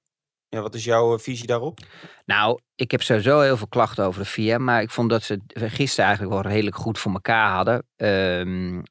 ja, 0.53 0.61
wat 0.61 0.75
is 0.75 0.83
jouw 0.83 1.13
eh, 1.13 1.19
visie 1.19 1.47
daarop? 1.47 1.79
Nou, 2.25 2.59
ik 2.75 2.91
heb 2.91 3.01
sowieso 3.01 3.39
heel 3.39 3.57
veel 3.57 3.67
klachten 3.67 4.05
over 4.05 4.21
de 4.21 4.29
VIA, 4.29 4.57
maar 4.57 4.81
ik 4.81 4.89
vond 4.89 5.09
dat 5.09 5.23
ze 5.23 5.39
gisteren 5.53 6.05
eigenlijk 6.05 6.41
wel 6.41 6.51
redelijk 6.51 6.75
goed 6.75 6.99
voor 6.99 7.11
elkaar 7.11 7.51
hadden. 7.51 7.85
Um, 7.95 8.83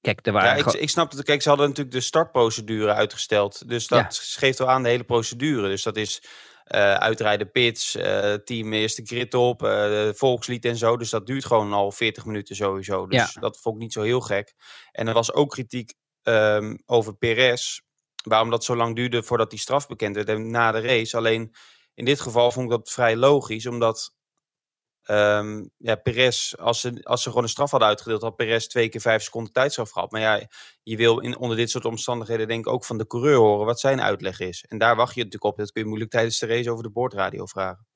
kijk, 0.00 0.26
er 0.26 0.32
waren. 0.32 0.56
Ja, 0.56 0.66
ik, 0.66 0.72
ik 0.72 0.88
snap 0.88 1.10
het. 1.10 1.22
Kijk, 1.22 1.42
ze 1.42 1.48
hadden 1.48 1.68
natuurlijk 1.68 1.96
de 1.96 2.02
startprocedure 2.02 2.92
uitgesteld. 2.92 3.68
Dus 3.68 3.86
dat 3.86 4.18
geeft 4.18 4.58
wel 4.58 4.70
aan 4.70 4.82
de 4.82 4.88
hele 4.88 5.04
procedure. 5.04 5.68
Dus 5.68 5.82
dat 5.82 5.96
is 5.96 6.22
uh, 6.74 6.94
uitrijden 6.94 7.50
pits, 7.50 7.96
uh, 7.96 8.34
team 8.34 8.72
eerste 8.72 9.02
grid 9.04 9.34
op, 9.34 9.62
uh, 9.62 10.08
volkslied 10.12 10.64
en 10.64 10.76
zo. 10.76 10.96
Dus 10.96 11.10
dat 11.10 11.26
duurt 11.26 11.44
gewoon 11.44 11.72
al 11.72 11.92
40 11.92 12.24
minuten 12.24 12.56
sowieso. 12.56 13.06
Dus 13.06 13.32
ja. 13.34 13.40
dat 13.40 13.60
vond 13.60 13.74
ik 13.74 13.82
niet 13.82 13.92
zo 13.92 14.02
heel 14.02 14.20
gek. 14.20 14.54
En 14.92 15.08
er 15.08 15.14
was 15.14 15.32
ook 15.32 15.50
kritiek 15.50 15.94
um, 16.22 16.78
over 16.86 17.16
Perez 17.16 17.80
waarom 18.26 18.50
dat 18.50 18.64
zo 18.64 18.76
lang 18.76 18.96
duurde 18.96 19.22
voordat 19.22 19.50
die 19.50 19.58
straf 19.58 19.86
bekend 19.86 20.16
werd 20.16 20.38
na 20.38 20.72
de 20.72 20.80
race. 20.80 21.16
Alleen 21.16 21.54
in 21.94 22.04
dit 22.04 22.20
geval 22.20 22.52
vond 22.52 22.64
ik 22.64 22.76
dat 22.76 22.90
vrij 22.90 23.16
logisch, 23.16 23.66
omdat 23.66 24.14
um, 25.10 25.70
ja, 25.76 25.94
Perez, 25.94 26.54
als 26.54 26.80
ze, 26.80 27.00
als 27.02 27.22
ze 27.22 27.28
gewoon 27.28 27.44
een 27.44 27.50
straf 27.50 27.70
hadden 27.70 27.88
uitgedeeld, 27.88 28.22
had 28.22 28.36
Perez 28.36 28.66
twee 28.66 28.88
keer 28.88 29.00
vijf 29.00 29.22
seconden 29.22 29.52
tijdstraf 29.52 29.90
gehad. 29.90 30.10
Maar 30.10 30.20
ja, 30.20 30.48
je 30.82 30.96
wil 30.96 31.18
in, 31.18 31.38
onder 31.38 31.56
dit 31.56 31.70
soort 31.70 31.84
omstandigheden 31.84 32.48
denk 32.48 32.66
ik 32.66 32.72
ook 32.72 32.84
van 32.84 32.98
de 32.98 33.06
coureur 33.06 33.36
horen 33.36 33.66
wat 33.66 33.80
zijn 33.80 34.00
uitleg 34.00 34.40
is. 34.40 34.64
En 34.68 34.78
daar 34.78 34.96
wacht 34.96 35.14
je 35.14 35.24
natuurlijk 35.24 35.52
op. 35.52 35.58
Dat 35.58 35.72
kun 35.72 35.82
je 35.82 35.88
moeilijk 35.88 36.10
tijdens 36.10 36.38
de 36.38 36.46
race 36.46 36.70
over 36.70 36.82
de 36.82 36.90
boordradio 36.90 37.46
vragen. 37.46 37.86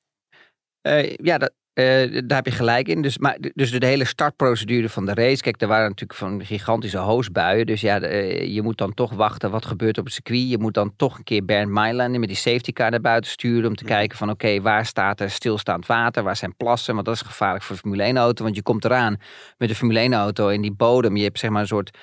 Uh, 0.83 1.15
ja, 1.17 1.39
dat, 1.39 1.53
uh, 1.81 2.21
daar 2.27 2.37
heb 2.37 2.47
je 2.47 2.53
gelijk 2.53 2.89
in. 2.89 3.03
Dus, 3.03 3.19
maar, 3.19 3.39
dus 3.55 3.71
de 3.71 3.87
hele 3.87 4.05
startprocedure 4.05 4.89
van 4.89 5.07
de 5.07 5.15
race. 5.15 5.43
Kijk, 5.43 5.63
er 5.63 5.69
waren 5.69 5.89
natuurlijk 5.89 6.19
van 6.19 6.45
gigantische 6.45 6.99
hoosbuien. 6.99 7.67
Dus 7.67 7.81
ja, 7.81 8.03
uh, 8.03 8.55
je 8.55 8.63
moet 8.63 8.79
dan 8.79 8.95
toch 8.95 9.13
wachten 9.13 9.51
wat 9.51 9.67
gebeurt 9.67 9.99
op 9.99 10.05
het 10.05 10.15
circuit. 10.15 10.51
Je 10.51 10.59
moet 10.59 10.75
dan 10.75 10.93
toch 10.97 11.19
een 11.19 11.25
keer 11.25 11.45
Bernd 11.45 11.71
Mailand 11.71 12.19
met 12.19 12.29
die 12.29 12.37
safety 12.37 12.73
car 12.73 12.91
naar 12.91 13.01
buiten 13.01 13.31
sturen. 13.31 13.69
Om 13.69 13.77
te 13.77 13.85
kijken 13.85 14.19
van 14.19 14.31
oké, 14.31 14.61
waar 14.61 14.87
staat 14.87 15.21
er 15.21 15.31
stilstaand 15.31 15.87
water? 15.87 16.23
Waar 16.23 16.37
zijn 16.37 16.57
plassen? 16.57 16.95
Want 16.95 17.07
dat 17.07 17.15
is 17.15 17.23
gevaarlijk 17.23 17.65
voor 17.65 17.75
de 17.75 17.81
Formule 17.81 18.03
1 18.03 18.17
auto. 18.17 18.45
Want 18.45 18.57
je 18.57 18.63
komt 18.63 18.85
eraan 18.85 19.17
met 19.59 19.69
de 19.69 19.75
Formule 19.75 19.99
1 19.99 20.15
auto 20.15 20.49
in 20.49 20.63
die 20.63 20.75
bodem. 20.75 21.17
Je 21.17 21.25
hebt 21.25 21.39
zeg 21.39 21.51
maar 21.51 21.61
een 21.61 21.67
soort 21.67 21.99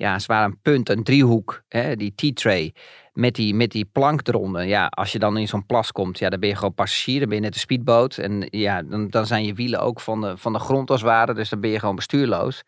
ja, 0.00 0.18
zwaar 0.18 0.44
een 0.44 0.60
punt, 0.62 0.88
een 0.88 1.02
driehoek, 1.02 1.62
hè, 1.68 1.96
die 1.96 2.14
T-tray, 2.14 2.72
met 3.20 3.34
die, 3.34 3.54
met 3.54 3.70
die 3.70 3.84
plank. 3.84 4.20
Ja, 4.64 4.86
als 4.86 5.12
je 5.12 5.18
dan 5.18 5.36
in 5.36 5.48
zo'n 5.48 5.66
plas 5.66 5.92
komt, 5.92 6.18
ja, 6.18 6.28
dan 6.28 6.40
ben 6.40 6.48
je 6.48 6.54
gewoon 6.54 6.74
passagier, 6.74 7.18
dan 7.20 7.28
ben 7.28 7.38
je 7.38 7.44
net 7.44 7.54
een 7.54 7.60
speedboot. 7.60 8.18
En 8.18 8.46
ja, 8.50 8.82
dan, 8.82 9.08
dan 9.08 9.26
zijn 9.26 9.44
je 9.44 9.54
wielen 9.54 9.80
ook 9.80 10.00
van 10.00 10.20
de, 10.20 10.36
van 10.36 10.52
de 10.52 10.58
grond 10.58 10.90
als 10.90 11.02
ware, 11.02 11.34
dus 11.34 11.48
dan 11.48 11.60
ben 11.60 11.70
je 11.70 11.78
gewoon 11.78 11.96
bestuurloos. 11.96 12.62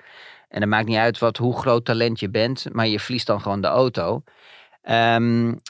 En 0.48 0.60
het 0.60 0.70
maakt 0.70 0.88
niet 0.88 0.96
uit 0.96 1.18
wat, 1.18 1.36
hoe 1.36 1.58
groot 1.58 1.84
talent 1.84 2.20
je 2.20 2.30
bent, 2.30 2.66
maar 2.72 2.86
je 2.86 3.00
verliest 3.00 3.26
dan 3.26 3.40
gewoon 3.40 3.60
de 3.60 3.66
auto. 3.66 4.22
Um, 4.90 5.60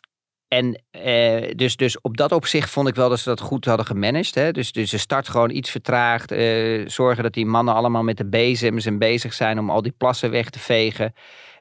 en 0.48 0.82
eh, 0.90 1.54
dus, 1.56 1.76
dus 1.76 2.00
op 2.00 2.16
dat 2.16 2.32
opzicht 2.32 2.70
vond 2.70 2.88
ik 2.88 2.94
wel 2.94 3.08
dat 3.08 3.18
ze 3.18 3.28
dat 3.28 3.40
goed 3.40 3.64
hadden 3.64 3.86
gemanaged. 3.86 4.34
Hè? 4.34 4.50
Dus, 4.50 4.72
dus 4.72 4.90
de 4.90 4.98
start 4.98 5.28
gewoon 5.28 5.50
iets 5.50 5.70
vertraagd. 5.70 6.32
Eh, 6.32 6.88
zorgen 6.88 7.22
dat 7.22 7.32
die 7.32 7.46
mannen 7.46 7.74
allemaal 7.74 8.02
met 8.02 8.16
de 8.16 8.26
bezems 8.26 8.86
en 8.86 8.98
bezig 8.98 9.32
zijn 9.32 9.58
om 9.58 9.70
al 9.70 9.82
die 9.82 9.94
plassen 9.96 10.30
weg 10.30 10.50
te 10.50 10.58
vegen. 10.58 11.14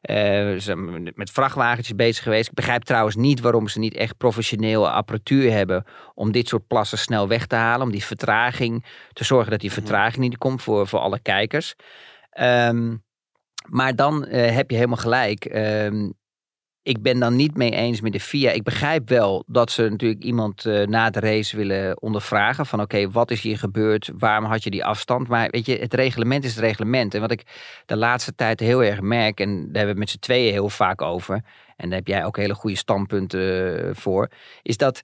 Uh, 0.10 0.60
ze 0.60 0.76
met 1.16 1.32
vrachtwagentjes 1.32 1.96
bezig 1.96 2.24
geweest. 2.24 2.48
Ik 2.48 2.54
begrijp 2.54 2.84
trouwens 2.84 3.16
niet 3.16 3.40
waarom 3.40 3.68
ze 3.68 3.80
niet 3.80 3.94
echt 3.94 4.18
professionele 4.18 4.90
apparatuur 4.90 5.52
hebben 5.52 5.86
om 6.14 6.32
dit 6.32 6.48
soort 6.48 6.68
plassen 6.68 6.98
snel 6.98 7.28
weg 7.28 7.46
te 7.48 7.56
halen. 7.56 7.86
Om 7.86 7.92
die 7.92 8.04
vertraging 8.06 8.86
te 9.14 9.24
zorgen 9.24 9.52
dat 9.52 9.60
die 9.60 9.70
mhm. 9.70 9.80
vertraging 9.80 10.18
niet 10.24 10.38
komt 10.38 10.62
voor, 10.62 10.88
voor 10.88 11.00
alle 11.00 11.20
kijkers. 11.20 11.76
Um, 12.40 13.04
maar 13.70 13.96
dan 13.96 14.26
uh, 14.28 14.56
heb 14.56 14.70
je 14.70 14.76
helemaal 14.76 14.98
gelijk. 14.98 15.46
Um, 15.46 16.14
ik 16.84 17.02
ben 17.02 17.20
dan 17.20 17.36
niet 17.36 17.58
mee 17.58 17.72
eens 17.72 18.02
met 18.02 18.12
de 18.12 18.20
FIA. 18.20 18.52
Ik 18.52 18.64
begrijp 18.64 19.10
wel 19.10 19.44
dat 19.48 19.72
ze 19.72 19.90
natuurlijk 19.90 20.24
iemand 20.24 20.66
uh, 20.66 20.88
na 20.88 21.10
de 21.10 21.20
race 21.20 21.58
willen 21.58 22.02
ondervragen. 22.02 22.66
Van 22.66 22.82
oké, 22.82 23.12
wat 23.12 23.32
is 23.32 23.42
hier 23.42 23.58
gebeurd? 23.58 24.12
Waarom 24.18 24.46
had 24.46 24.64
je 24.64 24.70
die 24.70 24.86
afstand? 24.86 25.28
Maar 25.28 25.50
weet 25.50 25.66
je, 25.66 25.78
het 25.78 25.94
reglement 25.94 26.44
is 26.44 26.56
het 26.56 26.64
reglement. 26.64 27.14
En 27.14 27.22
wat 27.22 27.32
ik 27.32 27.44
de 27.86 27.98
laatste 27.98 28.36
tijd 28.36 28.60
heel 28.60 28.84
erg 28.84 29.02
merk, 29.02 29.40
en 29.40 29.50
daar 29.50 29.62
hebben 29.62 29.82
we 29.82 29.88
het 29.88 29.98
met 29.98 30.10
z'n 30.10 30.20
tweeën 30.20 30.52
heel 30.52 30.70
vaak 30.70 31.02
over. 31.02 31.44
En 31.78 31.90
daar 31.90 31.98
heb 31.98 32.08
jij 32.08 32.26
ook 32.26 32.38
hele 32.38 32.54
goede 32.54 32.76
standpunten 32.76 33.86
uh, 33.86 33.90
voor. 33.94 34.30
Is 34.62 34.78
dat 34.78 35.02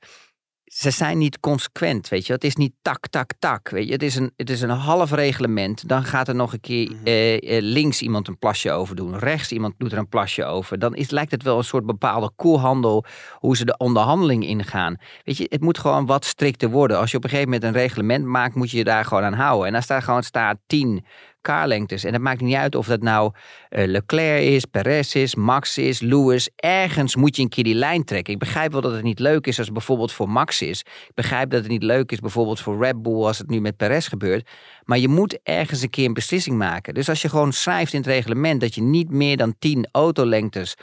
ze 0.67 0.91
zijn 0.91 1.17
niet 1.17 1.39
consequent, 1.39 2.09
weet 2.09 2.27
je. 2.27 2.33
Het 2.33 2.43
is 2.43 2.55
niet 2.55 2.73
tak, 2.81 3.07
tak, 3.07 3.31
tak, 3.39 3.69
weet 3.69 3.85
je. 3.85 3.91
Het 3.91 4.03
is 4.03 4.15
een, 4.15 4.31
het 4.35 4.49
is 4.49 4.61
een 4.61 4.69
half 4.69 5.11
reglement. 5.11 5.87
Dan 5.87 6.03
gaat 6.03 6.27
er 6.27 6.35
nog 6.35 6.53
een 6.53 6.59
keer 6.59 6.91
mhm. 6.91 7.03
eh, 7.03 7.57
eh, 7.57 7.63
links 7.63 8.01
iemand 8.01 8.27
een 8.27 8.37
plasje 8.37 8.71
over 8.71 8.95
doen. 8.95 9.17
Rechts 9.17 9.51
iemand 9.51 9.73
doet 9.77 9.91
er 9.91 9.97
een 9.97 10.09
plasje 10.09 10.45
over. 10.45 10.79
Dan 10.79 10.95
is, 10.95 11.09
lijkt 11.09 11.31
het 11.31 11.43
wel 11.43 11.57
een 11.57 11.63
soort 11.63 11.85
bepaalde 11.85 12.31
koelhandel 12.35 13.05
hoe 13.33 13.57
ze 13.57 13.65
de 13.65 13.77
onderhandeling 13.77 14.45
ingaan. 14.45 14.95
Weet 15.23 15.37
je, 15.37 15.45
het 15.49 15.61
moet 15.61 15.77
gewoon 15.77 16.05
wat 16.05 16.25
strikter 16.25 16.69
worden. 16.69 16.97
Als 16.97 17.11
je 17.11 17.17
op 17.17 17.23
een 17.23 17.29
gegeven 17.29 17.51
moment 17.51 17.69
een 17.69 17.81
reglement 17.81 18.25
maakt, 18.25 18.55
moet 18.55 18.71
je 18.71 18.77
je 18.77 18.83
daar 18.83 19.05
gewoon 19.05 19.23
aan 19.23 19.33
houden. 19.33 19.67
En 19.67 19.75
als 19.75 19.87
daar 19.87 20.01
gewoon 20.01 20.23
staat 20.23 20.57
10 20.65 21.05
En 21.47 22.13
het 22.13 22.21
maakt 22.21 22.41
niet 22.41 22.55
uit 22.55 22.75
of 22.75 22.87
dat 22.87 23.01
nou 23.01 23.31
uh, 23.69 23.87
Leclerc 23.87 24.43
is, 24.43 24.65
Perez 24.65 25.15
is, 25.15 25.35
Max 25.35 25.77
is, 25.77 25.99
Lewis. 25.99 26.49
Ergens 26.55 27.15
moet 27.15 27.35
je 27.35 27.41
een 27.41 27.49
keer 27.49 27.63
die 27.63 27.75
lijn 27.75 28.03
trekken. 28.03 28.33
Ik 28.33 28.39
begrijp 28.39 28.71
wel 28.71 28.81
dat 28.81 28.91
het 28.91 29.03
niet 29.03 29.19
leuk 29.19 29.47
is 29.47 29.57
als 29.57 29.65
het 29.65 29.75
bijvoorbeeld 29.75 30.11
voor 30.11 30.29
Max 30.29 30.61
is. 30.61 30.79
Ik 30.79 31.15
begrijp 31.15 31.49
dat 31.49 31.61
het 31.61 31.71
niet 31.71 31.83
leuk 31.83 32.11
is 32.11 32.19
bijvoorbeeld 32.19 32.59
voor 32.59 32.83
Red 32.83 33.01
Bull 33.01 33.23
als 33.23 33.37
het 33.37 33.49
nu 33.49 33.61
met 33.61 33.77
Perez 33.77 34.09
gebeurt. 34.09 34.49
Maar 34.83 34.97
je 34.97 35.07
moet 35.07 35.39
ergens 35.43 35.81
een 35.81 35.89
keer 35.89 36.05
een 36.05 36.13
beslissing 36.13 36.57
maken. 36.57 36.93
Dus 36.93 37.09
als 37.09 37.21
je 37.21 37.29
gewoon 37.29 37.53
schrijft 37.53 37.93
in 37.93 37.99
het 37.99 38.09
reglement 38.09 38.61
dat 38.61 38.75
je 38.75 38.81
niet 38.81 39.09
meer 39.09 39.37
dan 39.37 39.55
10 39.59 39.87
autolengtes 39.91 40.75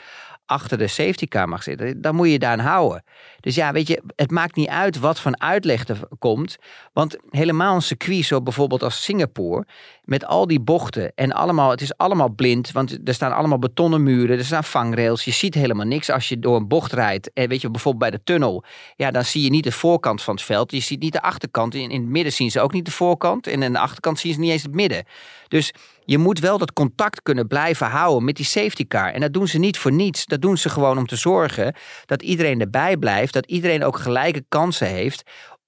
achter 0.45 0.77
de 0.77 0.87
safety 0.87 1.27
car 1.27 1.49
mag 1.49 1.63
zitten, 1.63 2.01
dan 2.01 2.15
moet 2.15 2.29
je 2.29 2.39
daar 2.39 2.51
aan 2.51 2.59
houden. 2.59 3.03
Dus 3.39 3.55
ja, 3.55 3.71
weet 3.71 3.87
je, 3.87 4.01
het 4.15 4.31
maakt 4.31 4.55
niet 4.55 4.67
uit 4.67 4.99
wat 4.99 5.19
van 5.19 5.41
uitleg 5.41 5.85
komt. 6.19 6.57
Want 6.93 7.17
helemaal 7.29 7.75
een 7.75 7.81
circuit, 7.81 8.25
zo 8.25 8.41
bijvoorbeeld 8.41 8.83
als 8.83 9.03
Singapore, 9.03 9.65
met 10.03 10.25
al 10.25 10.47
die 10.47 10.59
bochten 10.59 11.11
en 11.15 11.31
allemaal, 11.31 11.69
het 11.69 11.81
is 11.81 11.97
allemaal 11.97 12.29
blind, 12.29 12.71
want 12.71 12.97
er 13.07 13.13
staan 13.13 13.35
allemaal 13.35 13.59
betonnen 13.59 14.03
muren, 14.03 14.37
er 14.37 14.45
staan 14.45 14.63
vangrails, 14.63 15.25
je 15.25 15.31
ziet 15.31 15.53
helemaal 15.53 15.85
niks 15.85 16.09
als 16.09 16.29
je 16.29 16.39
door 16.39 16.55
een 16.55 16.67
bocht 16.67 16.93
rijdt. 16.93 17.33
En 17.33 17.49
weet 17.49 17.61
je, 17.61 17.71
bijvoorbeeld 17.71 18.09
bij 18.09 18.19
de 18.19 18.23
tunnel, 18.23 18.63
ja, 18.95 19.11
dan 19.11 19.25
zie 19.25 19.43
je 19.43 19.49
niet 19.49 19.63
de 19.63 19.71
voorkant 19.71 20.21
van 20.21 20.35
het 20.35 20.43
veld, 20.43 20.71
je 20.71 20.79
ziet 20.79 20.99
niet 20.99 21.13
de 21.13 21.21
achterkant. 21.21 21.75
In, 21.75 21.89
in 21.89 22.01
het 22.01 22.09
midden 22.09 22.33
zien 22.33 22.51
ze 22.51 22.61
ook 22.61 22.73
niet 22.73 22.85
de 22.85 22.91
voorkant 22.91 23.47
en 23.47 23.63
aan 23.63 23.73
de 23.73 23.79
achterkant 23.79 24.19
zien 24.19 24.33
ze 24.33 24.39
niet 24.39 24.51
eens 24.51 24.63
het 24.63 24.73
midden. 24.73 25.05
Dus 25.47 25.73
je 26.05 26.17
moet 26.17 26.39
wel 26.39 26.57
dat 26.57 26.73
contact 26.73 27.21
kunnen 27.21 27.47
blijven 27.47 27.87
houden 27.87 28.23
met 28.23 28.35
die 28.35 28.45
safety 28.45 28.87
car. 28.87 29.13
En 29.13 29.21
dat 29.21 29.33
doen 29.33 29.47
ze 29.47 29.57
niet 29.57 29.77
voor 29.77 29.91
niets. 29.91 30.25
Dat 30.25 30.41
doen 30.41 30.57
ze 30.57 30.69
gewoon 30.69 30.97
om 30.97 31.07
te 31.07 31.15
zorgen 31.15 31.75
dat 32.05 32.21
iedereen 32.21 32.61
erbij 32.61 32.97
blijft. 32.97 33.33
Dat 33.33 33.45
iedereen 33.45 33.83
ook 33.83 33.97
gelijke 33.97 34.45
kansen 34.49 34.87
heeft 34.87 35.23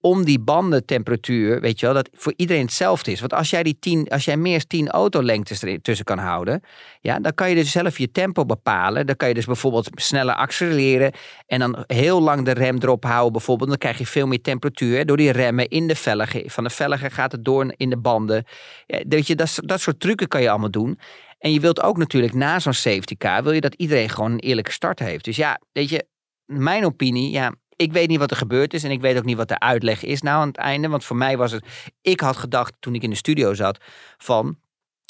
om 0.08 0.26
die 0.26 0.39
bandentemperatuur, 0.39 1.62
weet 1.62 1.80
je 1.80 1.86
wel, 1.86 1.96
dat 1.96 2.10
voor 2.13 2.34
iedereen 2.36 2.62
hetzelfde 2.65 3.12
is. 3.12 3.20
Want 3.20 3.34
als 3.34 3.50
jij, 3.50 3.63
die 3.63 3.78
tien, 3.80 4.08
als 4.08 4.26
jij 4.26 4.38
meer 4.38 4.58
dan 4.58 4.67
10 4.67 4.89
autolengtes 4.89 5.63
tussen 5.82 6.06
kan 6.06 6.17
houden, 6.17 6.62
ja, 7.02 7.20
dan 7.20 7.34
kan 7.34 7.50
je 7.50 7.56
dus 7.56 7.72
zelf 7.72 7.98
je 7.98 8.12
tempo 8.12 8.46
bepalen. 8.46 9.06
Dan 9.06 9.15
kan 9.15 9.28
je 9.28 9.34
dus 9.34 9.46
bijvoorbeeld 9.46 9.89
sneller 9.93 10.36
accelereren 10.36 11.12
en 11.46 11.60
dan 11.60 11.84
heel 11.88 12.22
lang 12.22 12.46
de 12.46 12.52
rem 12.52 12.78
erop 12.78 13.04
houden 13.04 13.32
bijvoorbeeld. 13.32 13.70
Dan 13.70 13.78
krijg 13.78 13.98
je 13.98 14.06
veel 14.06 14.28
meer 14.28 14.41
temperatuur. 14.41 15.06
Door 15.06 15.17
die 15.17 15.32
remmen 15.32 15.67
in 15.67 15.88
de 15.88 15.96
velgen. 15.96 16.50
Van 16.50 16.63
de 16.63 16.70
velgen 16.70 17.12
gaat 17.12 17.32
het 17.32 17.46
door 17.46 17.74
in 17.78 17.89
de 17.89 17.98
banden. 17.98 18.46
Ja, 18.86 19.02
je, 19.28 19.36
dat, 19.36 19.60
dat 19.63 19.82
soort 19.82 20.00
trucken 20.00 20.28
kan 20.28 20.41
je 20.41 20.50
allemaal 20.50 20.72
doen. 20.72 21.00
En 21.39 21.54
je 21.54 21.60
wilt 21.60 21.82
ook 21.82 21.98
natuurlijk 21.98 22.34
na 22.34 22.60
zo'n 22.60 22.74
safety 22.74 23.15
car, 23.17 23.43
wil 23.43 23.52
je 23.52 23.62
dat 23.62 23.74
iedereen 23.74 24.10
gewoon 24.10 24.32
een 24.32 24.39
eerlijke 24.39 24.72
start 24.72 25.00
heeft. 25.00 25.26
Dus 25.26 25.36
ja, 25.36 25.60
weet 25.72 25.89
je, 25.89 26.06
mijn 26.46 26.86
opinie, 26.86 27.32
ja, 27.32 27.54
ik 27.78 27.92
weet 27.92 28.08
niet 28.08 28.20
wat 28.20 28.32
er 28.32 28.38
gebeurd 28.38 28.74
is 28.74 28.84
en 28.84 28.92
ik 28.92 29.02
weet 29.02 29.18
ook 29.18 29.26
niet 29.26 29.38
wat 29.38 29.48
de 29.48 29.60
uitleg 29.60 30.04
is 30.04 30.22
nou 30.22 30.42
aan 30.42 30.48
het 30.48 30.58
einde. 30.58 30.88
Want 30.88 31.04
voor 31.04 31.16
mij 31.16 31.38
was 31.38 31.52
het, 31.52 31.66
ik 32.02 32.20
had 32.20 32.38
gedacht 32.38 32.74
toen 32.80 32.96
ik 32.96 33.04
in 33.04 33.10
de 33.10 33.16
studio 33.16 33.54
zat 33.54 33.78
van 34.18 34.58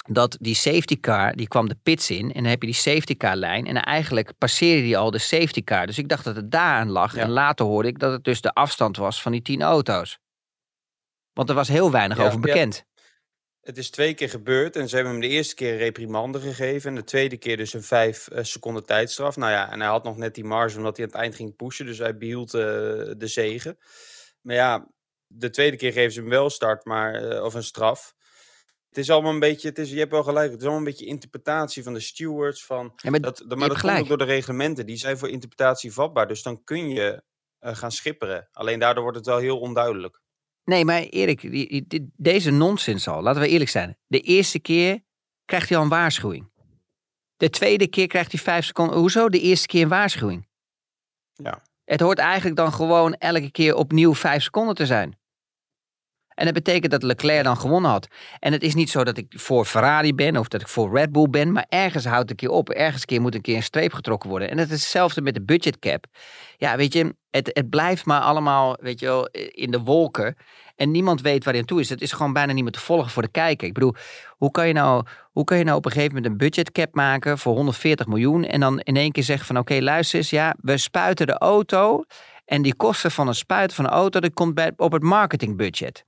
dat 0.09 0.37
die 0.39 0.55
safety 0.55 0.99
car, 0.99 1.35
die 1.35 1.47
kwam 1.47 1.69
de 1.69 1.77
pits 1.83 2.09
in 2.09 2.33
en 2.33 2.41
dan 2.41 2.51
heb 2.51 2.61
je 2.61 2.67
die 2.67 2.75
safety 2.75 3.17
car 3.17 3.35
lijn 3.35 3.67
en 3.67 3.83
eigenlijk 3.83 4.33
passeerde 4.37 4.81
die 4.81 4.97
al 4.97 5.11
de 5.11 5.17
safety 5.17 5.63
car. 5.63 5.85
Dus 5.85 5.97
ik 5.97 6.09
dacht 6.09 6.23
dat 6.23 6.35
het 6.35 6.51
daaraan 6.51 6.89
lag 6.89 7.15
en 7.15 7.29
later 7.29 7.65
hoorde 7.65 7.87
ik 7.87 7.99
dat 7.99 8.11
het 8.11 8.23
dus 8.23 8.41
de 8.41 8.53
afstand 8.53 8.97
was 8.97 9.21
van 9.21 9.31
die 9.31 9.41
tien 9.41 9.61
auto's. 9.61 10.19
Want 11.33 11.49
er 11.49 11.55
was 11.55 11.67
heel 11.67 11.91
weinig 11.91 12.19
over 12.19 12.39
bekend. 12.39 12.85
Het 13.67 13.77
is 13.77 13.89
twee 13.89 14.13
keer 14.13 14.29
gebeurd 14.29 14.75
en 14.75 14.89
ze 14.89 14.95
hebben 14.95 15.13
hem 15.13 15.21
de 15.21 15.27
eerste 15.27 15.55
keer 15.55 15.71
een 15.71 15.77
reprimande 15.77 16.39
gegeven. 16.39 16.89
En 16.89 16.95
de 16.95 17.03
tweede 17.03 17.37
keer 17.37 17.57
dus 17.57 17.73
een 17.73 17.83
vijf 17.83 18.29
uh, 18.31 18.43
seconden 18.43 18.85
tijdstraf. 18.85 19.35
Nou 19.35 19.51
ja, 19.51 19.71
en 19.71 19.79
hij 19.79 19.89
had 19.89 20.03
nog 20.03 20.17
net 20.17 20.35
die 20.35 20.43
marge 20.43 20.77
omdat 20.77 20.97
hij 20.97 21.05
aan 21.05 21.11
het 21.11 21.21
eind 21.21 21.35
ging 21.35 21.55
pushen. 21.55 21.85
Dus 21.85 21.97
hij 21.97 22.17
behield 22.17 22.53
uh, 22.53 22.61
de 23.17 23.27
zegen. 23.27 23.77
Maar 24.41 24.55
ja, 24.55 24.91
de 25.27 25.49
tweede 25.49 25.77
keer 25.77 25.91
geven 25.91 26.11
ze 26.11 26.19
hem 26.19 26.29
wel 26.29 26.49
start, 26.49 26.85
maar, 26.85 27.23
uh, 27.23 27.43
of 27.43 27.53
een 27.53 27.63
straf. 27.63 28.13
Het 28.87 28.97
is 28.97 29.09
allemaal 29.09 29.33
een 29.33 29.39
beetje, 29.39 29.67
het 29.69 29.79
is, 29.79 29.89
je 29.89 29.99
hebt 29.99 30.11
wel 30.11 30.23
gelijk, 30.23 30.51
het 30.51 30.59
is 30.59 30.65
allemaal 30.65 30.85
een 30.85 30.91
beetje 30.91 31.05
interpretatie 31.05 31.83
van 31.83 31.93
de 31.93 31.99
stewards. 31.99 32.65
Van, 32.65 32.93
ja, 32.95 33.09
maar 33.09 33.19
dat, 33.19 33.43
maar 33.47 33.69
dat 33.69 33.81
komt 33.81 33.99
ook 33.99 34.07
door 34.07 34.17
de 34.17 34.23
reglementen. 34.23 34.85
Die 34.85 34.97
zijn 34.97 35.17
voor 35.17 35.29
interpretatie 35.29 35.93
vatbaar. 35.93 36.27
Dus 36.27 36.43
dan 36.43 36.63
kun 36.63 36.89
je 36.89 37.23
gaan 37.59 37.91
schipperen. 37.91 38.49
Alleen 38.51 38.79
daardoor 38.79 39.03
wordt 39.03 39.17
het 39.17 39.27
wel 39.27 39.37
heel 39.37 39.59
onduidelijk. 39.59 40.21
Nee, 40.69 40.85
maar 40.85 41.01
Erik, 41.01 41.41
deze 42.15 42.51
nonsens 42.51 43.07
al, 43.07 43.21
laten 43.21 43.41
we 43.41 43.47
eerlijk 43.47 43.69
zijn. 43.69 43.97
De 44.07 44.19
eerste 44.19 44.59
keer 44.59 45.03
krijgt 45.45 45.69
hij 45.69 45.77
al 45.77 45.83
een 45.83 45.89
waarschuwing. 45.89 46.51
De 47.37 47.49
tweede 47.49 47.87
keer 47.87 48.07
krijgt 48.07 48.31
hij 48.31 48.41
vijf 48.41 48.65
seconden. 48.65 48.97
Hoezo? 48.97 49.29
De 49.29 49.39
eerste 49.39 49.67
keer 49.67 49.81
een 49.81 49.89
waarschuwing. 49.89 50.47
Ja. 51.33 51.61
Het 51.83 51.99
hoort 51.99 52.17
eigenlijk 52.17 52.55
dan 52.55 52.73
gewoon 52.73 53.13
elke 53.13 53.51
keer 53.51 53.75
opnieuw 53.75 54.13
vijf 54.13 54.43
seconden 54.43 54.75
te 54.75 54.85
zijn. 54.85 55.19
En 56.37 56.45
dat 56.45 56.53
betekent 56.53 56.91
dat 56.91 57.03
Leclerc 57.03 57.43
dan 57.43 57.57
gewonnen 57.57 57.91
had. 57.91 58.07
En 58.39 58.51
het 58.51 58.63
is 58.63 58.75
niet 58.75 58.89
zo 58.89 59.03
dat 59.03 59.17
ik 59.17 59.25
voor 59.29 59.65
Ferrari 59.65 60.13
ben 60.13 60.37
of 60.37 60.47
dat 60.47 60.61
ik 60.61 60.67
voor 60.67 60.97
Red 60.97 61.11
Bull 61.11 61.29
ben, 61.29 61.51
maar 61.51 61.65
ergens 61.69 62.05
houdt 62.05 62.29
een 62.29 62.35
keer 62.35 62.49
op. 62.49 62.69
Ergens 62.69 63.01
een 63.01 63.07
keer 63.07 63.21
moet 63.21 63.35
een 63.35 63.41
keer 63.41 63.55
een 63.55 63.63
streep 63.63 63.93
getrokken 63.93 64.29
worden. 64.29 64.49
En 64.49 64.57
het 64.57 64.71
is 64.71 64.79
hetzelfde 64.79 65.21
met 65.21 65.33
de 65.33 65.41
budgetcap. 65.41 66.05
Ja, 66.57 66.77
weet 66.77 66.93
je, 66.93 67.15
het, 67.29 67.49
het 67.53 67.69
blijft 67.69 68.05
maar 68.05 68.21
allemaal, 68.21 68.77
weet 68.81 68.99
je 68.99 69.05
wel, 69.05 69.27
in 69.51 69.71
de 69.71 69.79
wolken. 69.79 70.35
En 70.75 70.91
niemand 70.91 71.21
weet 71.21 71.43
waar 71.43 71.53
hij 71.53 71.61
aan 71.61 71.67
toe 71.67 71.79
is. 71.79 71.89
Het 71.89 72.01
is 72.01 72.11
gewoon 72.11 72.33
bijna 72.33 72.53
niet 72.53 72.63
meer 72.63 72.71
te 72.71 72.79
volgen 72.79 73.11
voor 73.11 73.23
de 73.23 73.31
kijker. 73.31 73.67
Ik 73.67 73.73
bedoel, 73.73 73.95
hoe 74.29 74.51
kan 74.51 74.67
je 74.67 74.73
nou, 74.73 75.05
hoe 75.31 75.43
kan 75.43 75.57
je 75.57 75.63
nou 75.63 75.77
op 75.77 75.85
een 75.85 75.91
gegeven 75.91 76.15
moment 76.15 76.31
een 76.31 76.37
budgetcap 76.37 76.95
maken 76.95 77.37
voor 77.37 77.55
140 77.55 78.07
miljoen 78.07 78.43
en 78.43 78.59
dan 78.59 78.79
in 78.79 78.95
één 78.95 79.11
keer 79.11 79.23
zeggen 79.23 79.45
van 79.45 79.57
oké, 79.57 79.79
luister 79.81 80.19
eens, 80.19 80.29
ja, 80.29 80.55
we 80.61 80.77
spuiten 80.77 81.27
de 81.27 81.37
auto 81.37 82.03
en 82.45 82.61
die 82.61 82.75
kosten 82.75 83.11
van 83.11 83.27
het 83.27 83.35
spuiten 83.35 83.75
van 83.75 83.85
de 83.85 83.91
auto, 83.91 84.19
dat 84.19 84.33
komt 84.33 84.53
bij, 84.53 84.71
op 84.75 84.91
het 84.91 85.03
marketingbudget. 85.03 86.06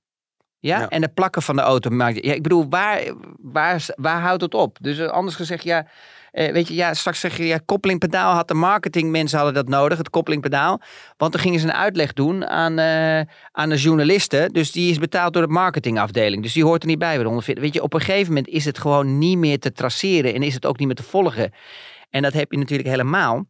Ja? 0.60 0.89
En 0.89 1.02
de 1.02 1.08
plakken 1.08 1.41
van 1.41 1.56
de 1.56 1.62
auto. 1.62 1.95
Ja, 1.95 2.34
ik 2.34 2.43
bedoel, 2.43 2.69
waar, 2.69 3.02
waar, 3.41 3.86
waar 3.95 4.22
houdt 4.22 4.41
het 4.41 4.54
op? 4.54 4.78
Dus 4.82 4.98
eh, 4.98 5.08
anders 5.08 5.36
gezegd, 5.36 5.63
ja, 5.63 5.88
eh, 6.32 6.52
weet 6.52 6.67
je, 6.67 6.74
ja, 6.74 6.93
straks 6.93 7.19
zeg 7.19 7.38
je, 7.38 7.45
ja, 7.45 7.60
koppelingpedaal 7.65 8.34
had 8.34 8.48
de 8.48 8.54
marketingmensen 8.54 9.38
hadden 9.38 9.56
dat 9.56 9.67
nodig, 9.67 9.98
het 9.98 10.10
koppelingpedaal. 10.10 10.82
Want 11.17 11.32
dan 11.32 11.41
gingen 11.41 11.60
ze 11.60 11.67
een 11.67 11.74
uitleg 11.74 12.13
doen 12.13 12.48
aan, 12.48 12.80
uh, 12.80 13.19
aan 13.52 13.69
de 13.69 13.76
journalisten. 13.76 14.54
Dus 14.54 14.72
die 14.72 14.91
is 14.91 14.98
betaald 14.98 15.34
door 15.34 15.41
de 15.41 15.54
marketingafdeling. 15.54 16.43
Dus 16.43 16.54
die 16.54 16.63
hoort 16.63 16.82
er 16.82 16.88
niet 16.88 17.00
bij 17.00 17.08
bij 17.13 17.17
de 17.17 17.24
140. 17.24 17.63
Weet 17.63 17.74
je, 17.74 17.84
op 17.84 17.93
een 17.93 18.02
gegeven 18.02 18.28
moment 18.28 18.48
is 18.48 18.65
het 18.65 18.78
gewoon 18.78 19.17
niet 19.17 19.38
meer 19.38 19.60
te 19.60 19.72
traceren 19.72 20.34
en 20.34 20.43
is 20.43 20.54
het 20.54 20.65
ook 20.65 20.78
niet 20.78 20.88
meer 20.88 20.95
te 20.95 21.04
volgen. 21.04 21.54
En 22.10 22.22
dat 22.22 22.34
heb 22.34 22.52
je 22.52 22.58
natuurlijk 22.58 22.89
helemaal 22.89 23.45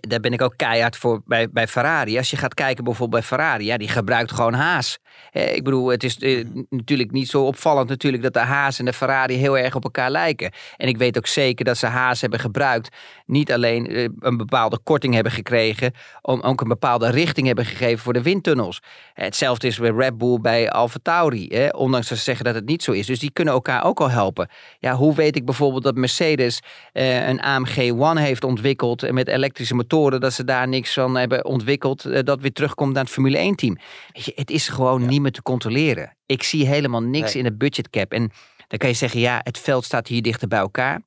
daar 0.00 0.20
ben 0.20 0.32
ik 0.32 0.42
ook 0.42 0.56
keihard 0.56 0.96
voor 0.96 1.22
bij, 1.24 1.50
bij 1.50 1.68
Ferrari. 1.68 2.18
Als 2.18 2.30
je 2.30 2.36
gaat 2.36 2.54
kijken 2.54 2.84
bijvoorbeeld 2.84 3.20
bij 3.20 3.38
Ferrari, 3.38 3.64
ja, 3.64 3.76
die 3.76 3.88
gebruikt 3.88 4.32
gewoon 4.32 4.54
haas. 4.54 4.98
Eh, 5.32 5.54
ik 5.54 5.64
bedoel, 5.64 5.88
het 5.88 6.04
is 6.04 6.18
eh, 6.18 6.44
natuurlijk 6.70 7.10
niet 7.10 7.28
zo 7.28 7.42
opvallend 7.42 7.88
natuurlijk 7.88 8.22
dat 8.22 8.32
de 8.32 8.38
haas 8.38 8.78
en 8.78 8.84
de 8.84 8.92
Ferrari 8.92 9.34
heel 9.34 9.58
erg 9.58 9.74
op 9.74 9.84
elkaar 9.84 10.10
lijken. 10.10 10.52
En 10.76 10.88
ik 10.88 10.96
weet 10.96 11.16
ook 11.16 11.26
zeker 11.26 11.64
dat 11.64 11.76
ze 11.76 11.86
haas 11.86 12.20
hebben 12.20 12.40
gebruikt. 12.40 12.96
Niet 13.26 13.52
alleen 13.52 14.10
een 14.20 14.36
bepaalde 14.36 14.78
korting 14.78 15.14
hebben 15.14 15.32
gekregen, 15.32 15.92
om 16.22 16.40
ook 16.40 16.60
een 16.60 16.68
bepaalde 16.68 17.10
richting 17.10 17.46
hebben 17.46 17.64
gegeven 17.64 17.98
voor 17.98 18.12
de 18.12 18.22
windtunnels. 18.22 18.82
Hetzelfde 19.14 19.66
is 19.66 19.78
bij 19.78 19.90
Red 19.90 20.18
Bull 20.18 20.40
bij 20.40 20.70
Alfa 20.70 20.98
Tauri, 21.02 21.68
ondanks 21.70 22.08
dat 22.08 22.18
ze 22.18 22.24
zeggen 22.24 22.44
dat 22.44 22.54
het 22.54 22.66
niet 22.66 22.82
zo 22.82 22.92
is. 22.92 23.06
Dus 23.06 23.18
die 23.18 23.30
kunnen 23.30 23.54
elkaar 23.54 23.84
ook 23.84 24.00
al 24.00 24.10
helpen. 24.10 24.48
Ja, 24.78 24.94
hoe 24.94 25.14
weet 25.14 25.36
ik 25.36 25.44
bijvoorbeeld 25.44 25.82
dat 25.82 25.94
Mercedes 25.94 26.62
een 26.92 27.40
AMG 27.40 27.92
One 27.92 28.20
heeft 28.20 28.44
ontwikkeld 28.44 29.10
met 29.10 29.28
elektrische 29.28 29.65
motoren, 29.74 30.20
dat 30.20 30.32
ze 30.32 30.44
daar 30.44 30.68
niks 30.68 30.92
van 30.92 31.16
hebben 31.16 31.44
ontwikkeld, 31.44 32.04
eh, 32.04 32.22
dat 32.22 32.40
weer 32.40 32.52
terugkomt 32.52 32.92
naar 32.92 33.02
het 33.02 33.12
Formule 33.12 33.38
1 33.38 33.54
team. 33.54 33.78
Weet 34.12 34.24
je, 34.24 34.32
het 34.34 34.50
is 34.50 34.68
gewoon 34.68 35.06
niet 35.06 35.20
meer 35.20 35.32
te 35.32 35.42
controleren. 35.42 36.16
Ik 36.26 36.42
zie 36.42 36.66
helemaal 36.66 37.02
niks 37.02 37.34
in 37.34 37.44
de 37.44 37.56
budgetcap. 37.56 38.12
En 38.12 38.30
dan 38.68 38.78
kan 38.78 38.88
je 38.88 38.94
zeggen, 38.94 39.20
ja, 39.20 39.40
het 39.42 39.58
veld 39.58 39.84
staat 39.84 40.08
hier 40.08 40.22
dichter 40.22 40.48
bij 40.48 40.58
elkaar. 40.58 41.02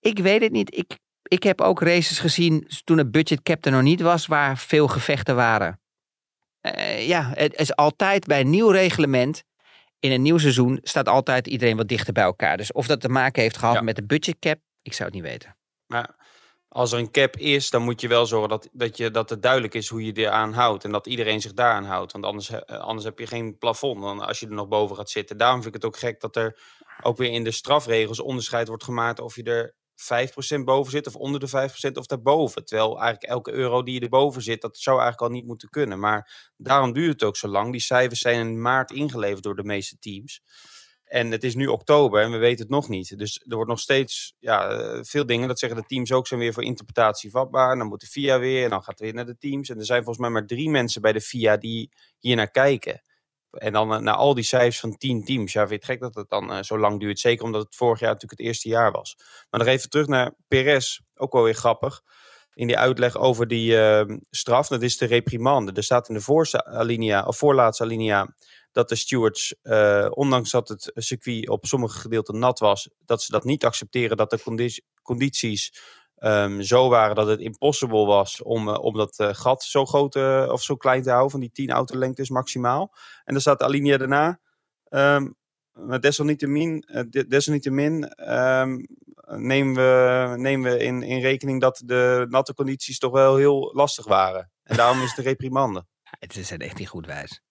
Ik 0.00 0.18
weet 0.18 0.42
het 0.42 0.52
niet. 0.52 0.76
Ik, 0.76 0.98
ik 1.22 1.42
heb 1.42 1.60
ook 1.60 1.80
races 1.80 2.18
gezien 2.18 2.68
toen 2.84 2.98
het 2.98 3.10
budgetcap 3.10 3.64
er 3.64 3.72
nog 3.72 3.82
niet 3.82 4.00
was, 4.00 4.26
waar 4.26 4.58
veel 4.58 4.88
gevechten 4.88 5.36
waren. 5.36 5.80
Uh, 6.62 7.08
ja, 7.08 7.32
het 7.34 7.54
is 7.54 7.76
altijd 7.76 8.26
bij 8.26 8.40
een 8.40 8.50
nieuw 8.50 8.70
reglement 8.70 9.42
in 10.02 10.10
een 10.10 10.22
nieuw 10.22 10.38
seizoen 10.38 10.78
staat 10.82 11.08
altijd 11.08 11.46
iedereen 11.46 11.76
wat 11.76 11.88
dichter 11.88 12.12
bij 12.12 12.22
elkaar. 12.22 12.56
Dus 12.56 12.72
of 12.72 12.86
dat 12.86 13.00
te 13.00 13.08
maken 13.08 13.42
heeft 13.42 13.56
gehad 13.56 13.82
met 13.82 13.96
de 13.96 14.04
budgetcap, 14.04 14.58
ik 14.82 14.92
zou 14.92 15.08
het 15.08 15.18
niet 15.18 15.28
weten. 15.28 15.56
Maar 15.86 16.14
als 16.72 16.92
er 16.92 16.98
een 16.98 17.10
cap 17.10 17.36
is, 17.36 17.70
dan 17.70 17.82
moet 17.82 18.00
je 18.00 18.08
wel 18.08 18.26
zorgen 18.26 18.48
dat, 18.48 18.68
dat, 18.72 18.96
je, 18.96 19.10
dat 19.10 19.30
het 19.30 19.42
duidelijk 19.42 19.74
is 19.74 19.88
hoe 19.88 20.04
je 20.04 20.12
eraan 20.12 20.52
houdt. 20.52 20.84
En 20.84 20.92
dat 20.92 21.06
iedereen 21.06 21.40
zich 21.40 21.52
daaraan 21.52 21.84
houdt. 21.84 22.12
Want 22.12 22.24
anders, 22.24 22.50
eh, 22.50 22.78
anders 22.78 23.04
heb 23.04 23.18
je 23.18 23.26
geen 23.26 23.58
plafond 23.58 24.00
dan 24.02 24.20
als 24.20 24.40
je 24.40 24.46
er 24.46 24.52
nog 24.52 24.68
boven 24.68 24.96
gaat 24.96 25.10
zitten. 25.10 25.36
Daarom 25.36 25.62
vind 25.62 25.74
ik 25.74 25.82
het 25.82 25.90
ook 25.90 25.98
gek 25.98 26.20
dat 26.20 26.36
er 26.36 26.60
ook 27.02 27.16
weer 27.16 27.30
in 27.30 27.44
de 27.44 27.50
strafregels 27.50 28.20
onderscheid 28.20 28.68
wordt 28.68 28.84
gemaakt 28.84 29.20
of 29.20 29.36
je 29.36 29.42
er 29.42 29.74
5% 29.94 30.64
boven 30.64 30.92
zit 30.92 31.06
of 31.06 31.16
onder 31.16 31.40
de 31.40 31.48
5% 31.48 31.92
of 31.92 32.06
daarboven. 32.06 32.64
Terwijl 32.64 33.00
eigenlijk 33.00 33.32
elke 33.32 33.52
euro 33.52 33.82
die 33.82 33.94
je 33.94 34.00
erboven 34.00 34.42
zit, 34.42 34.60
dat 34.60 34.78
zou 34.78 35.00
eigenlijk 35.00 35.30
al 35.30 35.38
niet 35.38 35.46
moeten 35.46 35.68
kunnen. 35.68 35.98
Maar 35.98 36.50
daarom 36.56 36.92
duurt 36.92 37.12
het 37.12 37.22
ook 37.22 37.36
zo 37.36 37.48
lang. 37.48 37.72
Die 37.72 37.80
cijfers 37.80 38.20
zijn 38.20 38.46
in 38.46 38.60
maart 38.60 38.90
ingeleverd 38.90 39.42
door 39.42 39.56
de 39.56 39.64
meeste 39.64 39.98
teams. 39.98 40.40
En 41.12 41.30
het 41.30 41.44
is 41.44 41.54
nu 41.54 41.66
oktober 41.66 42.22
en 42.22 42.30
we 42.30 42.36
weten 42.36 42.60
het 42.60 42.68
nog 42.68 42.88
niet. 42.88 43.18
Dus 43.18 43.44
er 43.48 43.54
wordt 43.54 43.70
nog 43.70 43.80
steeds 43.80 44.34
ja, 44.38 44.68
eh, 44.68 44.98
veel 45.02 45.26
dingen. 45.26 45.48
Dat 45.48 45.58
zeggen 45.58 45.80
de 45.80 45.86
teams 45.86 46.12
ook 46.12 46.26
zijn 46.26 46.40
weer 46.40 46.52
voor 46.52 46.62
interpretatie 46.62 47.30
vatbaar. 47.30 47.76
dan 47.76 47.86
moet 47.86 48.00
de 48.00 48.06
FIA 48.06 48.38
weer 48.38 48.64
en 48.64 48.70
dan 48.70 48.78
gaat 48.78 48.98
het 48.98 49.00
weer 49.00 49.14
naar 49.14 49.26
de 49.26 49.38
teams. 49.38 49.68
En 49.68 49.78
er 49.78 49.84
zijn 49.84 50.04
volgens 50.04 50.18
mij 50.18 50.30
maar 50.30 50.46
drie 50.46 50.70
mensen 50.70 51.02
bij 51.02 51.12
de 51.12 51.20
FIA 51.20 51.56
die 51.56 51.92
hier 52.18 52.36
naar 52.36 52.50
kijken. 52.50 53.02
En 53.50 53.72
dan 53.72 53.92
uh, 53.92 53.98
naar 53.98 54.14
al 54.14 54.34
die 54.34 54.44
cijfers 54.44 54.80
van 54.80 54.96
tien 54.96 55.24
teams. 55.24 55.52
Ja, 55.52 55.66
vind 55.66 55.80
je 55.80 55.86
gek 55.86 56.00
dat 56.00 56.14
het 56.14 56.28
dan 56.28 56.50
uh, 56.50 56.62
zo 56.62 56.78
lang 56.78 57.00
duurt? 57.00 57.20
Zeker 57.20 57.44
omdat 57.44 57.62
het 57.62 57.76
vorig 57.76 58.00
jaar 58.00 58.12
natuurlijk 58.12 58.40
het 58.40 58.48
eerste 58.48 58.68
jaar 58.68 58.92
was. 58.92 59.16
Maar 59.50 59.60
nog 59.60 59.68
even 59.68 59.90
terug 59.90 60.06
naar 60.06 60.34
Perez. 60.48 61.00
Ook 61.14 61.32
wel 61.32 61.42
weer 61.42 61.54
grappig. 61.54 62.02
In 62.54 62.66
die 62.66 62.78
uitleg 62.78 63.16
over 63.16 63.48
die 63.48 63.72
uh, 63.72 64.16
straf. 64.30 64.68
Dat 64.68 64.82
is 64.82 64.96
de 64.96 65.06
reprimande. 65.06 65.72
Er 65.72 65.82
staat 65.82 66.08
in 66.08 66.14
de 66.14 66.20
voorste 66.20 66.64
alinea, 66.64 67.24
of 67.24 67.36
voorlaatste 67.36 67.82
alinea 67.82 68.34
dat 68.72 68.88
de 68.88 68.94
stewards, 68.94 69.54
uh, 69.62 70.06
ondanks 70.10 70.50
dat 70.50 70.68
het 70.68 70.90
circuit 70.94 71.48
op 71.48 71.66
sommige 71.66 71.98
gedeelten 71.98 72.38
nat 72.38 72.58
was, 72.58 72.88
dat 73.04 73.22
ze 73.22 73.32
dat 73.32 73.44
niet 73.44 73.64
accepteren 73.64 74.16
dat 74.16 74.30
de 74.30 74.82
condities 75.02 75.72
um, 76.18 76.62
zo 76.62 76.88
waren 76.88 77.14
dat 77.14 77.26
het 77.26 77.40
impossible 77.40 78.04
was 78.04 78.42
om, 78.42 78.68
uh, 78.68 78.78
om 78.78 78.96
dat 78.96 79.18
uh, 79.18 79.28
gat 79.32 79.62
zo 79.62 79.84
groot 79.84 80.16
of 80.48 80.62
zo 80.62 80.76
klein 80.76 81.02
te 81.02 81.08
houden, 81.08 81.30
van 81.30 81.40
die 81.40 81.50
10 81.52 81.70
autolengtes 81.70 82.30
maximaal. 82.30 82.94
En 83.24 83.32
dan 83.32 83.40
staat 83.40 83.58
de 83.58 83.64
alinea 83.64 83.96
daarna. 83.96 84.40
Um, 84.90 85.36
maar 85.72 86.00
desalniettemin, 86.00 86.84
desalniettemin 87.28 88.12
um, 88.32 88.86
nemen 89.24 89.74
we, 89.74 90.34
nemen 90.36 90.72
we 90.72 90.78
in, 90.78 91.02
in 91.02 91.20
rekening 91.20 91.60
dat 91.60 91.82
de 91.84 92.26
natte 92.28 92.54
condities 92.54 92.98
toch 92.98 93.12
wel 93.12 93.36
heel 93.36 93.70
lastig 93.74 94.06
waren. 94.06 94.50
En 94.62 94.76
daarom 94.76 95.02
is 95.02 95.14
de 95.14 95.22
reprimande. 95.32 95.86
Het 96.02 96.36
is 96.36 96.50
echt 96.50 96.78
niet 96.78 96.88
goed 96.88 97.06
wijs. 97.06 97.42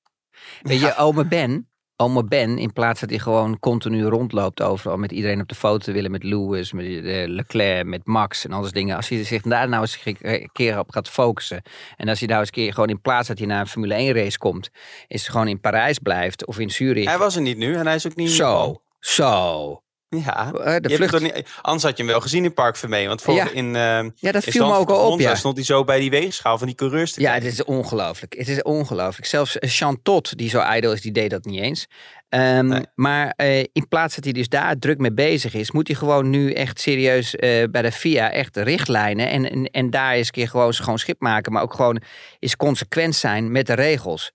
Weet 0.61 0.79
je, 0.79 0.95
ome 0.95 1.27
Ben, 1.27 1.70
oma 2.01 2.23
Ben, 2.23 2.57
in 2.57 2.73
plaats 2.73 2.99
dat 2.99 3.09
hij 3.09 3.19
gewoon 3.19 3.59
continu 3.59 4.03
rondloopt 4.03 4.61
overal 4.61 4.97
met 4.97 5.11
iedereen 5.11 5.41
op 5.41 5.47
de 5.47 5.55
foto 5.55 5.77
te 5.77 5.91
willen, 5.91 6.11
met 6.11 6.23
Lewis, 6.23 6.71
met 6.71 6.85
uh, 6.85 7.27
Leclerc, 7.27 7.85
met 7.85 8.05
Max 8.05 8.45
en 8.45 8.51
al 8.51 8.61
dat 8.61 8.73
dingen. 8.73 8.95
Als 8.95 9.09
hij 9.09 9.23
zich 9.23 9.41
daar 9.41 9.69
nou 9.69 9.81
eens 9.81 9.99
een 10.21 10.49
keer 10.51 10.79
op 10.79 10.91
gaat 10.91 11.09
focussen. 11.09 11.61
En 11.97 12.09
als 12.09 12.19
hij 12.19 12.27
nou 12.27 12.39
eens 12.39 12.49
een 12.49 12.53
keer 12.53 12.73
gewoon 12.73 12.89
in 12.89 13.01
plaats 13.01 13.27
dat 13.27 13.37
hij 13.37 13.47
naar 13.47 13.59
een 13.59 13.67
Formule 13.67 13.93
1 13.93 14.13
race 14.13 14.37
komt, 14.37 14.69
is 15.07 15.27
gewoon 15.27 15.47
in 15.47 15.59
Parijs 15.59 15.99
blijft 15.99 16.45
of 16.45 16.59
in 16.59 16.69
Zurich. 16.69 17.05
Hij 17.05 17.17
was 17.17 17.35
er 17.35 17.41
niet 17.41 17.57
nu 17.57 17.75
en 17.75 17.85
hij 17.85 17.95
is 17.95 18.07
ook 18.07 18.15
niet 18.15 18.29
Zo, 18.29 18.81
zo. 18.99 19.81
Ja, 20.17 20.51
uh, 20.55 20.75
de 20.79 20.95
vlucht... 20.95 21.19
niet, 21.19 21.43
anders 21.61 21.83
had 21.83 21.97
je 21.97 22.03
hem 22.03 22.11
wel 22.11 22.21
gezien 22.21 22.43
in 22.43 22.53
Park 22.53 22.75
Vermee. 22.75 23.07
Want 23.07 23.21
voor 23.21 23.33
ja. 23.33 23.49
in, 23.49 23.65
uh, 23.65 23.73
ja, 24.15 24.31
dat 24.31 24.43
viel 24.43 24.67
me 24.67 24.75
ook 24.75 24.89
al 24.89 25.11
op. 25.11 25.19
Ja. 25.19 25.35
stond 25.35 25.55
hij 25.55 25.65
zo 25.65 25.83
bij 25.83 25.99
die 25.99 26.09
weegschaal 26.09 26.57
van 26.57 26.67
die 26.67 26.75
coureurs 26.75 27.11
te 27.11 27.21
Ja, 27.21 27.33
het 27.33 27.43
is 27.43 27.63
ongelooflijk. 27.63 28.33
Het 28.37 28.47
is 28.47 28.61
ongelooflijk. 28.61 29.27
Zelfs 29.27 29.55
Chantot, 29.59 30.37
die 30.37 30.49
zo 30.49 30.59
ijdel 30.59 30.91
is, 30.91 31.01
die 31.01 31.11
deed 31.11 31.29
dat 31.29 31.45
niet 31.45 31.61
eens. 31.61 31.87
Um, 32.29 32.67
nee. 32.67 32.85
Maar 32.95 33.33
uh, 33.37 33.59
in 33.59 33.87
plaats 33.89 34.15
dat 34.15 34.23
hij 34.23 34.33
dus 34.33 34.49
daar 34.49 34.77
druk 34.77 34.97
mee 34.97 35.13
bezig 35.13 35.53
is, 35.53 35.71
moet 35.71 35.87
hij 35.87 35.95
gewoon 35.95 36.29
nu 36.29 36.53
echt 36.53 36.79
serieus 36.79 37.35
bij 37.71 37.81
de 37.81 37.91
FIA 37.91 38.31
echt 38.31 38.57
richtlijnen 38.57 39.29
en, 39.29 39.51
en, 39.51 39.65
en 39.65 39.89
daar 39.89 40.13
eens 40.13 40.27
een 40.27 40.33
keer 40.33 40.49
gewoon 40.49 40.73
schoon 40.73 40.99
schip 40.99 41.19
maken, 41.19 41.51
maar 41.51 41.61
ook 41.61 41.73
gewoon 41.73 42.01
eens 42.39 42.55
consequent 42.55 43.15
zijn 43.15 43.51
met 43.51 43.67
de 43.67 43.73
regels. 43.73 44.31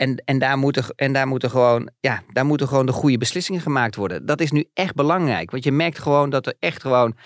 En, 0.00 0.22
en, 0.24 0.38
daar 0.38 0.58
moeten, 0.58 0.84
en 0.96 1.12
daar, 1.12 1.26
moeten 1.26 1.50
gewoon, 1.50 1.90
ja, 2.00 2.22
daar 2.32 2.46
moeten 2.46 2.68
gewoon 2.68 2.86
de 2.86 2.92
goede 2.92 3.18
beslissingen 3.18 3.60
gemaakt 3.60 3.96
worden. 3.96 4.26
Dat 4.26 4.40
is 4.40 4.50
nu 4.50 4.64
echt 4.74 4.94
belangrijk. 4.94 5.50
Want 5.50 5.64
je 5.64 5.72
merkt 5.72 5.98
gewoon 5.98 6.30
dat 6.30 6.46
er 6.46 6.54
echt 6.58 6.80
gewoon. 6.80 7.16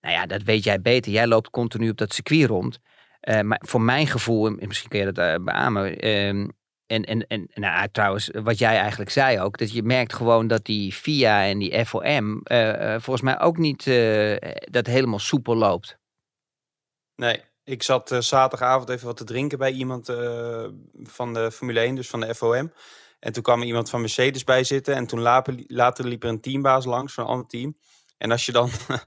Nou 0.00 0.14
ja, 0.14 0.26
dat 0.26 0.42
weet 0.42 0.64
jij 0.64 0.80
beter. 0.80 1.12
Jij 1.12 1.26
loopt 1.26 1.50
continu 1.50 1.90
op 1.90 1.96
dat 1.96 2.14
circuit 2.14 2.48
rond. 2.48 2.78
Uh, 3.28 3.40
maar 3.40 3.60
voor 3.66 3.80
mijn 3.80 4.06
gevoel, 4.06 4.46
en 4.46 4.66
misschien 4.66 4.88
kun 4.88 4.98
je 4.98 5.12
dat 5.12 5.38
uh, 5.38 5.44
beamen. 5.44 6.06
Uh, 6.06 6.28
en, 6.86 7.04
en, 7.04 7.26
en 7.26 7.48
nou, 7.54 7.88
trouwens, 7.92 8.30
wat 8.32 8.58
jij 8.58 8.76
eigenlijk 8.76 9.10
zei 9.10 9.40
ook. 9.40 9.58
Dat 9.58 9.72
je 9.72 9.82
merkt 9.82 10.12
gewoon 10.12 10.46
dat 10.46 10.64
die 10.64 10.92
FIA 10.92 11.44
en 11.44 11.58
die 11.58 11.84
FOM. 11.84 12.40
eh, 12.42 12.90
volgens 12.90 13.20
mij 13.20 13.40
ook 13.40 13.58
niet 13.58 13.86
eh, 13.86 14.36
dat 14.70 14.86
helemaal 14.86 15.18
soepel 15.18 15.56
loopt. 15.56 15.98
Nee, 17.16 17.40
ik 17.64 17.82
zat 17.82 18.12
uh, 18.12 18.20
zaterdagavond 18.20 18.88
even 18.88 19.06
wat 19.06 19.16
te 19.16 19.24
drinken 19.24 19.58
bij 19.58 19.72
iemand 19.72 20.08
uh, 20.08 20.66
van 21.02 21.34
de 21.34 21.52
Formule 21.52 21.80
1, 21.80 21.94
dus 21.94 22.08
van 22.08 22.20
de 22.20 22.34
FOM. 22.34 22.72
En 23.18 23.32
toen 23.32 23.42
kwam 23.42 23.60
er 23.60 23.66
iemand 23.66 23.90
van 23.90 24.00
Mercedes 24.00 24.44
bij 24.44 24.64
zitten. 24.64 24.94
En 24.94 25.06
toen 25.06 25.20
later, 25.20 25.64
later 25.66 26.06
liep 26.06 26.22
er 26.22 26.28
een 26.28 26.40
teambaas 26.40 26.84
langs 26.84 27.14
van 27.14 27.24
een 27.24 27.30
ander 27.30 27.46
team. 27.46 27.76
En 28.18 28.30
als 28.30 28.46
je 28.46 28.52
dan 28.52 28.70
uh, 28.86 28.98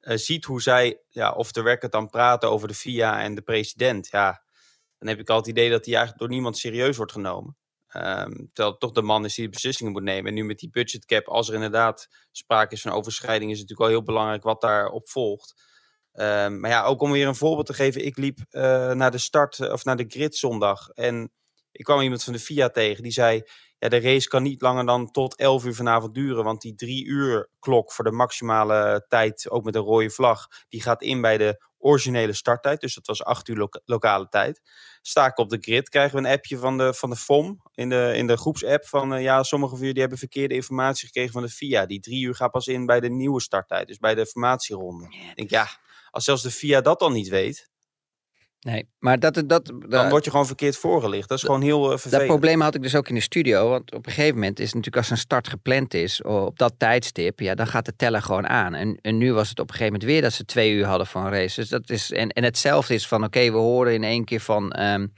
ziet 0.26 0.44
hoe 0.44 0.62
zij, 0.62 1.00
ja, 1.08 1.32
of 1.32 1.52
de 1.52 1.86
dan 1.90 2.10
praten 2.10 2.50
over 2.50 2.68
de 2.68 2.74
FIA 2.74 3.20
en 3.20 3.34
de 3.34 3.42
president. 3.42 4.08
Ja, 4.10 4.42
dan 4.98 5.08
heb 5.08 5.18
ik 5.18 5.28
al 5.28 5.36
het 5.36 5.46
idee 5.46 5.70
dat 5.70 5.84
die 5.84 5.94
eigenlijk 5.94 6.22
door 6.22 6.32
niemand 6.32 6.58
serieus 6.58 6.96
wordt 6.96 7.12
genomen. 7.12 7.56
Um, 7.96 8.32
terwijl 8.46 8.70
het 8.70 8.80
toch 8.80 8.92
de 8.92 9.02
man 9.02 9.24
is 9.24 9.34
die 9.34 9.44
de 9.44 9.50
beslissingen 9.50 9.92
moet 9.92 10.02
nemen. 10.02 10.28
En 10.28 10.34
nu 10.34 10.44
met 10.44 10.58
die 10.58 10.70
budgetcap, 10.70 11.28
als 11.28 11.48
er 11.48 11.54
inderdaad 11.54 12.08
sprake 12.30 12.74
is 12.74 12.80
van 12.80 12.92
overschrijding, 12.92 13.50
is 13.50 13.58
het 13.58 13.68
natuurlijk 13.68 13.88
wel 13.90 13.98
heel 13.98 14.14
belangrijk 14.14 14.42
wat 14.42 14.60
daarop 14.60 15.08
volgt. 15.08 15.69
Um, 16.12 16.60
maar 16.60 16.70
ja, 16.70 16.84
ook 16.84 17.00
om 17.00 17.10
weer 17.10 17.26
een 17.26 17.34
voorbeeld 17.34 17.66
te 17.66 17.74
geven. 17.74 18.04
Ik 18.04 18.16
liep 18.16 18.38
uh, 18.50 18.62
naar 18.92 19.10
de 19.10 19.18
start 19.18 19.70
of 19.70 19.84
naar 19.84 19.96
de 19.96 20.04
grid 20.08 20.36
zondag. 20.36 20.88
En 20.88 21.32
ik 21.72 21.84
kwam 21.84 22.00
iemand 22.00 22.24
van 22.24 22.32
de 22.32 22.38
FIA 22.38 22.68
tegen. 22.68 23.02
Die 23.02 23.12
zei, 23.12 23.42
ja, 23.78 23.88
de 23.88 24.00
race 24.00 24.28
kan 24.28 24.42
niet 24.42 24.62
langer 24.62 24.86
dan 24.86 25.10
tot 25.10 25.36
11 25.36 25.64
uur 25.64 25.74
vanavond 25.74 26.14
duren. 26.14 26.44
Want 26.44 26.60
die 26.60 26.74
drie 26.74 27.04
uur 27.04 27.48
klok 27.58 27.92
voor 27.92 28.04
de 28.04 28.10
maximale 28.10 29.04
tijd, 29.08 29.50
ook 29.50 29.64
met 29.64 29.74
een 29.74 29.82
rode 29.82 30.10
vlag, 30.10 30.46
die 30.68 30.82
gaat 30.82 31.02
in 31.02 31.20
bij 31.20 31.38
de 31.38 31.68
originele 31.78 32.32
starttijd. 32.32 32.80
Dus 32.80 32.94
dat 32.94 33.06
was 33.06 33.24
8 33.24 33.48
uur 33.48 33.56
lo 33.56 33.68
lokale 33.84 34.28
tijd. 34.28 34.60
Sta 35.02 35.26
ik 35.26 35.38
op 35.38 35.48
de 35.50 35.58
grid, 35.60 35.88
krijgen 35.88 36.22
we 36.22 36.28
een 36.28 36.34
appje 36.34 36.58
van 36.58 36.78
de, 36.78 36.94
van 36.94 37.10
de 37.10 37.16
FOM 37.16 37.62
in 37.74 37.88
de, 37.88 38.12
in 38.16 38.26
de 38.26 38.36
groepsapp 38.36 38.86
van 38.86 39.14
uh, 39.14 39.22
ja, 39.22 39.42
sommige 39.42 39.76
van 39.76 39.84
jullie 39.84 40.00
hebben 40.00 40.18
verkeerde 40.18 40.54
informatie 40.54 41.06
gekregen 41.06 41.32
van 41.32 41.42
de 41.42 41.48
FIA. 41.48 41.86
Die 41.86 42.00
drie 42.00 42.24
uur 42.24 42.34
gaat 42.34 42.50
pas 42.50 42.66
in 42.66 42.86
bij 42.86 43.00
de 43.00 43.10
nieuwe 43.10 43.40
starttijd, 43.40 43.86
dus 43.86 43.98
bij 43.98 44.14
de 44.14 44.26
formatieronde. 44.26 45.04
Ik 45.04 45.36
denk, 45.36 45.50
ja, 45.50 45.68
als 46.10 46.24
zelfs 46.24 46.42
de 46.42 46.50
FIA 46.50 46.80
dat 46.80 46.98
dan 46.98 47.12
niet 47.12 47.28
weet. 47.28 47.68
Nee, 48.60 48.88
maar 48.98 49.18
dat, 49.18 49.34
dat, 49.34 49.48
dat, 49.48 49.72
dan 49.88 50.08
word 50.08 50.24
je 50.24 50.30
gewoon 50.30 50.46
verkeerd 50.46 50.76
voorgelicht. 50.76 51.28
Dat 51.28 51.38
is 51.38 51.44
gewoon 51.44 51.62
heel 51.62 51.82
uh, 51.82 51.88
vervelend. 51.88 52.18
Dat 52.18 52.26
probleem 52.26 52.60
had 52.60 52.74
ik 52.74 52.82
dus 52.82 52.94
ook 52.94 53.08
in 53.08 53.14
de 53.14 53.20
studio. 53.20 53.68
Want 53.68 53.94
op 53.94 54.06
een 54.06 54.12
gegeven 54.12 54.34
moment 54.34 54.58
is 54.58 54.66
natuurlijk 54.66 54.96
als 54.96 55.10
een 55.10 55.18
start 55.18 55.48
gepland 55.48 55.94
is 55.94 56.22
op 56.22 56.58
dat 56.58 56.74
tijdstip, 56.76 57.40
ja, 57.40 57.54
dan 57.54 57.66
gaat 57.66 57.84
de 57.84 57.96
teller 57.96 58.22
gewoon 58.22 58.48
aan. 58.48 58.74
En, 58.74 58.98
en 59.00 59.18
nu 59.18 59.32
was 59.32 59.48
het 59.48 59.58
op 59.58 59.68
een 59.68 59.74
gegeven 59.74 59.92
moment 59.92 60.10
weer 60.10 60.22
dat 60.22 60.32
ze 60.32 60.44
twee 60.44 60.72
uur 60.72 60.84
hadden 60.84 61.06
van 61.06 61.24
een 61.24 61.32
race. 61.32 61.60
Dus 61.60 61.68
dat 61.68 61.90
is, 61.90 62.12
en, 62.12 62.28
en 62.28 62.44
hetzelfde 62.44 62.94
is 62.94 63.08
van, 63.08 63.24
oké, 63.24 63.38
okay, 63.38 63.52
we 63.52 63.58
horen 63.58 63.94
in 63.94 64.04
één 64.04 64.24
keer 64.24 64.40
van. 64.40 64.80
Um, 64.80 65.12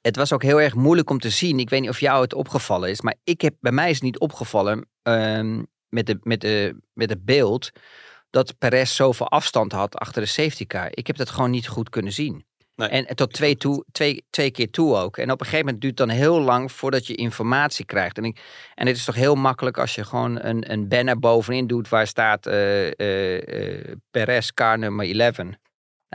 het 0.00 0.16
was 0.16 0.32
ook 0.32 0.42
heel 0.42 0.60
erg 0.60 0.74
moeilijk 0.74 1.10
om 1.10 1.18
te 1.18 1.30
zien. 1.30 1.58
Ik 1.58 1.70
weet 1.70 1.80
niet 1.80 1.90
of 1.90 2.00
jou 2.00 2.22
het 2.22 2.34
opgevallen 2.34 2.90
is, 2.90 3.00
maar 3.00 3.14
ik 3.24 3.40
heb, 3.40 3.54
bij 3.60 3.72
mij 3.72 3.88
is 3.88 3.94
het 3.94 4.04
niet 4.04 4.18
opgevallen 4.18 4.88
um, 5.02 5.66
met, 5.88 6.06
de, 6.06 6.18
met, 6.22 6.40
de, 6.40 6.80
met 6.92 7.10
het 7.10 7.24
beeld 7.24 7.70
dat 8.34 8.58
Perez 8.58 8.94
zoveel 8.94 9.28
afstand 9.28 9.72
had 9.72 9.98
achter 9.98 10.22
de 10.22 10.28
safety 10.28 10.66
car. 10.66 10.88
Ik 10.90 11.06
heb 11.06 11.16
dat 11.16 11.30
gewoon 11.30 11.50
niet 11.50 11.68
goed 11.68 11.88
kunnen 11.88 12.12
zien. 12.12 12.44
Nee, 12.76 12.88
en 12.88 13.16
tot 13.16 13.32
twee, 13.32 13.56
toe, 13.56 13.84
twee, 13.92 14.24
twee 14.30 14.50
keer 14.50 14.70
toe 14.70 14.96
ook. 14.96 15.16
En 15.16 15.30
op 15.30 15.40
een 15.40 15.46
gegeven 15.46 15.64
moment 15.64 15.82
duurt 15.82 15.98
het 15.98 16.08
dan 16.08 16.16
heel 16.16 16.40
lang 16.40 16.72
voordat 16.72 17.06
je 17.06 17.14
informatie 17.14 17.84
krijgt. 17.84 18.18
En, 18.18 18.24
ik, 18.24 18.40
en 18.74 18.86
het 18.86 18.96
is 18.96 19.04
toch 19.04 19.14
heel 19.14 19.34
makkelijk 19.34 19.78
als 19.78 19.94
je 19.94 20.04
gewoon 20.04 20.44
een, 20.44 20.72
een 20.72 20.88
banner 20.88 21.18
bovenin 21.18 21.66
doet 21.66 21.88
waar 21.88 22.06
staat 22.06 22.46
uh, 22.46 22.90
uh, 22.90 23.40
uh, 23.40 23.92
Perez 24.10 24.50
car 24.50 24.78
nummer 24.78 25.20
11. 25.20 25.38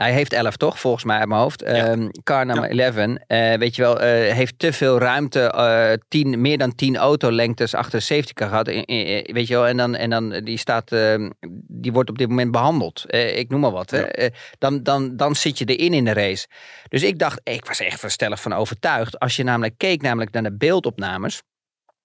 Hij 0.00 0.12
heeft 0.12 0.32
11 0.32 0.56
toch, 0.56 0.80
volgens 0.80 1.04
mij 1.04 1.18
uit 1.18 1.28
mijn 1.28 1.40
hoofd. 1.40 1.62
Ja. 1.66 1.90
Um, 1.90 2.10
car 2.22 2.46
nummer 2.46 2.74
ja. 2.74 2.84
11. 2.84 2.96
Uh, 2.96 3.58
weet 3.58 3.76
je 3.76 3.82
wel, 3.82 3.96
uh, 3.96 4.32
heeft 4.32 4.58
te 4.58 4.72
veel 4.72 4.98
ruimte. 4.98 5.52
Uh, 5.56 5.92
tien, 6.08 6.40
meer 6.40 6.58
dan 6.58 6.74
10 6.74 6.96
autolengtes 6.96 7.74
achter 7.74 7.98
de 7.98 8.04
safety 8.04 8.32
car 8.32 8.48
gehad. 8.48 8.66
weet 8.66 9.46
je 9.46 9.54
wel, 9.54 9.66
en 9.66 9.76
dan, 9.76 9.94
en 9.94 10.10
dan 10.10 10.40
die 10.44 10.58
staat, 10.58 10.92
ehm, 10.92 11.30
die 11.66 11.92
wordt 11.92 12.10
op 12.10 12.18
dit 12.18 12.28
moment 12.28 12.50
behandeld. 12.50 13.04
Eh, 13.04 13.38
ik 13.38 13.48
noem 13.48 13.60
maar 13.60 13.70
wat. 13.70 13.90
Ja. 13.90 14.30
dan, 14.58 14.82
dan, 14.82 15.16
dan 15.16 15.34
zit 15.34 15.58
je 15.58 15.64
erin 15.64 15.94
in 15.94 16.04
de 16.04 16.12
race. 16.12 16.46
Dus 16.88 17.02
ik 17.02 17.18
dacht, 17.18 17.40
ik 17.44 17.64
was 17.64 17.80
echt 17.80 18.10
stellig 18.10 18.40
van 18.40 18.52
overtuigd. 18.52 19.18
Als 19.18 19.36
je 19.36 19.42
namelijk 19.42 19.74
keek 19.76 20.02
namelijk 20.02 20.32
naar 20.32 20.42
de 20.42 20.56
beeldopnames. 20.56 21.42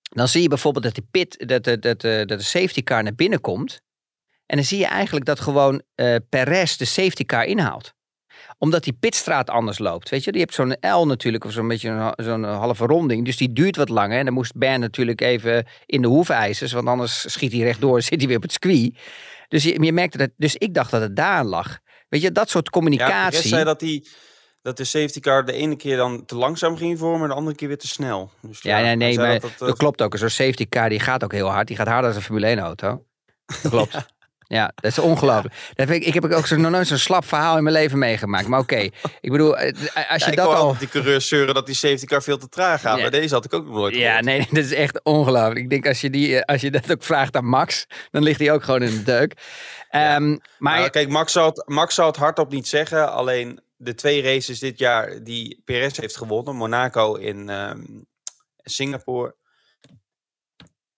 Dan 0.02 0.28
zie 0.28 0.42
je 0.42 0.48
bijvoorbeeld 0.48 0.84
dat, 0.84 0.94
die 0.94 1.08
pit, 1.12 1.48
dat, 1.48 1.64
dat, 1.64 1.82
dat, 1.82 2.02
dat 2.02 2.28
de 2.28 2.42
safety 2.42 2.84
car 2.84 3.04
naar 3.04 3.16
binnen 3.16 3.42
komt. 3.42 3.82
En 4.46 4.56
dan 4.56 4.66
zie 4.66 4.80
je 4.80 4.86
eigenlijk 4.86 5.26
dat 5.26 5.40
gewoon 5.40 5.82
uh, 5.96 6.16
Perez 6.30 6.76
de 6.76 6.86
safety 6.86 7.26
car 7.26 7.46
inhaalt. 7.46 7.94
Omdat 8.58 8.84
die 8.84 8.94
pitstraat 8.94 9.50
anders 9.50 9.80
loopt. 9.80 10.10
Weet 10.10 10.24
je, 10.24 10.32
die 10.32 10.42
hebt 10.42 10.54
zo'n 10.54 10.78
L 10.82 11.06
natuurlijk, 11.06 11.44
of 11.44 11.52
zo'n 11.52 11.68
beetje 11.68 12.14
zo'n 12.16 12.44
halve 12.44 12.86
ronding. 12.86 13.26
Dus 13.26 13.38
die 13.38 13.54
duurt 13.54 13.76
wat 13.76 13.90
langer. 13.90 14.18
En 14.18 14.26
dan 14.26 14.34
moest 14.34 14.56
Ben 14.56 14.80
natuurlijk 14.80 15.22
even 15.22 15.66
in 15.86 16.02
de 16.02 16.08
hoefijzers. 16.08 16.72
Want 16.72 16.88
anders 16.88 17.32
schiet 17.32 17.52
hij 17.52 17.62
rechtdoor 17.62 17.96
en 17.96 18.04
zit 18.04 18.20
hij 18.20 18.28
weer 18.28 18.38
op 18.38 18.44
het 18.44 18.52
circuit. 18.52 18.98
Dus 19.48 19.64
je, 19.64 19.84
je 19.84 19.92
merkte 19.92 20.18
dat. 20.18 20.30
Dus 20.38 20.56
ik 20.56 20.74
dacht 20.74 20.92
dat 20.92 21.02
het 21.02 21.16
daar 21.16 21.44
lag. 21.44 21.80
Weet 22.10 22.22
je, 22.22 22.32
dat 22.32 22.50
soort 22.50 22.70
communicatie. 22.70 23.44
Ja, 23.44 23.48
zei 23.50 23.64
dat 23.64 23.80
die 23.80 24.08
dat 24.66 24.78
de 24.78 24.84
safety 24.84 25.20
car 25.20 25.46
de 25.46 25.54
ene 25.54 25.76
keer 25.76 25.98
dan 25.98 26.26
te 26.26 26.36
langzaam 26.36 26.78
ging 26.78 27.00
vormen, 27.00 27.30
de 27.30 27.36
andere 27.36 27.56
keer 27.56 27.68
weer 27.68 27.78
te 27.78 27.88
snel. 27.88 28.32
Dus 28.42 28.62
ja, 28.62 28.78
ja, 28.78 28.84
nee, 28.84 28.96
nee, 28.96 29.18
maar 29.18 29.40
dat, 29.40 29.42
dat, 29.42 29.68
dat, 29.68 29.78
klopt 29.78 30.02
ook. 30.02 30.18
Zo'n 30.18 30.30
safety 30.30 30.68
car 30.70 30.90
die 30.90 31.00
gaat 31.00 31.24
ook 31.24 31.32
heel 31.32 31.50
hard. 31.50 31.68
Die 31.68 31.76
gaat 31.76 31.88
harder 31.88 32.10
dan 32.10 32.16
een 32.16 32.26
Formule 32.26 32.46
1 32.46 32.60
auto. 32.60 33.06
Dat 33.46 33.72
klopt. 33.72 33.94
ja. 33.94 34.06
Ja, 34.48 34.72
dat 34.76 34.92
is 34.92 35.00
ongelooflijk. 35.00 35.54
Ja. 35.74 35.88
Ik, 35.88 36.06
ik 36.06 36.14
heb 36.14 36.32
ook 36.32 36.48
zo, 36.48 36.56
nog 36.56 36.72
nooit 36.72 36.88
zo'n 36.88 36.98
slap 36.98 37.26
verhaal 37.26 37.58
in 37.58 37.64
mijn 37.64 37.76
leven 37.76 37.98
meegemaakt. 37.98 38.48
Maar 38.48 38.60
oké, 38.60 38.74
okay. 38.74 38.92
ik 39.22 39.32
bedoel, 39.32 39.56
als 39.56 40.24
je 40.24 40.30
ja, 40.30 40.36
dat 40.36 40.48
al... 40.48 40.78
die 40.78 40.88
coureurs 40.88 41.28
zeuren 41.28 41.54
dat 41.54 41.66
die 41.66 41.76
safety 41.76 42.06
car 42.06 42.24
veel 42.24 42.38
te 42.38 42.50
traag 42.50 42.82
gaat. 42.82 42.96
Ja. 42.96 43.02
Maar 43.02 43.12
deze 43.12 43.34
had 43.34 43.46
ik 43.46 43.54
ook 43.54 43.66
nog 43.66 43.74
nooit 43.74 43.96
Ja, 43.96 44.22
nee, 44.22 44.48
dat 44.52 44.64
is 44.64 44.74
echt 44.74 45.04
ongelooflijk. 45.04 45.60
Ik 45.60 45.70
denk 45.70 45.88
als 45.88 46.02
je, 46.02 46.10
die, 46.10 46.46
als 46.46 46.62
je 46.62 46.72
dat 46.72 46.92
ook 46.92 47.04
vraagt 47.04 47.36
aan 47.36 47.46
Max, 47.46 47.86
dan 48.12 48.24
ligt 48.24 48.40
hij 48.40 48.52
ook 48.52 48.64
gewoon 48.64 48.84
in 48.84 48.98
de 48.98 49.04
deuk. 49.04 49.34
Um, 49.92 50.40
maar... 50.58 50.80
Nou, 50.80 50.90
kijk, 50.90 51.10
Max 51.10 51.32
zou, 51.32 51.50
het, 51.50 51.64
Max 51.68 51.96
zou 51.96 52.08
het 52.08 52.18
hardop 52.18 52.52
niet 52.52 52.68
zeggen. 52.68 53.12
Alleen 53.12 53.60
de 53.78 53.94
twee 53.94 54.22
races 54.22 54.60
dit 54.60 54.80
jaar 54.80 55.24
die 55.24 55.62
Perez 55.66 55.98
heeft 55.98 56.18
gewonnen. 56.18 56.56
Monaco 56.56 57.14
in 57.14 57.50
um, 57.50 58.06
Singapore 58.64 59.36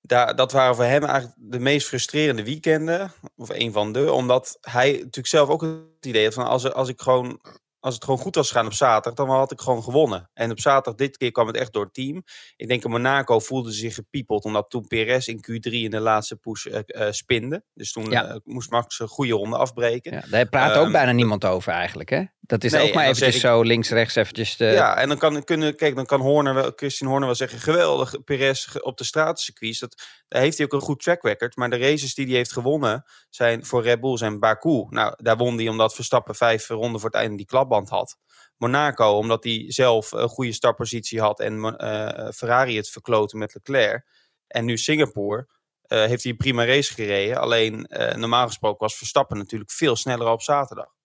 daar, 0.07 0.35
dat 0.35 0.51
waren 0.51 0.75
voor 0.75 0.83
hem 0.83 1.03
eigenlijk 1.03 1.35
de 1.37 1.59
meest 1.59 1.87
frustrerende 1.87 2.43
weekenden. 2.43 3.11
Of 3.35 3.49
een 3.49 3.71
van 3.71 3.91
de. 3.91 4.11
Omdat 4.11 4.57
hij 4.61 4.91
natuurlijk 4.91 5.27
zelf 5.27 5.49
ook 5.49 5.61
het 5.61 6.05
idee 6.05 6.23
had 6.23 6.33
van 6.33 6.45
als, 6.45 6.73
als 6.73 6.89
ik 6.89 7.01
gewoon. 7.01 7.41
Als 7.79 7.95
het 7.95 8.03
gewoon 8.03 8.19
goed 8.19 8.35
was 8.35 8.47
gegaan 8.47 8.65
op 8.65 8.73
zaterdag, 8.73 9.13
dan 9.13 9.35
had 9.35 9.51
ik 9.51 9.61
gewoon 9.61 9.83
gewonnen. 9.83 10.29
En 10.33 10.51
op 10.51 10.59
zaterdag, 10.59 10.95
dit 10.95 11.17
keer 11.17 11.31
kwam 11.31 11.47
het 11.47 11.55
echt 11.55 11.73
door 11.73 11.83
het 11.83 11.93
team. 11.93 12.23
Ik 12.55 12.67
denk 12.67 12.83
in 12.83 12.89
Monaco 12.91 13.39
voelde 13.39 13.73
ze 13.73 13.79
zich 13.79 13.93
gepiepeld, 13.93 14.43
omdat 14.43 14.69
toen 14.69 14.87
Perez 14.87 15.27
in 15.27 15.37
Q3 15.37 15.71
in 15.71 15.89
de 15.89 15.99
laatste 15.99 16.35
push 16.35 16.65
uh, 16.65 16.79
uh, 16.85 17.07
spinde. 17.11 17.63
Dus 17.73 17.91
toen 17.91 18.09
ja. 18.09 18.29
uh, 18.29 18.35
moest 18.43 18.69
Max 18.69 18.99
een 18.99 19.07
goede 19.07 19.33
ronde 19.33 19.57
afbreken. 19.57 20.13
Ja, 20.13 20.23
daar 20.29 20.45
praat 20.45 20.77
ook 20.77 20.91
bijna 20.91 21.11
niemand 21.11 21.45
over 21.45 21.71
eigenlijk, 21.71 22.09
hè? 22.09 22.23
Dat 22.47 22.63
is 22.63 22.71
nee, 22.71 22.87
ook 22.87 22.93
maar 22.93 23.03
eventjes 23.03 23.35
ik, 23.35 23.41
zo 23.41 23.61
links, 23.61 23.89
rechts 23.89 24.15
eventjes. 24.15 24.57
De... 24.57 24.65
Ja, 24.65 24.97
en 24.97 25.07
dan 25.07 25.17
kan, 25.17 25.43
kunnen, 25.43 25.75
kijk, 25.75 25.95
dan 25.95 26.05
kan 26.05 26.21
Horner 26.21 26.53
wel, 26.53 26.71
Christian 26.75 27.09
Horner 27.09 27.27
wel 27.27 27.35
zeggen, 27.35 27.59
geweldig, 27.59 28.23
Perez 28.23 28.75
op 28.75 28.97
de 28.97 29.03
straatcircuits. 29.03 29.79
Dat, 29.79 30.03
daar 30.27 30.41
heeft 30.41 30.57
hij 30.57 30.65
ook 30.65 30.73
een 30.73 30.81
goed 30.81 31.03
track 31.03 31.23
record. 31.23 31.55
Maar 31.55 31.69
de 31.69 31.77
races 31.77 32.13
die 32.13 32.25
hij 32.25 32.35
heeft 32.35 32.51
gewonnen 32.51 33.05
zijn 33.29 33.65
voor 33.65 33.83
Red 33.83 33.99
Bull 33.99 34.17
zijn 34.17 34.39
Baku. 34.39 34.85
Nou, 34.89 35.13
daar 35.17 35.37
won 35.37 35.57
hij 35.57 35.67
omdat 35.67 35.95
Verstappen 35.95 36.35
vijf 36.35 36.67
ronden 36.67 37.01
voor 37.01 37.09
het 37.09 37.19
einde 37.19 37.37
die 37.37 37.45
klapband 37.45 37.89
had. 37.89 38.17
Monaco, 38.57 39.17
omdat 39.17 39.43
hij 39.43 39.65
zelf 39.67 40.11
een 40.11 40.29
goede 40.29 40.53
startpositie 40.53 41.21
had 41.21 41.39
en 41.39 41.53
uh, 41.53 42.29
Ferrari 42.29 42.77
het 42.77 42.89
verkloten 42.89 43.37
met 43.37 43.53
Leclerc. 43.53 44.05
En 44.47 44.65
nu 44.65 44.77
Singapore 44.77 45.47
heeft 45.87 46.23
hij 46.23 46.31
een 46.31 46.37
prima 46.37 46.65
race 46.65 46.93
gereden. 46.93 47.37
Alleen 47.37 47.87
normaal 48.15 48.47
gesproken 48.47 48.79
was 48.79 48.97
Verstappen 48.97 49.37
natuurlijk 49.37 49.71
veel 49.71 49.95
sneller 49.95 50.27
op 50.27 50.41
zaterdag. 50.41 50.95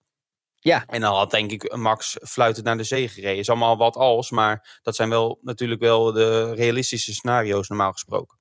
Ja. 0.63 0.83
En 0.87 1.01
dan 1.01 1.15
had 1.15 1.31
denk 1.31 1.51
ik 1.51 1.75
Max 1.75 2.17
fluitend 2.21 2.65
naar 2.65 2.77
de 2.77 2.83
zee 2.83 3.07
gereden. 3.07 3.37
Is 3.37 3.49
allemaal 3.49 3.77
wat 3.77 3.95
als, 3.95 4.31
maar 4.31 4.79
dat 4.81 4.95
zijn 4.95 5.09
wel 5.09 5.39
natuurlijk 5.41 5.81
wel 5.81 6.11
de 6.11 6.53
realistische 6.53 7.13
scenario's 7.13 7.67
normaal 7.67 7.91
gesproken. 7.91 8.37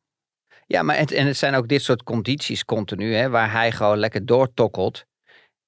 Ja, 0.67 0.83
maar 0.83 0.99
het, 0.99 1.13
en 1.13 1.27
het 1.27 1.37
zijn 1.37 1.55
ook 1.55 1.69
dit 1.69 1.83
soort 1.83 2.03
condities 2.03 2.65
continu, 2.65 3.15
hè, 3.15 3.29
waar 3.31 3.53
hij 3.53 3.73
gewoon 3.73 3.99
lekker 3.99 4.27
doortokkelt. 4.27 5.05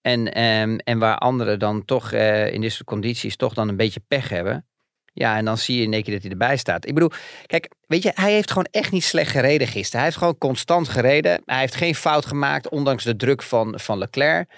En, 0.01 0.43
um, 0.43 0.79
en 0.79 0.99
waar 0.99 1.19
anderen 1.19 1.59
dan 1.59 1.85
toch 1.85 2.13
uh, 2.13 2.53
in 2.53 2.61
dit 2.61 2.73
soort 2.73 2.89
condities 2.89 3.37
toch 3.37 3.55
dan 3.55 3.69
een 3.69 3.77
beetje 3.77 4.01
pech 4.09 4.29
hebben. 4.29 4.67
Ja, 5.13 5.37
en 5.37 5.45
dan 5.45 5.59
zie 5.59 5.77
je 5.77 5.83
in 5.83 5.93
één 5.93 6.03
keer 6.03 6.13
dat 6.13 6.23
hij 6.23 6.31
erbij 6.31 6.57
staat. 6.57 6.87
Ik 6.87 6.95
bedoel, 6.95 7.11
kijk, 7.47 7.71
weet 7.87 8.03
je, 8.03 8.11
hij 8.15 8.33
heeft 8.33 8.49
gewoon 8.49 8.69
echt 8.71 8.93
niet 8.93 9.05
slecht 9.05 9.31
gereden 9.31 9.67
gisteren. 9.67 9.97
Hij 9.97 10.05
heeft 10.05 10.17
gewoon 10.17 10.39
constant 10.39 10.89
gereden. 10.89 11.43
Hij 11.45 11.59
heeft 11.59 11.75
geen 11.75 11.95
fout 11.95 12.27
gemaakt, 12.27 12.69
ondanks 12.69 13.05
de 13.05 13.17
druk 13.17 13.43
van, 13.43 13.81
van 13.81 13.99
Leclerc. 13.99 14.51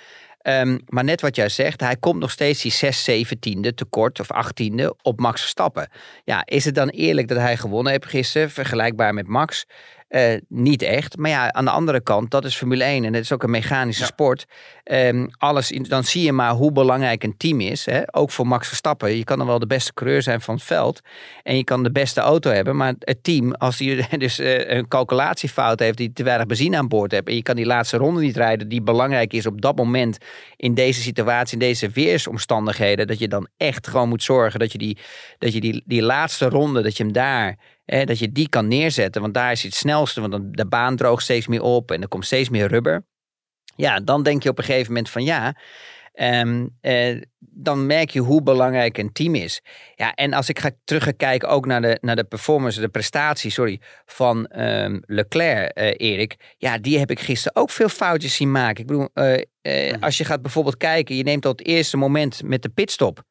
Um, 0.49 0.79
maar 0.89 1.05
net 1.05 1.21
wat 1.21 1.37
jij 1.37 1.49
zegt, 1.49 1.81
hij 1.81 1.97
komt 1.97 2.21
nog 2.21 2.31
steeds 2.31 2.63
die 2.63 2.73
6, 2.73 3.11
17e 3.11 3.75
tekort 3.75 4.21
of 4.21 4.29
18e 4.33 4.87
op 5.03 5.21
Max 5.21 5.41
Verstappen. 5.41 5.89
Ja, 6.25 6.43
is 6.45 6.65
het 6.65 6.75
dan 6.75 6.89
eerlijk 6.89 7.29
dat 7.29 7.39
hij 7.39 7.57
gewonnen 7.57 7.93
heeft 7.93 8.07
gisteren, 8.07 8.51
vergelijkbaar 8.51 9.15
met 9.15 9.27
Max? 9.27 9.67
Uh, 10.09 10.35
niet 10.49 10.83
echt. 10.83 11.17
Maar 11.17 11.31
ja, 11.31 11.53
aan 11.53 11.65
de 11.65 11.71
andere 11.71 12.01
kant, 12.01 12.31
dat 12.31 12.45
is 12.45 12.57
Formule 12.57 12.85
1 12.85 13.05
en 13.05 13.15
het 13.15 13.23
is 13.23 13.33
ook 13.33 13.43
een 13.43 13.51
mechanische 13.51 14.03
ja. 14.03 14.09
sport. 14.09 14.47
Um, 14.85 15.29
alles 15.39 15.71
in, 15.71 15.83
dan 15.83 16.05
zie 16.05 16.23
je 16.23 16.33
maar 16.33 16.51
hoe 16.51 16.73
belangrijk 16.73 17.25
een 17.25 17.37
team 17.37 17.61
is. 17.61 17.87
Hè? 17.87 18.03
Ook 18.11 18.31
voor 18.31 18.47
Max 18.47 18.69
Verstappen. 18.69 19.17
Je 19.17 19.25
kan 19.25 19.39
dan 19.39 19.47
wel 19.47 19.59
de 19.59 19.67
beste 19.67 19.93
coureur 19.95 20.23
zijn 20.23 20.41
van 20.41 20.55
het 20.55 20.65
veld. 20.65 21.01
En 21.43 21.57
je 21.57 21.65
kan 21.65 21.83
de 21.83 21.93
beste 21.93 22.21
auto 22.21 22.51
hebben. 22.51 22.77
Maar 22.77 22.95
het 22.99 23.25
team, 23.25 23.53
als 23.53 23.77
die 23.77 24.07
dus 24.19 24.41
uh, 24.41 24.71
een 24.71 24.89
calculatiefout 24.89 25.81
heeft, 25.81 25.97
die 25.97 26.13
te 26.13 26.23
weinig 26.23 26.47
benzine 26.47 26.77
aan 26.77 26.89
boord 26.89 27.11
heeft. 27.11 27.29
En 27.29 27.35
je 27.35 27.43
kan 27.43 27.57
die 27.57 27.67
laatste 27.67 27.97
ronde 27.97 28.21
niet 28.21 28.37
rijden, 28.37 28.69
die 28.69 28.83
belangrijk 28.83 29.33
is 29.33 29.47
op 29.47 29.61
dat 29.61 29.77
moment. 29.77 30.19
In 30.57 30.75
deze 30.75 31.01
situatie, 31.01 31.53
in 31.53 31.67
deze 31.67 31.89
weersomstandigheden. 31.89 33.07
Dat 33.07 33.19
je 33.19 33.29
dan 33.29 33.49
echt 33.57 33.87
gewoon 33.87 34.09
moet 34.09 34.23
zorgen 34.23 34.61
dat 34.61 34.73
je 34.73 34.79
die, 34.79 34.99
dat 35.39 35.53
je 35.53 35.61
die, 35.61 35.83
die 35.87 36.03
laatste 36.03 36.49
ronde, 36.49 36.83
dat 36.83 36.97
je 36.97 37.03
hem 37.03 37.13
daar 37.13 37.57
dat 37.87 38.19
je 38.19 38.33
die 38.33 38.49
kan 38.49 38.69
neerzetten, 38.69 39.23
want 39.23 39.35
daar 39.35 39.53
is 39.53 39.63
het 39.63 39.75
snelste, 39.75 40.21
want 40.29 40.57
de 40.57 40.67
baan 40.67 40.97
droogt 40.97 41.23
steeds 41.23 41.47
meer 41.47 41.63
op 41.63 41.91
en 41.91 42.03
er 42.03 42.09
komt 42.09 42.25
steeds 42.25 42.49
meer 42.49 42.69
rubber. 42.69 43.05
Ja, 43.77 44.01
dan 44.01 44.23
denk 44.23 44.43
je 44.43 44.49
op 44.49 44.59
een 44.59 44.65
gegeven 44.65 44.93
moment 44.93 45.11
van 45.11 45.25
ja, 45.25 45.55
um, 46.17 46.77
eh, 46.81 47.21
dan 47.39 47.87
merk 47.87 48.11
je 48.11 48.21
hoe 48.21 48.43
belangrijk 48.43 48.99
een 48.99 49.13
team 49.13 49.35
is. 49.35 49.61
Ja, 49.95 50.15
en 50.15 50.33
als 50.33 50.49
ik 50.49 50.59
ga 50.59 50.71
terug 50.85 51.05
ga 51.05 51.13
kijken 51.17 51.49
ook 51.49 51.67
naar 51.67 51.83
de, 51.83 51.99
naar 52.01 52.17
de 52.17 52.25
performance, 52.25 52.81
de 52.81 52.89
prestatie, 52.89 53.51
sorry, 53.51 53.81
van 54.05 54.61
um, 54.61 55.03
Leclerc, 55.07 55.79
uh, 55.79 55.93
Erik. 55.97 56.55
Ja, 56.59 56.79
die 56.79 56.99
heb 56.99 57.11
ik 57.11 57.21
gisteren 57.21 57.63
ook 57.63 57.71
veel 57.71 57.89
foutjes 57.89 58.35
zien 58.35 58.51
maken. 58.51 58.81
Ik 58.81 58.87
bedoel, 58.87 59.09
uh, 59.15 59.41
uh, 59.63 59.95
als 60.01 60.19
je 60.19 60.25
gaat 60.25 60.43
bijvoorbeeld 60.43 60.77
kijken, 60.77 61.17
je 61.17 61.23
neemt 61.23 61.43
dat 61.43 61.61
eerste 61.61 61.97
moment 61.97 62.43
met 62.43 62.63
de 62.63 62.69
pitstop. 62.69 63.23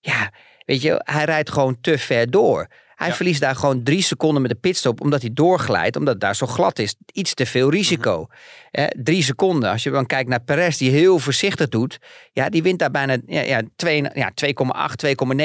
Ja, 0.00 0.32
weet 0.64 0.82
je, 0.82 1.00
hij 1.04 1.24
rijdt 1.24 1.50
gewoon 1.50 1.80
te 1.80 1.98
ver 1.98 2.30
door. 2.30 2.68
Hij 3.04 3.12
ja. 3.12 3.18
verliest 3.18 3.40
daar 3.40 3.56
gewoon 3.56 3.82
drie 3.82 4.02
seconden 4.02 4.42
met 4.42 4.50
de 4.50 4.56
pitstop, 4.56 5.00
omdat 5.00 5.20
hij 5.20 5.30
doorglijdt, 5.32 5.96
omdat 5.96 6.12
het 6.12 6.22
daar 6.22 6.36
zo 6.36 6.46
glad 6.46 6.78
is. 6.78 6.94
Iets 7.12 7.34
te 7.34 7.46
veel 7.46 7.70
risico. 7.70 8.18
Mm 8.18 8.26
-hmm. 8.26 8.84
eh, 8.84 9.02
drie 9.02 9.22
seconden. 9.22 9.70
Als 9.70 9.82
je 9.82 9.90
dan 9.90 10.06
kijkt 10.06 10.28
naar 10.28 10.42
Perez, 10.42 10.76
die 10.76 10.90
heel 10.90 11.18
voorzichtig 11.18 11.68
doet, 11.68 11.98
ja, 12.32 12.48
die 12.48 12.62
wint 12.62 12.78
daar 12.78 12.90
bijna 12.90 13.16
ja, 13.26 13.40
ja, 13.40 13.62
2,8, 13.62 13.68
ja, 14.14 14.32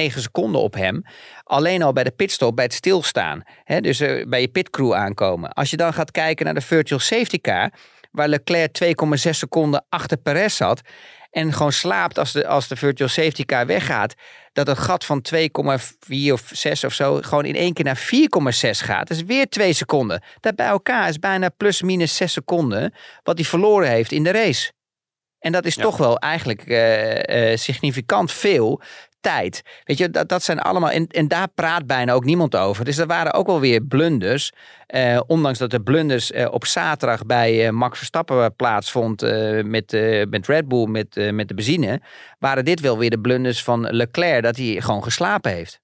2,9 0.09 0.17
seconden 0.17 0.61
op 0.61 0.73
hem. 0.73 1.03
Alleen 1.43 1.81
al 1.81 1.93
bij 1.93 2.03
de 2.03 2.11
pitstop, 2.11 2.55
bij 2.55 2.65
het 2.65 2.73
stilstaan. 2.73 3.41
Hè, 3.63 3.81
dus 3.81 4.01
uh, 4.01 4.25
bij 4.27 4.41
je 4.41 4.47
pitcrew 4.47 4.93
aankomen. 4.93 5.53
Als 5.53 5.69
je 5.69 5.77
dan 5.77 5.93
gaat 5.93 6.11
kijken 6.11 6.45
naar 6.45 6.53
de 6.53 6.61
virtual 6.61 6.99
safety 6.99 7.41
car, 7.41 7.71
waar 8.11 8.27
Leclerc 8.27 8.83
2,6 8.83 9.29
seconden 9.29 9.85
achter 9.89 10.17
Perez 10.17 10.55
zat 10.55 10.81
en 11.29 11.53
gewoon 11.53 11.71
slaapt 11.71 12.17
als 12.17 12.31
de, 12.31 12.47
als 12.47 12.67
de 12.67 12.75
virtual 12.75 13.09
safety 13.09 13.45
car 13.45 13.65
weggaat, 13.65 14.15
dat 14.53 14.67
het 14.67 14.77
gat 14.77 15.05
van 15.05 15.25
2,4 15.35 16.31
of 16.31 16.49
6 16.51 16.83
of 16.83 16.93
zo 16.93 17.19
gewoon 17.21 17.45
in 17.45 17.55
één 17.55 17.73
keer 17.73 17.85
naar 17.85 18.09
4,6 18.13 18.69
gaat. 18.69 19.07
Dat 19.07 19.17
is 19.17 19.23
weer 19.23 19.49
2 19.49 19.73
seconden. 19.73 20.23
Dat 20.39 20.55
bij 20.55 20.67
elkaar 20.67 21.09
is 21.09 21.19
bijna 21.19 21.49
plus 21.49 21.81
minus 21.81 22.15
6 22.15 22.33
seconden 22.33 22.93
wat 23.23 23.37
hij 23.37 23.45
verloren 23.45 23.89
heeft 23.89 24.11
in 24.11 24.23
de 24.23 24.31
race. 24.31 24.71
En 25.39 25.51
dat 25.51 25.65
is 25.65 25.75
ja. 25.75 25.81
toch 25.81 25.97
wel 25.97 26.17
eigenlijk 26.17 26.67
uh, 26.67 27.51
uh, 27.51 27.57
significant 27.57 28.31
veel 28.31 28.81
tijd. 29.21 29.61
Weet 29.83 29.97
je, 29.97 30.09
dat, 30.09 30.29
dat 30.29 30.43
zijn 30.43 30.59
allemaal. 30.59 30.89
En, 30.89 31.07
en 31.07 31.27
daar 31.27 31.47
praat 31.55 31.85
bijna 31.85 32.13
ook 32.13 32.23
niemand 32.23 32.55
over. 32.55 32.85
Dus 32.85 32.97
er 32.97 33.07
waren 33.07 33.33
ook 33.33 33.47
wel 33.47 33.59
weer 33.59 33.81
blunders. 33.83 34.51
Uh, 34.95 35.19
ondanks 35.27 35.59
dat 35.59 35.71
de 35.71 35.81
blunders 35.81 36.31
uh, 36.31 36.47
op 36.51 36.65
zaterdag 36.65 37.25
bij 37.25 37.65
uh, 37.65 37.69
Max 37.69 37.97
Verstappen 37.97 38.55
plaatsvond 38.55 39.21
met, 39.63 39.91
met 40.29 40.47
Red 40.47 40.67
Bull, 40.67 40.87
met, 40.87 41.31
met 41.31 41.47
de 41.47 41.53
benzine. 41.53 42.01
Waren 42.39 42.65
dit 42.65 42.79
wel 42.79 42.97
weer 42.97 43.09
de 43.09 43.19
blunders 43.19 43.63
van 43.63 43.81
Leclerc, 43.89 44.43
dat 44.43 44.55
hij 44.57 44.81
gewoon 44.81 45.03
geslapen 45.03 45.51
heeft. 45.51 45.79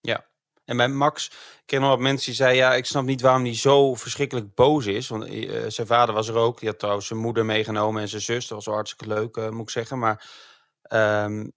Ja, 0.00 0.24
en 0.64 0.76
bij 0.76 0.88
Max, 0.88 1.26
ik 1.26 1.62
ken 1.66 1.80
nog 1.80 1.90
wat 1.90 1.98
mensen 1.98 2.26
die 2.26 2.34
zeiden, 2.34 2.58
ja, 2.58 2.74
ik 2.74 2.84
snap 2.84 3.04
niet 3.04 3.20
waarom 3.20 3.44
hij 3.44 3.54
zo 3.54 3.94
verschrikkelijk 3.94 4.54
boos 4.54 4.86
is. 4.86 5.08
Want 5.08 5.28
zijn 5.68 5.86
vader 5.86 6.14
was 6.14 6.28
er 6.28 6.34
ook, 6.36 6.58
die 6.58 6.68
had 6.68 6.78
trouwens 6.78 7.06
zijn 7.06 7.18
moeder 7.18 7.44
meegenomen 7.44 8.02
en 8.02 8.08
zijn 8.08 8.22
zus. 8.22 8.46
Dat 8.46 8.64
was 8.64 8.74
hartstikke 8.74 9.14
leuk, 9.14 9.50
moet 9.50 9.62
ik 9.62 9.70
zeggen. 9.70 9.98
Maar 9.98 10.24
um, 11.24 11.52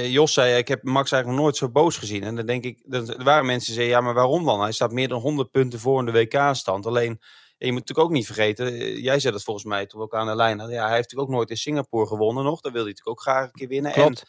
Jos 0.00 0.32
zei, 0.32 0.56
ik 0.56 0.68
heb 0.68 0.82
Max 0.82 1.12
eigenlijk 1.12 1.42
nooit 1.42 1.56
zo 1.56 1.68
boos 1.68 1.96
gezien. 1.96 2.22
En 2.22 2.36
dan 2.36 2.46
denk 2.46 2.64
ik, 2.64 2.78
er 2.90 3.24
waren 3.24 3.46
mensen 3.46 3.66
die 3.66 3.74
zeiden, 3.74 3.96
ja, 3.96 4.00
maar 4.00 4.14
waarom 4.14 4.44
dan? 4.44 4.60
Hij 4.60 4.72
staat 4.72 4.92
meer 4.92 5.08
dan 5.08 5.20
100 5.20 5.50
punten 5.50 5.78
voor 5.78 5.98
in 5.98 6.06
de 6.06 6.12
WK-stand. 6.12 6.86
Alleen, 6.86 7.20
je 7.58 7.72
moet 7.72 7.80
natuurlijk 7.80 8.08
ook 8.08 8.14
niet 8.14 8.26
vergeten, 8.26 9.00
jij 9.00 9.20
zei 9.20 9.32
dat 9.32 9.42
volgens 9.42 9.66
mij 9.66 9.86
toen 9.86 10.00
we 10.00 10.06
ook 10.06 10.14
aan 10.14 10.26
de 10.26 10.36
lijn 10.36 10.58
hadden. 10.58 10.76
Ja, 10.76 10.86
hij 10.86 10.94
heeft 10.94 11.02
natuurlijk 11.02 11.30
ook 11.30 11.36
nooit 11.36 11.50
in 11.50 11.56
Singapore 11.56 12.06
gewonnen 12.06 12.44
nog. 12.44 12.60
Dan 12.60 12.72
wil 12.72 12.82
hij 12.82 12.90
natuurlijk 12.90 13.18
ook 13.18 13.22
graag 13.22 13.44
een 13.44 13.52
keer 13.52 13.68
winnen. 13.68 13.92
Klopt. 13.92 14.24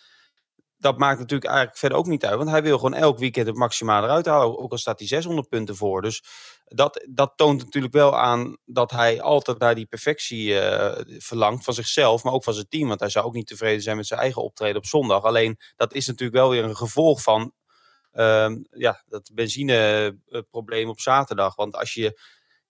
Dat 0.83 0.97
maakt 0.97 1.19
natuurlijk 1.19 1.49
eigenlijk 1.49 1.77
verder 1.77 1.97
ook 1.97 2.07
niet 2.07 2.25
uit. 2.25 2.37
Want 2.37 2.49
hij 2.49 2.63
wil 2.63 2.75
gewoon 2.75 2.93
elk 2.93 3.19
weekend 3.19 3.47
het 3.47 3.55
maximaal 3.55 4.03
eruit 4.03 4.25
halen. 4.25 4.59
Ook 4.59 4.71
al 4.71 4.77
staat 4.77 4.99
hij 4.99 5.07
600 5.07 5.49
punten 5.49 5.75
voor. 5.75 6.01
Dus 6.01 6.23
dat, 6.65 7.05
dat 7.09 7.33
toont 7.35 7.63
natuurlijk 7.63 7.93
wel 7.93 8.17
aan 8.17 8.57
dat 8.65 8.91
hij 8.91 9.21
altijd 9.21 9.59
naar 9.59 9.75
die 9.75 9.85
perfectie 9.85 10.49
uh, 10.49 10.91
verlangt. 11.17 11.63
Van 11.63 11.73
zichzelf, 11.73 12.23
maar 12.23 12.33
ook 12.33 12.43
van 12.43 12.53
zijn 12.53 12.67
team. 12.69 12.87
Want 12.87 12.99
hij 12.99 13.09
zou 13.09 13.25
ook 13.25 13.33
niet 13.33 13.47
tevreden 13.47 13.81
zijn 13.81 13.97
met 13.97 14.07
zijn 14.07 14.19
eigen 14.19 14.41
optreden 14.41 14.77
op 14.77 14.85
zondag. 14.85 15.23
Alleen 15.23 15.59
dat 15.75 15.93
is 15.93 16.07
natuurlijk 16.07 16.37
wel 16.37 16.49
weer 16.49 16.63
een 16.63 16.75
gevolg 16.75 17.21
van 17.21 17.53
uh, 18.13 18.55
ja, 18.71 19.03
dat 19.07 19.31
benzineprobleem 19.33 20.89
op 20.89 20.99
zaterdag. 20.99 21.55
Want 21.55 21.75
als 21.75 21.93
je 21.93 22.19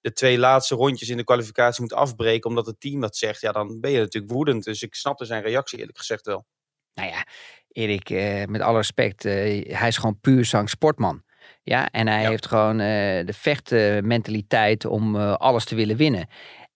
de 0.02 0.14
twee 0.14 0.38
laatste 0.38 0.76
rondjes 0.76 1.10
in 1.10 1.18
de 1.18 1.24
kwalificatie 1.24 1.82
moet 1.82 1.94
afbreken. 1.94 2.50
omdat 2.50 2.66
het 2.66 2.80
team 2.80 3.02
dat 3.02 3.18
zegt. 3.18 3.42
ja, 3.42 3.52
dan 3.52 3.80
ben 3.80 3.92
je 3.92 4.00
natuurlijk 4.00 4.34
woedend. 4.34 4.64
Dus 4.64 4.82
ik 4.82 4.96
snapte 4.96 5.26
zijn 5.26 5.42
reactie 5.42 5.80
eerlijk 5.80 5.98
gezegd 5.98 6.26
wel. 6.26 6.46
Nou 6.94 7.10
ja, 7.10 7.26
Erik, 7.72 8.10
uh, 8.10 8.44
met 8.46 8.62
alle 8.62 8.78
respect, 8.78 9.26
uh, 9.26 9.34
hij 9.76 9.88
is 9.88 9.98
gewoon 9.98 10.20
puur 10.20 10.46
zang 10.46 10.70
sportman. 10.70 11.24
Ja, 11.64 11.90
en 11.92 12.08
hij 12.08 12.22
ja. 12.22 12.30
heeft 12.30 12.48
gewoon 12.48 12.80
uh, 12.80 12.86
de 13.26 13.34
vechtmentaliteit 13.34 14.86
om 14.86 15.16
alles 15.16 15.66
te 15.66 15.76
willen 15.76 15.96
winnen. 15.96 16.28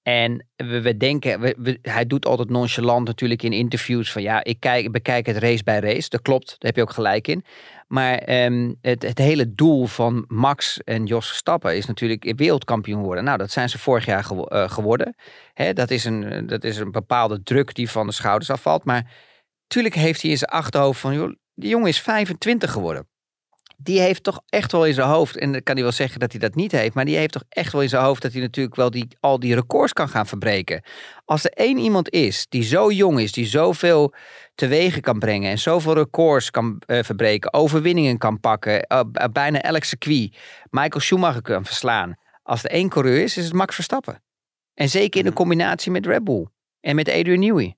En 0.04 0.46
we, 0.56 0.82
we 0.82 0.98
denken, 0.98 1.40
we, 1.40 1.56
we, 1.58 1.80
hij 1.82 2.06
doet 2.06 2.26
altijd 2.26 2.50
nonchalant 2.50 3.08
natuurlijk 3.08 3.44
in 3.44 3.54
interviews 3.54 4.12
van 4.12 4.22
ja, 4.22 4.44
ik 4.44 4.60
kijk, 4.60 4.92
bekijk 4.92 5.26
het 5.26 5.38
race 5.38 5.64
bij 5.64 5.80
race. 5.80 6.10
Dat 6.10 6.22
klopt, 6.22 6.48
daar 6.48 6.58
heb 6.60 6.76
je 6.76 6.82
ook 6.82 6.92
gelijk 6.92 7.28
in. 7.28 7.44
Maar 7.88 8.44
um, 8.46 8.76
het, 8.82 9.02
het, 9.02 9.18
hele 9.18 9.54
doel 9.54 9.86
van 9.86 10.26
Max 10.28 10.84
en 10.84 11.06
Jos 11.06 11.36
Stappen 11.36 11.76
is 11.76 11.86
natuurlijk 11.86 12.34
wereldkampioen 12.36 13.02
worden. 13.02 13.24
Nou, 13.24 13.38
dat 13.38 13.52
zijn 13.52 13.70
ze 13.70 13.80
vorig 13.80 14.06
jaar 14.06 14.24
gew 14.24 14.46
geworden. 14.50 15.16
Hè, 15.54 15.74
dat, 15.74 15.92
is 15.92 16.06
een, 16.06 16.48
dat 16.48 16.64
is 16.64 16.78
een 16.78 16.92
bepaalde 16.92 17.44
druk 17.44 17.76
die 17.76 17.90
van 17.90 18.08
de 18.08 18.14
schouders 18.14 18.50
afvalt. 18.50 18.84
Maar 18.84 19.12
Tuurlijk 19.68 19.96
heeft 19.96 20.22
hij 20.22 20.32
in 20.32 20.38
zijn 20.38 20.52
achterhoofd 20.52 21.00
van, 21.00 21.14
joh, 21.14 21.34
die 21.54 21.70
jongen 21.70 21.88
is 21.88 22.02
25 22.02 22.72
geworden. 22.72 23.08
Die 23.80 24.00
heeft 24.00 24.24
toch 24.24 24.42
echt 24.46 24.72
wel 24.72 24.86
in 24.86 24.94
zijn 24.94 25.08
hoofd, 25.08 25.38
en 25.38 25.52
dan 25.52 25.64
kan 25.64 25.76
hij 25.76 25.84
wel 25.84 25.94
zeggen 25.94 26.20
dat 26.20 26.32
hij 26.32 26.40
dat 26.40 26.56
niet 26.56 26.72
heeft, 26.72 26.94
maar 26.94 27.06
die 27.06 27.18
heeft 27.18 27.32
toch 27.32 27.44
echt 27.50 27.72
wel 27.72 27.82
in 27.82 27.90
zijn 27.90 28.04
hoofd 28.04 28.22
dat 28.22 28.32
hij 28.32 28.42
natuurlijk 28.42 28.76
wel 28.76 28.92
die, 28.92 29.08
al 29.20 29.40
die 29.40 29.56
records 29.56 29.94
kan 29.94 30.10
gaan 30.10 30.28
verbreken. 30.28 30.84
Als 31.26 31.44
er 31.44 31.52
één 31.52 31.78
iemand 31.78 32.10
is 32.10 32.46
die 32.50 32.64
zo 32.64 32.92
jong 32.92 33.20
is, 33.20 33.32
die 33.32 33.46
zoveel 33.46 34.14
teweeg 34.56 35.00
kan 35.00 35.20
brengen 35.20 35.52
en 35.52 35.60
zoveel 35.60 35.94
records 35.94 36.52
kan 36.52 36.82
uh, 36.88 37.04
verbreken, 37.04 37.54
overwinningen 37.54 38.18
kan 38.18 38.40
pakken, 38.40 38.86
uh, 38.92 39.26
bijna 39.32 39.62
elk 39.62 39.84
circuit, 39.84 40.38
Michael 40.70 41.02
Schumacher 41.02 41.42
kan 41.42 41.66
verslaan. 41.66 42.16
Als 42.44 42.64
er 42.64 42.70
één 42.70 42.90
coureur 42.90 43.24
is, 43.24 43.38
is 43.38 43.44
het 43.44 43.54
Max 43.54 43.76
Verstappen. 43.76 44.24
En 44.74 44.90
zeker 44.90 45.20
in 45.20 45.26
de 45.26 45.34
combinatie 45.34 45.92
met 45.92 46.06
Red 46.06 46.24
Bull 46.24 46.48
en 46.80 46.96
met 46.96 47.10
Adrian 47.10 47.40
Newey. 47.40 47.76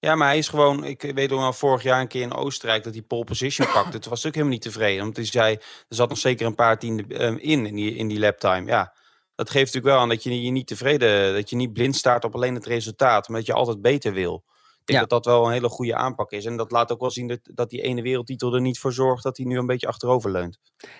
Ja. 0.00 0.14
maar 0.14 0.28
hij 0.28 0.38
is 0.38 0.48
gewoon. 0.48 0.84
Ik 0.84 1.02
weet 1.02 1.30
nog 1.30 1.40
wel 1.40 1.52
vorig 1.52 1.82
jaar 1.82 2.00
een 2.00 2.08
keer 2.08 2.22
in 2.22 2.34
Oostenrijk 2.34 2.84
dat 2.84 2.92
hij 2.92 3.02
pole 3.02 3.24
position 3.24 3.66
pakte. 3.72 3.98
Toen 3.98 4.10
was 4.10 4.24
ik 4.24 4.32
helemaal 4.32 4.52
niet 4.52 4.62
tevreden. 4.62 5.04
Want 5.04 5.16
hij 5.16 5.24
zei, 5.24 5.54
er 5.54 5.96
zat 5.96 6.08
nog 6.08 6.18
zeker 6.18 6.46
een 6.46 6.54
paar 6.54 6.78
tienden 6.78 7.24
um, 7.24 7.38
in, 7.38 7.66
in 7.66 7.74
die, 7.74 7.94
in 7.94 8.08
die 8.08 8.18
laptime. 8.18 8.66
Ja, 8.66 8.94
dat 9.34 9.50
geeft 9.50 9.66
natuurlijk 9.66 9.94
wel 9.94 10.02
aan 10.02 10.08
dat 10.08 10.22
je 10.22 10.42
je 10.42 10.50
niet 10.50 10.66
tevreden, 10.66 11.34
dat 11.34 11.50
je 11.50 11.56
niet 11.56 11.72
blind 11.72 11.96
staat 11.96 12.24
op 12.24 12.34
alleen 12.34 12.54
het 12.54 12.66
resultaat, 12.66 13.28
maar 13.28 13.38
dat 13.38 13.46
je 13.46 13.52
altijd 13.52 13.82
beter 13.82 14.12
wil. 14.12 14.44
denk 14.84 14.98
dat 14.98 15.10
dat 15.10 15.24
wel 15.24 15.46
een 15.46 15.52
hele 15.52 15.68
goede 15.68 15.94
aanpak 15.94 16.30
is. 16.30 16.44
En 16.44 16.56
dat 16.56 16.70
laat 16.70 16.92
ook 16.92 17.00
wel 17.00 17.10
zien 17.10 17.28
dat, 17.28 17.40
dat 17.42 17.70
die 17.70 17.82
ene 17.82 18.02
wereldtitel 18.02 18.54
er 18.54 18.60
niet 18.60 18.78
voor 18.78 18.92
zorgt 18.92 19.22
dat 19.22 19.36
hij 19.36 19.46
nu 19.46 19.58
een 19.58 19.66
beetje 19.66 19.86
achterover 19.86 20.30
leunt. 20.30 20.58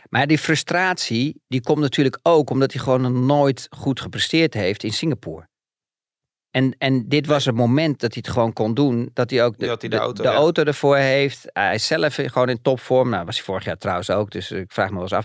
Maar 0.08 0.26
die 0.26 0.38
frustratie, 0.38 1.42
die 1.48 1.60
komt 1.60 1.78
natuurlijk 1.78 2.18
ook 2.22 2.50
omdat 2.50 2.72
hij 2.72 2.82
gewoon 2.82 3.00
nog 3.00 3.12
nooit 3.12 3.66
goed 3.70 4.00
gepresteerd 4.00 4.54
heeft 4.54 4.82
in 4.82 4.92
Singapore. 4.92 5.48
En, 6.50 6.74
en 6.78 7.08
dit 7.08 7.26
was 7.26 7.44
het 7.44 7.54
moment 7.54 8.00
dat 8.00 8.14
hij 8.14 8.22
het 8.26 8.32
gewoon 8.34 8.52
kon 8.52 8.74
doen. 8.74 9.10
Dat 9.12 9.30
hij 9.30 9.44
ook 9.44 9.58
de, 9.58 9.66
Dat 9.66 9.80
hij 9.80 9.90
de 9.90 9.96
de, 9.96 10.02
auto, 10.02 10.22
de 10.22 10.28
ja. 10.28 10.34
auto 10.34 10.62
ervoor 10.62 10.96
heeft. 10.96 11.44
Hij 11.52 11.74
is 11.74 11.86
zelf 11.86 12.14
gewoon 12.14 12.48
in 12.48 12.62
topvorm. 12.62 13.08
Nou, 13.08 13.24
was 13.24 13.36
hij 13.36 13.44
vorig 13.44 13.64
jaar 13.64 13.78
trouwens 13.78 14.10
ook. 14.10 14.30
Dus 14.30 14.50
ik 14.50 14.72
vraag 14.72 14.88
me 14.88 14.94
wel 14.94 15.02
eens 15.02 15.12
af. 15.12 15.24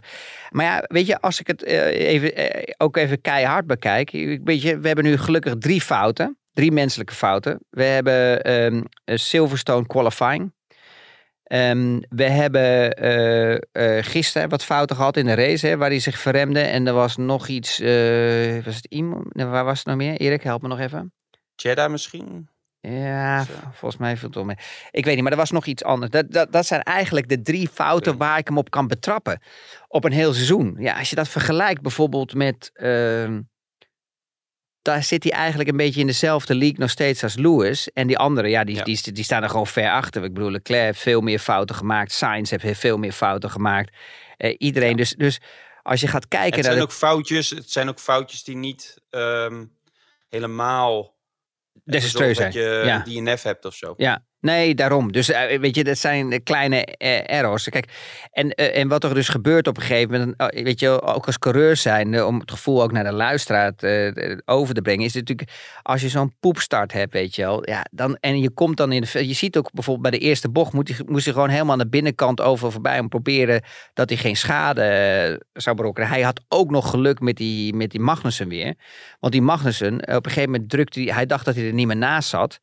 Maar 0.50 0.66
ja, 0.66 0.84
weet 0.88 1.06
je, 1.06 1.22
als 1.22 1.40
ik 1.40 1.48
het 1.48 1.64
eh, 1.64 1.86
even, 1.86 2.36
eh, 2.36 2.74
ook 2.78 2.98
even 2.98 3.22
keihard 3.22 3.68
bekijk. 3.68 4.12
Weet 4.44 4.62
je, 4.62 4.80
we 4.80 4.88
hebben 4.88 5.06
nu 5.06 5.18
gelukkig 5.18 5.54
drie 5.58 5.82
fouten. 5.82 6.38
Drie 6.54 6.72
menselijke 6.72 7.14
fouten. 7.14 7.60
We 7.70 7.84
hebben 7.84 8.50
een 8.50 8.90
Silverstone 9.06 9.88
qualifying. 9.88 10.54
Ehm, 11.44 12.00
we 12.10 12.24
hebben 12.24 12.92
eh, 12.94 14.04
gisteren 14.04 14.50
wat 14.50 14.64
fouten 14.64 14.96
gehad 14.96 15.18
in 15.18 15.26
de 15.26 15.34
race, 15.34 15.68
hè, 15.68 15.78
waar 15.78 15.90
hij 15.90 16.00
zich 16.00 16.20
verremde. 16.20 16.60
En 16.60 16.88
er 16.88 16.94
was 16.94 17.18
nog 17.18 17.48
iets. 17.48 17.80
eh, 17.80 18.64
was 18.66 18.76
het 18.76 18.86
iemand? 18.90 19.26
Waar 19.34 19.66
was 19.66 19.78
het 19.78 19.88
nog 19.88 19.96
meer? 19.96 20.18
Erik, 20.18 20.44
help 20.44 20.62
me 20.62 20.68
nog 20.68 20.80
even. 20.80 21.14
Jeddah 21.56 21.92
misschien? 21.92 22.48
Ja, 22.80 23.44
Zo. 23.44 23.52
volgens 23.72 24.02
mij 24.02 24.18
viel 24.18 24.26
het 24.28 24.36
wel 24.36 24.46
mee. 24.46 24.56
Ik 24.92 25.06
weet 25.06 25.14
niet, 25.14 25.24
maar 25.24 25.32
er 25.32 25.38
was 25.38 25.52
nog 25.52 25.66
iets 25.66 25.84
anders. 25.84 26.12
Dat, 26.12 26.32
dat, 26.32 26.52
dat 26.52 26.66
zijn 26.66 26.82
eigenlijk 26.82 27.30
de 27.30 27.42
drie 27.42 27.68
fouten 27.70 28.18
waar 28.18 28.38
ik 28.38 28.48
hem 28.48 28.58
op 28.58 28.70
kan 28.70 28.88
betrappen. 28.88 29.42
Op 29.88 30.04
een 30.04 30.12
heel 30.12 30.34
seizoen. 30.34 30.76
Ja, 30.80 30.98
als 30.98 31.10
je 31.10 31.16
dat 31.16 31.28
vergelijkt 31.28 31.82
bijvoorbeeld 31.82 32.34
met... 32.34 32.72
daar 34.84 35.04
zit 35.04 35.24
hij 35.24 35.32
eigenlijk 35.32 35.70
een 35.70 35.78
beetje 35.78 36.00
in 36.00 36.08
dezelfde 36.08 36.56
league 36.56 36.80
nog 36.80 36.90
steeds 36.90 37.24
als 37.24 37.36
Lewis. 37.36 37.90
En 37.94 38.08
die 38.08 38.18
anderen, 38.18 38.50
ja, 38.50 38.64
die, 38.64 38.76
Ja. 38.76 38.84
Die, 38.84 39.12
die 39.12 39.24
staan 39.24 39.44
er 39.44 39.50
gewoon 39.50 39.68
ver 39.68 39.92
achter. 39.92 40.24
Ik 40.24 40.34
bedoel, 40.34 40.52
Leclerc 40.52 40.84
heeft 40.86 41.00
veel 41.00 41.22
meer 41.22 41.40
fouten 41.40 41.76
gemaakt. 41.76 42.12
Sainz 42.12 42.50
heeft 42.52 42.80
veel 42.80 42.98
meer 42.98 43.12
fouten 43.12 43.50
gemaakt. 43.50 43.94
Eh, 44.38 44.56
iedereen. 44.58 44.96
Dus, 44.96 45.16
dus 45.16 45.40
als 45.84 46.02
je 46.02 46.08
gaat 46.08 46.28
kijken 46.28 46.46
Het 46.48 46.56
naar... 46.56 46.64
zijn 46.64 46.78
de- 46.78 46.84
ook 46.84 46.92
foutjes, 46.92 47.50
het 47.50 47.72
zijn 47.72 47.90
ook 47.90 48.00
foutjes 48.00 48.44
die 48.44 48.56
niet 48.56 49.02
ehm, 49.10 49.66
helemaal 50.30 51.16
Desastreus 51.84 52.38
dat 52.38 52.54
zijn, 52.54 52.66
je 52.66 52.82
ja. 52.86 53.06
een 53.06 53.26
DNF 53.26 53.44
hebt 53.44 53.66
of 53.66 53.76
zo. 53.76 53.94
Ja, 53.98 54.26
nee, 54.44 54.76
daarom. 54.76 55.12
Dus 55.12 55.30
eh, 55.30 55.60
weet 55.60 55.76
je, 55.76 55.84
dat 55.84 55.98
zijn 55.98 56.44
kleine 56.44 56.86
eh, 56.86 57.38
errors. 57.38 57.70
Kijk, 57.70 57.86
en, 58.32 58.50
eh, 58.50 58.80
en 58.80 58.88
wat 58.88 59.04
er 59.04 59.14
dus 59.14 59.30
gebeurt 59.30 59.68
op 59.68 59.78
een 59.78 59.84
gegeven 59.84 60.12
moment, 60.12 60.38
eh, 60.38 60.64
weet 60.64 60.80
je, 60.80 61.02
ook 61.02 61.26
als 61.26 61.40
coureur 61.40 61.76
zijn, 61.76 62.24
om 62.24 62.40
het 62.40 62.52
gevoel 62.52 62.84
ook 62.84 62.92
naar 62.92 63.04
de 63.04 63.12
luisteraar 63.12 63.74
over 64.46 64.74
te 64.74 64.82
brengen, 64.82 65.06
is 65.06 65.14
natuurlijk, 65.14 65.50
als 65.82 66.02
je 66.02 66.10
zo'n 66.10 66.34
poepstart 66.40 66.94
hebt, 66.94 67.14
weet 67.14 67.36
je 67.36 67.42
wel, 67.42 67.70
ja, 67.70 67.86
dan, 67.92 68.18
en 68.20 68.40
je 68.40 68.50
komt 68.50 68.78
dan 68.78 68.92
in 68.92 69.06
je 69.12 69.34
ziet 69.34 69.58
ook 69.58 69.72
bijvoorbeeld 69.72 70.10
bij 70.10 70.20
de 70.20 70.26
eerste 70.26 70.50
bocht, 70.50 70.74
moet 70.74 70.88
hij, 70.88 70.98
moest 71.06 71.26
hij 71.26 71.34
gewoon 71.34 71.50
helemaal 71.50 71.72
aan 71.72 71.78
de 71.78 71.90
binnenkant 71.90 72.42
over 72.42 72.72
voorbij 72.72 73.00
om 73.00 73.10
proberen 73.10 73.62
dat 73.94 74.10
hij 74.10 74.18
geen 74.18 74.36
schade 74.36 75.42
zou 75.54 75.76
berokkenen. 75.76 76.10
Hij 76.10 76.22
had 76.22 76.42
ook 76.48 76.70
nog 76.72 76.90
geluk 76.90 77.20
met 77.20 77.36
die, 77.36 77.74
met 77.74 77.92
die 77.92 78.00
Magnussen 78.00 78.48
weer, 78.48 78.74
want 79.20 79.34
die 79.34 79.42
Magnussen, 79.42 79.94
op 79.94 80.26
een 80.26 80.32
gegeven 80.32 80.52
moment 80.52 80.70
drukte 80.70 81.02
hij, 81.02 81.14
hij 81.14 81.26
dacht 81.26 81.46
dat 81.46 81.56
hij 81.56 81.68
er 81.68 81.74
niet 81.74 81.88
meer 81.88 81.98
naast 81.98 82.30
zat. 82.30 82.60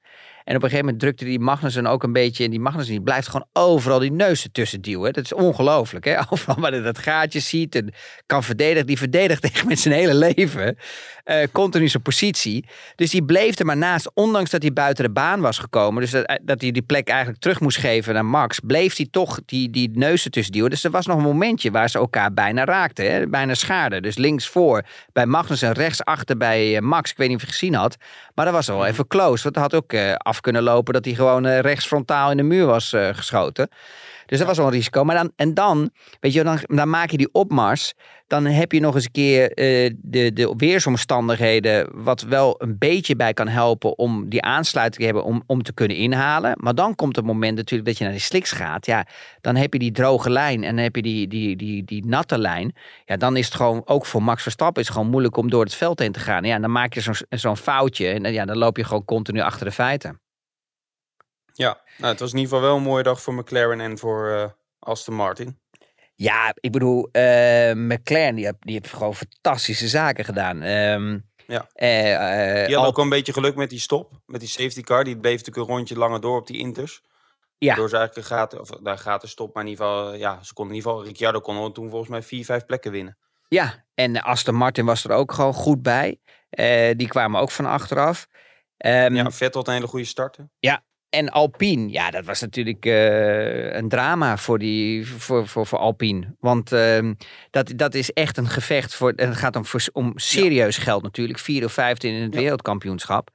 En 0.51 0.57
op 0.57 0.63
een 0.63 0.69
gegeven 0.69 0.85
moment 0.85 1.03
drukte 1.03 1.25
die 1.25 1.39
Magnussen 1.39 1.87
ook 1.87 2.03
een 2.03 2.13
beetje. 2.13 2.45
En 2.45 2.51
die 2.51 2.61
Magnussen 2.61 2.95
die 2.95 3.03
blijft 3.03 3.29
gewoon 3.29 3.47
overal 3.53 3.99
die 3.99 4.13
neus 4.13 4.45
ertussen 4.45 4.81
duwen. 4.81 5.13
Dat 5.13 5.25
is 5.25 5.33
ongelooflijk. 5.33 6.05
Hè? 6.05 6.19
Overal 6.31 6.61
waar 6.61 6.71
hij 6.71 6.81
dat 6.81 6.99
gaatje 6.99 7.41
ziet 7.41 7.75
en 7.75 7.93
kan 8.27 8.43
verdedigen. 8.43 8.87
Die 8.87 8.99
verdedigt 8.99 9.45
echt 9.45 9.65
met 9.65 9.79
zijn 9.79 9.95
hele 9.95 10.15
leven. 10.15 10.77
eh, 11.25 11.47
continu 11.53 11.89
zijn 11.89 12.03
positie. 12.03 12.65
Dus 12.97 13.11
die 13.11 13.25
bleef 13.25 13.59
er 13.59 13.67
maar 13.67 13.77
naast. 13.77 14.11
Ondanks 14.15 14.51
dat 14.51 14.63
hij 14.63 14.73
buiten 14.73 15.05
de 15.05 15.11
baan 15.11 15.41
was 15.41 15.59
gekomen. 15.59 16.01
Dus 16.01 16.11
dat, 16.11 16.41
dat 16.43 16.61
hij 16.61 16.71
die 16.71 16.83
plek 16.83 17.09
eigenlijk 17.09 17.41
terug 17.41 17.61
moest 17.61 17.79
geven 17.79 18.15
naar 18.15 18.25
Max. 18.25 18.61
Bleef 18.61 18.97
hij 18.97 19.09
toch 19.11 19.41
die, 19.47 19.71
die 19.71 19.91
neus 19.93 20.25
ertussen 20.25 20.53
duwen. 20.53 20.71
Dus 20.71 20.85
er 20.85 20.91
was 20.91 21.07
nog 21.07 21.17
een 21.17 21.23
momentje 21.23 21.71
waar 21.71 21.91
ze 21.91 21.99
elkaar 21.99 22.33
bijna 22.33 22.65
raakten. 22.65 23.13
Hè? 23.13 23.29
Bijna 23.29 23.55
schaarden. 23.55 24.03
Dus 24.03 24.17
links 24.17 24.49
voor 24.49 24.85
bij 25.13 25.27
Magnussen. 25.27 25.73
Rechts 25.73 26.05
achter 26.05 26.37
bij 26.37 26.77
eh, 26.77 26.83
Max. 26.83 27.11
Ik 27.11 27.17
weet 27.17 27.29
niet 27.29 27.37
of 27.37 27.43
je 27.43 27.51
gezien 27.51 27.75
had. 27.75 27.97
Maar 28.41 28.53
dat 28.53 28.59
was 28.67 28.77
wel 28.77 28.87
even 28.87 29.07
close. 29.07 29.43
Want 29.43 29.55
het 29.55 29.57
had 29.57 29.75
ook 29.75 29.93
eh, 29.93 30.15
af 30.15 30.41
kunnen 30.41 30.63
lopen 30.63 30.95
dat 30.95 31.05
hij 31.05 31.15
gewoon 31.15 31.47
eh, 31.47 31.59
rechts 31.59 31.87
frontaal 31.87 32.31
in 32.31 32.37
de 32.37 32.43
muur 32.43 32.67
was 32.67 32.93
eh, 32.93 33.09
geschoten. 33.13 33.69
Dus 34.31 34.39
dat 34.39 34.49
was 34.49 34.57
wel 34.57 34.67
een 34.67 34.73
risico. 34.73 35.05
Maar 35.05 35.17
dan, 35.17 35.33
en 35.37 35.55
dan, 35.55 35.91
weet 36.21 36.33
je, 36.33 36.45
dan, 36.45 36.59
dan 36.67 36.91
maak 36.91 37.11
je 37.11 37.17
die 37.17 37.33
opmars. 37.33 37.95
Dan 38.27 38.45
heb 38.45 38.73
je 38.73 38.81
nog 38.81 38.95
eens 38.95 39.05
een 39.05 39.11
keer 39.11 39.53
eh, 39.53 39.95
de, 39.97 40.33
de 40.33 40.55
weersomstandigheden. 40.57 41.89
Wat 42.05 42.23
wel 42.23 42.55
een 42.59 42.79
beetje 42.79 43.17
bij 43.17 43.33
kan 43.33 43.49
helpen 43.49 43.99
om 43.99 44.29
die 44.29 44.43
aansluiting 44.43 44.99
te 44.99 45.05
hebben 45.05 45.25
om, 45.25 45.43
om 45.47 45.63
te 45.63 45.73
kunnen 45.73 45.97
inhalen. 45.97 46.55
Maar 46.57 46.75
dan 46.75 46.95
komt 46.95 47.17
het 47.17 47.25
moment 47.25 47.57
natuurlijk 47.57 47.89
dat 47.89 47.99
je 47.99 48.05
naar 48.05 48.13
die 48.13 48.23
sliks 48.23 48.53
gaat. 48.53 48.87
Ja, 48.87 49.07
dan 49.41 49.57
heb 49.57 49.73
je 49.73 49.79
die 49.79 49.93
droge 49.93 50.31
lijn 50.31 50.65
en 50.65 50.75
dan 50.75 50.85
heb 50.85 50.97
je 50.97 51.03
die, 51.03 51.29
die, 51.29 51.57
die, 51.57 51.85
die 51.85 52.07
natte 52.07 52.39
lijn. 52.39 52.75
Ja, 53.05 53.17
dan 53.17 53.37
is 53.37 53.45
het 53.45 53.55
gewoon, 53.55 53.83
ook 53.85 54.07
voor 54.07 54.23
Max 54.23 54.43
Verstappen, 54.43 54.83
is 54.83 54.89
het 54.89 54.97
gewoon 54.97 55.13
moeilijk 55.13 55.37
om 55.37 55.51
door 55.51 55.65
het 55.65 55.75
veld 55.75 55.99
heen 55.99 56.13
te 56.13 56.21
gaan. 56.21 56.45
Ja, 56.45 56.55
en 56.55 56.61
dan 56.61 56.73
maak 56.73 56.95
je 56.95 57.01
zo'n 57.01 57.15
zo'n 57.29 57.57
foutje 57.57 58.09
en 58.09 58.33
ja, 58.33 58.45
dan 58.45 58.59
loop 58.59 58.77
je 58.77 58.85
gewoon 58.85 59.05
continu 59.05 59.41
achter 59.41 59.67
de 59.67 59.73
feiten. 59.73 60.21
Ja, 61.61 61.81
nou, 61.99 62.11
het 62.11 62.21
was 62.21 62.33
in 62.33 62.39
ieder 62.39 62.53
geval 62.55 62.69
wel 62.69 62.77
een 62.77 62.83
mooie 62.83 63.03
dag 63.03 63.21
voor 63.23 63.35
McLaren 63.35 63.81
en 63.81 63.99
voor 63.99 64.31
eh, 64.31 64.51
Aston 64.79 65.15
Martin. 65.15 65.59
Ja, 66.15 66.53
ik 66.55 66.73
bedoel, 66.73 67.09
eh, 67.13 67.73
McLaren 67.75 68.35
die 68.35 68.45
heeft, 68.45 68.57
die 68.61 68.73
heeft 68.75 68.93
gewoon 68.93 69.15
fantastische 69.15 69.89
zaken 69.89 70.25
gedaan. 70.25 70.63
Ehm 70.63 71.19
Ja. 71.47 71.67
eh, 71.73 72.67
Die 72.67 72.77
Al- 72.77 72.87
ook 72.87 72.99
een 72.99 73.09
beetje 73.09 73.33
geluk 73.33 73.55
met 73.55 73.71
die 73.71 73.79
stop, 73.81 74.13
met 74.27 74.41
die 74.41 74.49
safety 74.49 74.81
car. 74.83 75.05
Die 75.05 75.19
bleef 75.19 75.39
natuurlijk 75.39 75.69
een 75.69 75.75
rondje 75.75 75.97
langer 75.97 76.21
door 76.21 76.37
op 76.39 76.47
die 76.47 76.59
Inters. 76.59 77.03
Ja. 77.59 77.75
Door 77.75 77.89
ze 77.89 77.97
eigenlijk 77.97 78.29
een 78.29 78.37
gaten, 78.37 78.61
of 78.61 78.69
daar 78.69 78.99
gaten 78.99 79.29
stop, 79.29 79.55
maar 79.55 79.65
in 79.65 79.71
ieder 79.71 79.85
geval, 79.87 80.15
ja, 80.15 80.43
ze 80.43 80.53
konden 80.55 80.75
in 80.75 80.81
ieder 80.81 80.93
geval, 80.93 81.07
Ricciardo 81.09 81.41
kon 81.41 81.73
toen 81.73 81.89
volgens 81.91 82.11
mij 82.11 82.23
vier, 82.23 82.45
vijf 82.45 82.65
plekken 82.67 82.93
winnen. 82.93 83.19
Ja, 83.49 83.85
en 83.95 84.23
Aston 84.23 84.55
Martin 84.55 84.85
was 84.85 85.05
er 85.05 85.11
ook 85.11 85.33
gewoon 85.33 85.53
goed 85.55 85.83
bij. 85.83 86.21
Die 86.97 87.09
kwamen 87.09 87.41
ook 87.41 87.51
van 87.51 87.67
achteraf. 87.67 88.27
Ehm, 88.77 89.15
Ja, 89.15 89.31
Vettel 89.31 89.61
had 89.61 89.69
een 89.69 89.75
hele 89.75 89.87
goede 89.87 90.05
starten. 90.05 90.53
En 91.11 91.29
Alpine, 91.29 91.91
ja, 91.91 92.11
dat 92.11 92.25
was 92.25 92.41
natuurlijk 92.41 92.87
eh, 92.87 93.75
een 93.75 93.89
drama 93.89 94.37
voor, 94.37 94.59
die, 94.59 95.07
voor, 95.07 95.49
voor, 95.49 95.67
voor 95.67 95.79
Alpine. 95.79 96.35
Want 96.41 96.73
ehm, 96.73 97.15
dat, 97.51 97.73
dat 97.77 97.95
is 97.95 98.13
echt 98.13 98.37
een 98.37 98.49
gevecht 98.49 98.95
voor. 98.95 99.13
En 99.17 99.29
het 99.29 99.39
gaat 99.39 99.57
om, 99.57 99.65
om 99.93 100.13
serieus 100.15 100.77
geld 100.77 101.03
natuurlijk. 101.03 101.39
Vier 101.39 101.65
of 101.65 101.73
vijfde 101.73 102.09
in 102.09 102.23
het 102.23 102.35
Ja. 102.35 102.41
wereldkampioenschap. 102.41 103.31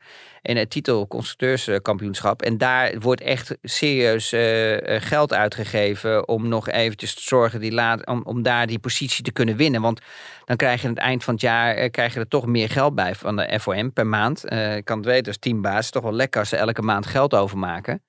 En 0.46 0.58
het 0.58 0.70
titel 0.70 1.08
constructeurskampioenschap. 1.08 2.42
En 2.42 2.58
daar 2.58 3.00
wordt 3.00 3.22
echt 3.22 3.58
serieus 3.62 4.32
eh, 4.32 4.96
eh, 4.96 5.02
geld 5.02 5.34
uitgegeven. 5.34 6.28
om 6.28 6.48
nog 6.48 6.70
eventjes 6.70 7.16
te 7.16 7.22
zorgen 7.22 7.60
die 7.60 7.72
laat, 7.72 8.06
om, 8.06 8.22
om 8.24 8.42
daar 8.42 8.68
die 8.68 8.80
positie 8.80 9.24
te 9.24 9.32
kunnen 9.32 9.56
winnen. 9.56 9.82
Want 9.82 10.02
dan 10.46 10.56
krijg 10.56 10.82
je 10.82 10.88
aan 10.88 10.94
het 10.94 11.04
eind 11.04 11.24
van 11.24 11.34
het 11.34 11.44
jaar 11.44 11.76
eh, 11.76 11.92
krijg 11.92 12.14
je 12.14 12.20
er 12.20 12.28
toch 12.28 12.46
meer 12.46 12.70
geld 12.70 12.96
bij 12.96 13.16
van 13.16 13.36
de 13.36 13.60
FOM 13.60 13.94
per 13.94 14.08
maand. 14.08 14.52
Ik 14.52 14.86
kan 14.86 14.98
het 14.98 15.06
weten 15.06 15.28
als 15.28 15.38
teambaas. 15.38 15.90
Toch 15.90 16.04
wel 16.04 16.14
lekker 16.14 16.40
als 16.40 16.50
ze 16.50 16.56
elke 16.56 16.82
maand 16.82 17.06
geld 17.06 17.34
overmaken. 17.34 18.04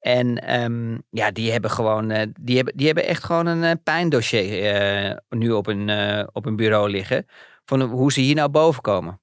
En 0.00 0.38
ehm, 0.38 0.98
ja, 1.10 1.30
die 1.30 1.52
hebben 1.52 1.70
gewoon, 1.70 2.08
die 2.40 2.56
hebben, 2.56 2.76
die 2.76 2.86
hebben 2.86 3.06
echt 3.06 3.24
gewoon 3.24 3.46
een 3.46 3.64
eh, 3.64 3.82
pijndossier 3.84 5.22
nu 5.28 5.50
op 5.50 5.66
hun, 5.66 5.90
op 6.32 6.44
hun 6.44 6.56
bureau 6.56 6.90
liggen. 6.90 7.26
Van 7.64 7.80
hoe 7.80 8.12
ze 8.12 8.20
hier 8.20 8.34
nou 8.34 8.48
boven 8.48 8.82
komen. 8.82 9.22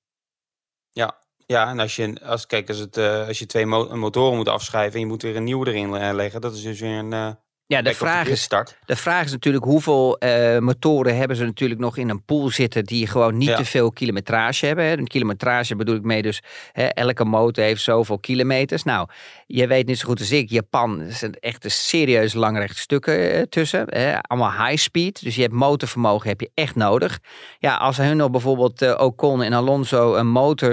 Ja, 1.52 1.70
en 1.70 1.80
als 1.80 1.96
je, 1.96 2.22
als, 2.24 2.46
kijk, 2.46 2.68
als, 2.70 2.78
het, 2.78 2.98
eh, 2.98 3.28
als 3.28 3.40
je 3.40 3.46
twee 3.46 3.66
mo- 3.66 3.96
motoren 3.96 4.38
moet 4.38 4.48
afschrijven 4.50 4.94
en 4.94 5.00
je 5.00 5.06
moet 5.06 5.22
weer 5.22 5.36
een 5.36 5.44
nieuwe 5.44 5.68
erin 5.68 5.96
eh, 5.96 6.14
leggen, 6.14 6.42
dat 6.42 6.54
is 6.56 6.62
dus 6.62 6.80
weer 6.80 6.98
een 6.98 7.14
eh 7.14 7.32
Ja, 7.72 7.82
de 7.82 7.94
vraag, 7.94 8.28
is, 8.28 8.42
start. 8.42 8.78
de 8.86 8.96
vraag 8.96 9.26
is 9.26 9.32
natuurlijk 9.32 9.64
hoeveel 9.64 10.18
eh, 10.18 10.58
motoren 10.58 11.18
hebben 11.18 11.38
ze 11.38 11.44
natuurlijk 11.44 11.80
nog 11.80 11.98
in 11.98 12.10
een 12.10 12.24
pool 12.24 12.50
zitten 12.50 12.84
die 12.84 13.08
gewoon 13.08 13.38
niet 13.38 13.48
Ja. 13.48 13.56
te 13.56 13.66
veel 13.66 13.92
kilometrage 13.92 14.66
hebben. 14.66 14.86
Hè. 14.86 14.98
Een 14.98 15.08
kilometrage 15.08 15.76
bedoel 15.76 15.96
ik 15.96 16.04
mee 16.04 16.22
dus 16.22 16.42
hè, 16.72 16.86
elke 16.86 17.26
motor 17.26 17.64
heeft 17.64 17.82
zoveel 17.82 18.20
kilometers. 18.20 18.84
Nou, 18.84 19.08
je 19.48 19.68
weet 19.68 19.88
niet 19.88 20.00
zo 20.00 20.08
goed 20.08 20.20
als 20.20 20.32
ik, 20.32 20.50
Japan 20.50 21.02
er 21.02 21.14
zijn 21.14 21.34
echt 21.40 21.64
een 21.64 21.72
serieus 21.72 22.34
langrecht 22.34 22.78
stukken 22.78 23.34
eh, 23.34 23.42
tussen. 23.42 23.86
Hè. 23.90 24.22
Allemaal 24.22 24.66
high 24.66 24.82
speed, 24.82 25.24
dus 25.24 25.36
je 25.36 25.42
hebt 25.42 25.54
motorvermogen 25.54 26.30
heb 26.30 26.42
je 26.42 26.52
echt 26.54 26.76
nodig. 26.76 27.20
Ja, 27.60 27.76
als 27.76 27.98
hun 27.98 28.18
nog 28.18 28.32
bijvoorbeeld 28.32 28.82
eh, 28.82 29.00
Ocon 29.00 29.42
en 29.42 29.54
Alonso 29.54 30.16
een 30.16 30.28
motor 30.28 30.72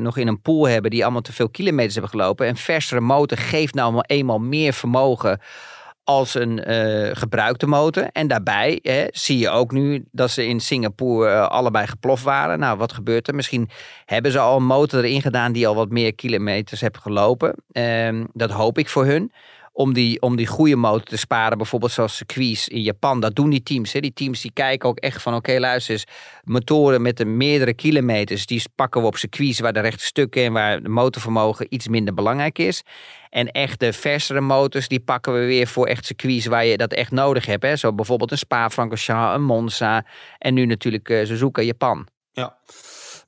nog 0.00 0.16
in 0.16 0.28
een 0.28 0.40
pool 0.40 0.68
hebben 0.68 0.90
die 0.90 1.02
allemaal 1.02 1.20
te 1.20 1.32
veel 1.32 1.48
kilometers 1.48 1.94
hebben 1.94 2.10
gelopen. 2.12 2.48
Een 2.48 2.56
versere 2.56 3.00
motor 3.00 3.38
geeft 3.38 3.74
nou 3.74 4.00
eenmaal 4.06 4.38
meer 4.38 4.72
vermogen 4.72 5.40
als 6.04 6.34
een 6.34 6.64
eh, 6.64 7.16
gebruikte 7.16 7.66
motor. 7.66 8.08
En 8.12 8.28
daarbij 8.28 8.78
hè, 8.82 9.06
zie 9.10 9.38
je 9.38 9.50
ook 9.50 9.72
nu 9.72 10.04
dat 10.12 10.30
ze 10.30 10.46
in 10.46 10.60
Singapore 10.60 11.30
eh, 11.30 11.46
allebei 11.46 11.86
geploft 11.86 12.22
waren. 12.22 12.58
Nou, 12.58 12.78
wat 12.78 12.92
gebeurt 12.92 13.28
er? 13.28 13.34
Misschien 13.34 13.68
hebben 14.04 14.32
ze 14.32 14.38
al 14.38 14.56
een 14.56 14.64
motor 14.64 15.04
erin 15.04 15.22
gedaan 15.22 15.52
die 15.52 15.66
al 15.66 15.74
wat 15.74 15.90
meer 15.90 16.14
kilometers 16.14 16.80
heeft 16.80 16.98
gelopen. 16.98 17.54
Ehm, 17.72 18.24
dat 18.32 18.50
hoop 18.50 18.78
ik 18.78 18.88
voor 18.88 19.04
hun. 19.06 19.32
Om 19.72 19.92
die, 19.92 20.20
om 20.20 20.36
die 20.36 20.46
goede 20.46 20.76
motor 20.76 21.02
te 21.06 21.16
sparen. 21.16 21.58
Bijvoorbeeld 21.58 21.92
zoals 21.92 22.16
circuits 22.16 22.68
in 22.68 22.82
Japan. 22.82 23.20
Dat 23.20 23.34
doen 23.34 23.50
die 23.50 23.62
teams. 23.62 23.92
Hè. 23.92 24.00
Die 24.00 24.12
teams 24.12 24.40
die 24.40 24.52
kijken 24.52 24.88
ook 24.88 24.98
echt 24.98 25.22
van 25.22 25.34
oké 25.34 25.58
luister 25.58 25.94
eens. 25.94 26.04
Motoren 26.44 27.02
met 27.02 27.16
de 27.16 27.24
meerdere 27.24 27.74
kilometers. 27.74 28.46
Die 28.46 28.62
pakken 28.74 29.00
we 29.00 29.06
op 29.06 29.16
circuits 29.16 29.60
waar 29.60 29.72
de 29.72 29.80
rechte 29.80 30.04
stukken 30.04 30.44
en 30.44 30.52
waar 30.52 30.82
de 30.82 30.88
motorvermogen 30.88 31.66
iets 31.68 31.88
minder 31.88 32.14
belangrijk 32.14 32.58
is. 32.58 32.82
En 33.30 33.50
echt 33.50 33.80
de 33.80 33.92
versere 33.92 34.40
motors 34.40 34.88
die 34.88 35.00
pakken 35.00 35.32
we 35.32 35.46
weer 35.46 35.66
voor 35.66 35.86
echt 35.86 36.06
circuits 36.06 36.46
waar 36.46 36.64
je 36.64 36.76
dat 36.76 36.92
echt 36.92 37.10
nodig 37.10 37.46
hebt. 37.46 37.62
Hè. 37.62 37.76
Zo 37.76 37.92
bijvoorbeeld 37.92 38.30
een 38.30 38.38
Spa-Francorchamps, 38.38 39.34
een 39.34 39.42
Monza 39.42 40.04
en 40.38 40.54
nu 40.54 40.66
natuurlijk 40.66 41.08
uh, 41.08 41.26
Suzuka 41.26 41.62
Japan. 41.62 42.06
Ja. 42.32 42.56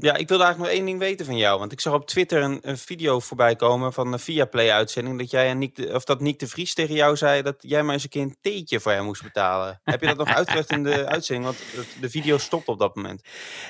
Ja, 0.02 0.16
ik 0.16 0.28
wilde 0.28 0.44
eigenlijk 0.44 0.58
nog 0.58 0.80
één 0.80 0.84
ding 0.84 0.98
weten 0.98 1.26
van 1.26 1.36
jou. 1.36 1.58
Want 1.58 1.72
ik 1.72 1.80
zag 1.80 1.92
op 1.92 2.06
Twitter 2.06 2.42
een, 2.42 2.58
een 2.62 2.78
video 2.78 3.20
voorbij 3.20 3.56
komen 3.56 3.92
van 3.92 4.12
een 4.12 4.18
Viaplay-uitzending. 4.18 5.18
Dat 5.18 5.30
jij 5.30 5.48
en 5.48 5.58
Nick 5.58 5.76
de, 5.76 5.94
of 5.94 6.04
dat 6.04 6.20
Nick 6.20 6.38
de 6.38 6.46
Vries 6.46 6.74
tegen 6.74 6.94
jou 6.94 7.16
zei 7.16 7.42
dat 7.42 7.56
jij 7.58 7.82
maar 7.82 7.94
eens 7.94 8.02
een 8.02 8.08
keer 8.08 8.22
een 8.22 8.36
theetje 8.40 8.80
voor 8.80 8.92
hem 8.92 9.04
moest 9.04 9.22
betalen. 9.22 9.80
Heb 9.84 10.00
je 10.00 10.06
dat 10.06 10.16
nog 10.16 10.28
uitgelegd 10.36 10.70
in 10.70 10.82
de 10.82 11.06
uitzending? 11.06 11.44
Want 11.46 11.58
de 12.00 12.10
video 12.10 12.38
stopt 12.38 12.68
op 12.68 12.78
dat 12.78 12.96
moment. 12.96 13.22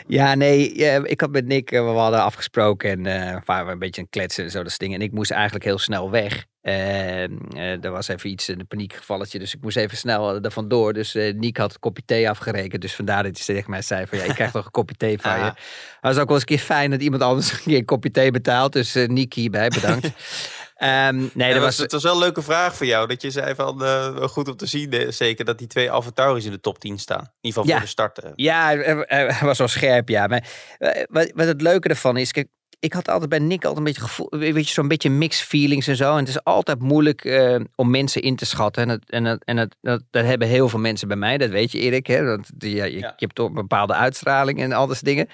Ja, 0.07 0.35
nee, 0.35 0.73
ik 1.03 1.21
had 1.21 1.31
met 1.31 1.47
Nick, 1.47 1.71
eh, 1.71 1.85
we 1.85 1.91
hadden 1.91 2.23
afgesproken 2.23 2.91
en 2.91 3.05
uh, 3.05 3.41
waren 3.45 3.67
we 3.67 3.73
een 3.73 3.79
beetje 3.79 4.01
een 4.01 4.11
kletsen 4.11 4.45
en 4.45 4.51
zo 4.51 4.63
dat 4.63 4.79
ding. 4.79 4.95
En 4.95 5.01
ik 5.01 5.13
moest 5.13 5.31
eigenlijk 5.31 5.65
heel 5.65 5.79
snel 5.79 6.11
weg. 6.11 6.47
En 6.63 7.39
uh, 7.55 7.85
er 7.85 7.91
was 7.91 8.09
even 8.09 8.31
iets, 8.31 8.49
een 8.49 8.67
paniekgevalletje, 8.67 9.39
dus 9.39 9.55
ik 9.55 9.63
moest 9.63 9.77
even 9.77 9.97
snel 9.97 10.43
er 10.43 10.51
vandoor. 10.51 10.93
Dus 10.93 11.15
uh, 11.15 11.35
Niek 11.35 11.57
had 11.57 11.71
het 11.71 11.81
kopje 11.81 12.03
thee 12.07 12.31
afgerekend, 12.31 12.83
dus 12.83 12.95
vandaar 12.95 13.23
dat 13.23 13.37
hij 13.37 13.55
tegen 13.55 13.71
mij 13.71 13.83
zei 13.83 14.07
van 14.07 14.19
ja, 14.19 14.25
ik 14.25 14.35
krijg 14.35 14.51
toch 14.61 14.65
een 14.65 14.71
kopje 14.71 14.97
thee 14.97 15.19
van 15.19 15.39
je. 15.39 15.45
Het 15.45 15.57
was 16.01 16.19
ook 16.19 16.27
wel 16.27 16.33
eens 16.33 16.41
een 16.41 16.57
keer 16.57 16.65
fijn 16.65 16.91
dat 16.91 17.03
iemand 17.03 17.23
anders 17.23 17.53
een 17.53 17.59
keer 17.59 17.77
een 17.77 17.85
kopje 17.85 18.11
thee 18.11 18.31
betaalt, 18.31 18.73
dus 18.73 18.95
Niek 18.95 19.35
hierbij, 19.35 19.69
bedankt. 19.69 20.05
um, 20.05 20.13
nee, 21.35 21.49
ja, 21.49 21.55
dat 21.55 21.63
was, 21.63 21.79
het 21.79 21.93
was 21.93 22.03
wel 22.03 22.13
een 22.13 22.19
leuke 22.19 22.43
vraag 22.43 22.77
voor 22.77 22.87
jou, 22.87 23.09
dat 23.09 23.23
je 23.23 23.31
zei 23.31 23.55
van 23.55 23.83
goed 24.29 24.49
om 24.49 24.57
te 24.57 24.67
zien, 24.67 25.13
zeker 25.13 25.45
dat 25.45 25.59
die 25.59 25.67
twee 25.67 25.91
Avatars 25.91 26.45
in 26.45 26.51
de 26.51 26.61
top 26.61 26.79
10 26.79 26.99
staan. 26.99 27.19
In 27.19 27.29
ieder 27.41 27.63
geval 27.63 27.67
ja. 27.67 27.73
voor 27.73 27.85
de 27.85 27.87
start. 27.87 28.21
Ja, 28.35 28.77
hij 29.07 29.39
was 29.41 29.59
wel 29.59 29.69
scherp, 29.69 30.09
ja. 30.09 30.27
Maar 30.27 30.47
wat, 31.09 31.33
wat 31.35 31.47
het 31.47 31.61
leuke 31.61 31.89
ervan 31.89 32.17
is, 32.17 32.33
kijk, 32.33 32.49
ik 32.83 32.93
had 32.93 33.09
altijd 33.09 33.31
bij 33.31 33.39
Nick 33.39 33.65
altijd 33.65 33.77
een 33.77 33.85
beetje 33.85 34.01
gevoel, 34.01 34.29
weet 34.31 34.67
je, 34.67 34.73
zo'n 34.73 34.89
beetje 34.89 35.11
mixed 35.11 35.47
feelings 35.47 35.87
en 35.87 35.97
zo. 35.97 36.13
En 36.13 36.19
het 36.19 36.29
is 36.29 36.45
altijd 36.45 36.81
moeilijk 36.81 37.25
uh, 37.25 37.61
om 37.75 37.91
mensen 37.91 38.23
in 38.23 38.37
te 38.37 38.47
schatten. 38.47 38.83
En, 38.83 38.89
het, 38.89 39.11
en, 39.11 39.25
het, 39.25 39.45
en 39.45 39.57
het, 39.57 39.77
dat, 39.81 40.03
dat, 40.11 40.25
hebben 40.25 40.49
heel 40.49 40.69
veel 40.69 40.79
mensen 40.79 41.09
bij 41.09 41.17
mij, 41.17 41.39
dat 41.39 41.51
weet 41.51 41.73
je 41.73 41.79
Erik. 41.79 42.07
Hè? 42.07 42.25
Dat, 42.25 42.51
die, 42.55 42.75
ja, 42.75 42.85
je, 42.85 42.99
ja. 42.99 43.07
je, 43.07 43.13
hebt 43.17 43.35
toch 43.35 43.49
een 43.49 43.55
bepaalde 43.55 43.95
uitstraling 43.95 44.61
en 44.61 44.73
al 44.73 44.87
dat 44.87 44.97
soort 44.97 45.07
dingen. 45.07 45.29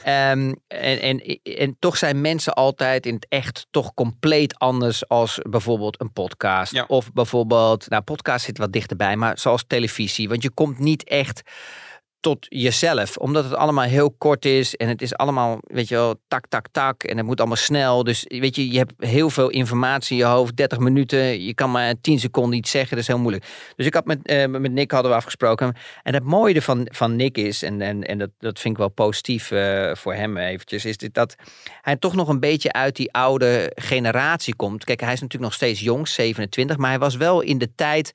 Um, 0.00 0.54
en, 0.68 1.00
en, 1.00 1.40
en 1.42 1.76
toch 1.78 1.96
zijn 1.96 2.20
mensen 2.20 2.54
altijd 2.54 3.06
in 3.06 3.14
het 3.14 3.26
echt 3.28 3.66
toch 3.70 3.94
compleet 3.94 4.58
anders 4.58 5.08
als 5.08 5.38
bijvoorbeeld 5.50 6.00
een 6.00 6.12
podcast. 6.12 6.72
Ja. 6.72 6.84
Of 6.88 7.12
bijvoorbeeld, 7.12 7.88
nou 7.88 8.02
podcast 8.02 8.44
zit 8.44 8.58
wat 8.58 8.72
dichterbij, 8.72 9.16
maar 9.16 9.38
zoals 9.38 9.64
televisie. 9.66 10.28
Want 10.28 10.42
je 10.42 10.50
komt 10.50 10.78
niet 10.78 11.04
echt 11.04 11.42
tot 12.20 12.46
jezelf. 12.48 13.16
Omdat 13.16 13.44
het 13.44 13.54
allemaal 13.54 13.84
heel 13.84 14.10
kort 14.10 14.44
is 14.44 14.76
en 14.76 14.88
het 14.88 15.02
is 15.02 15.14
allemaal, 15.14 15.58
weet 15.62 15.88
je 15.88 15.94
wel, 15.94 16.14
tak, 16.28 16.46
tak, 16.48 16.66
tak. 16.72 17.02
En 17.02 17.16
het 17.16 17.26
moet 17.26 17.38
allemaal 17.38 17.56
snel. 17.56 18.04
Dus 18.04 18.24
weet 18.28 18.56
je, 18.56 18.70
je 18.70 18.78
hebt 18.78 18.92
heel 18.98 19.30
veel 19.30 19.48
informatie 19.48 20.18
in 20.18 20.24
je 20.24 20.30
hoofd. 20.30 20.56
30 20.56 20.78
minuten, 20.78 21.44
je 21.44 21.54
kan 21.54 21.70
maar 21.70 21.94
10 22.00 22.18
seconden 22.18 22.58
iets 22.58 22.70
zeggen. 22.70 22.90
Dat 22.90 22.98
is 22.98 23.06
heel 23.06 23.18
moeilijk. 23.18 23.44
Dus 23.76 23.86
ik 23.86 23.94
had 23.94 24.04
met, 24.04 24.18
uh, 24.30 24.46
met 24.46 24.72
Nick 24.72 24.90
hadden 24.90 25.10
we 25.10 25.16
afgesproken. 25.16 25.76
En 26.02 26.14
het 26.14 26.24
mooie 26.24 26.62
van, 26.62 26.88
van 26.92 27.16
Nick 27.16 27.38
is, 27.38 27.62
en, 27.62 27.80
en, 27.80 28.04
en 28.04 28.18
dat, 28.18 28.30
dat 28.38 28.58
vind 28.58 28.74
ik 28.74 28.80
wel 28.80 28.88
positief 28.88 29.50
uh, 29.50 29.94
voor 29.94 30.14
hem 30.14 30.36
eventjes, 30.36 30.84
is 30.84 30.96
dit, 30.96 31.14
dat 31.14 31.34
hij 31.82 31.96
toch 31.96 32.14
nog 32.14 32.28
een 32.28 32.40
beetje 32.40 32.72
uit 32.72 32.96
die 32.96 33.12
oude 33.12 33.72
generatie 33.74 34.56
komt. 34.56 34.84
Kijk, 34.84 35.00
hij 35.00 35.12
is 35.12 35.20
natuurlijk 35.20 35.50
nog 35.50 35.60
steeds 35.60 35.80
jong, 35.80 36.08
27, 36.08 36.76
maar 36.76 36.90
hij 36.90 36.98
was 36.98 37.16
wel 37.16 37.40
in 37.40 37.58
de 37.58 37.74
tijd 37.74 38.12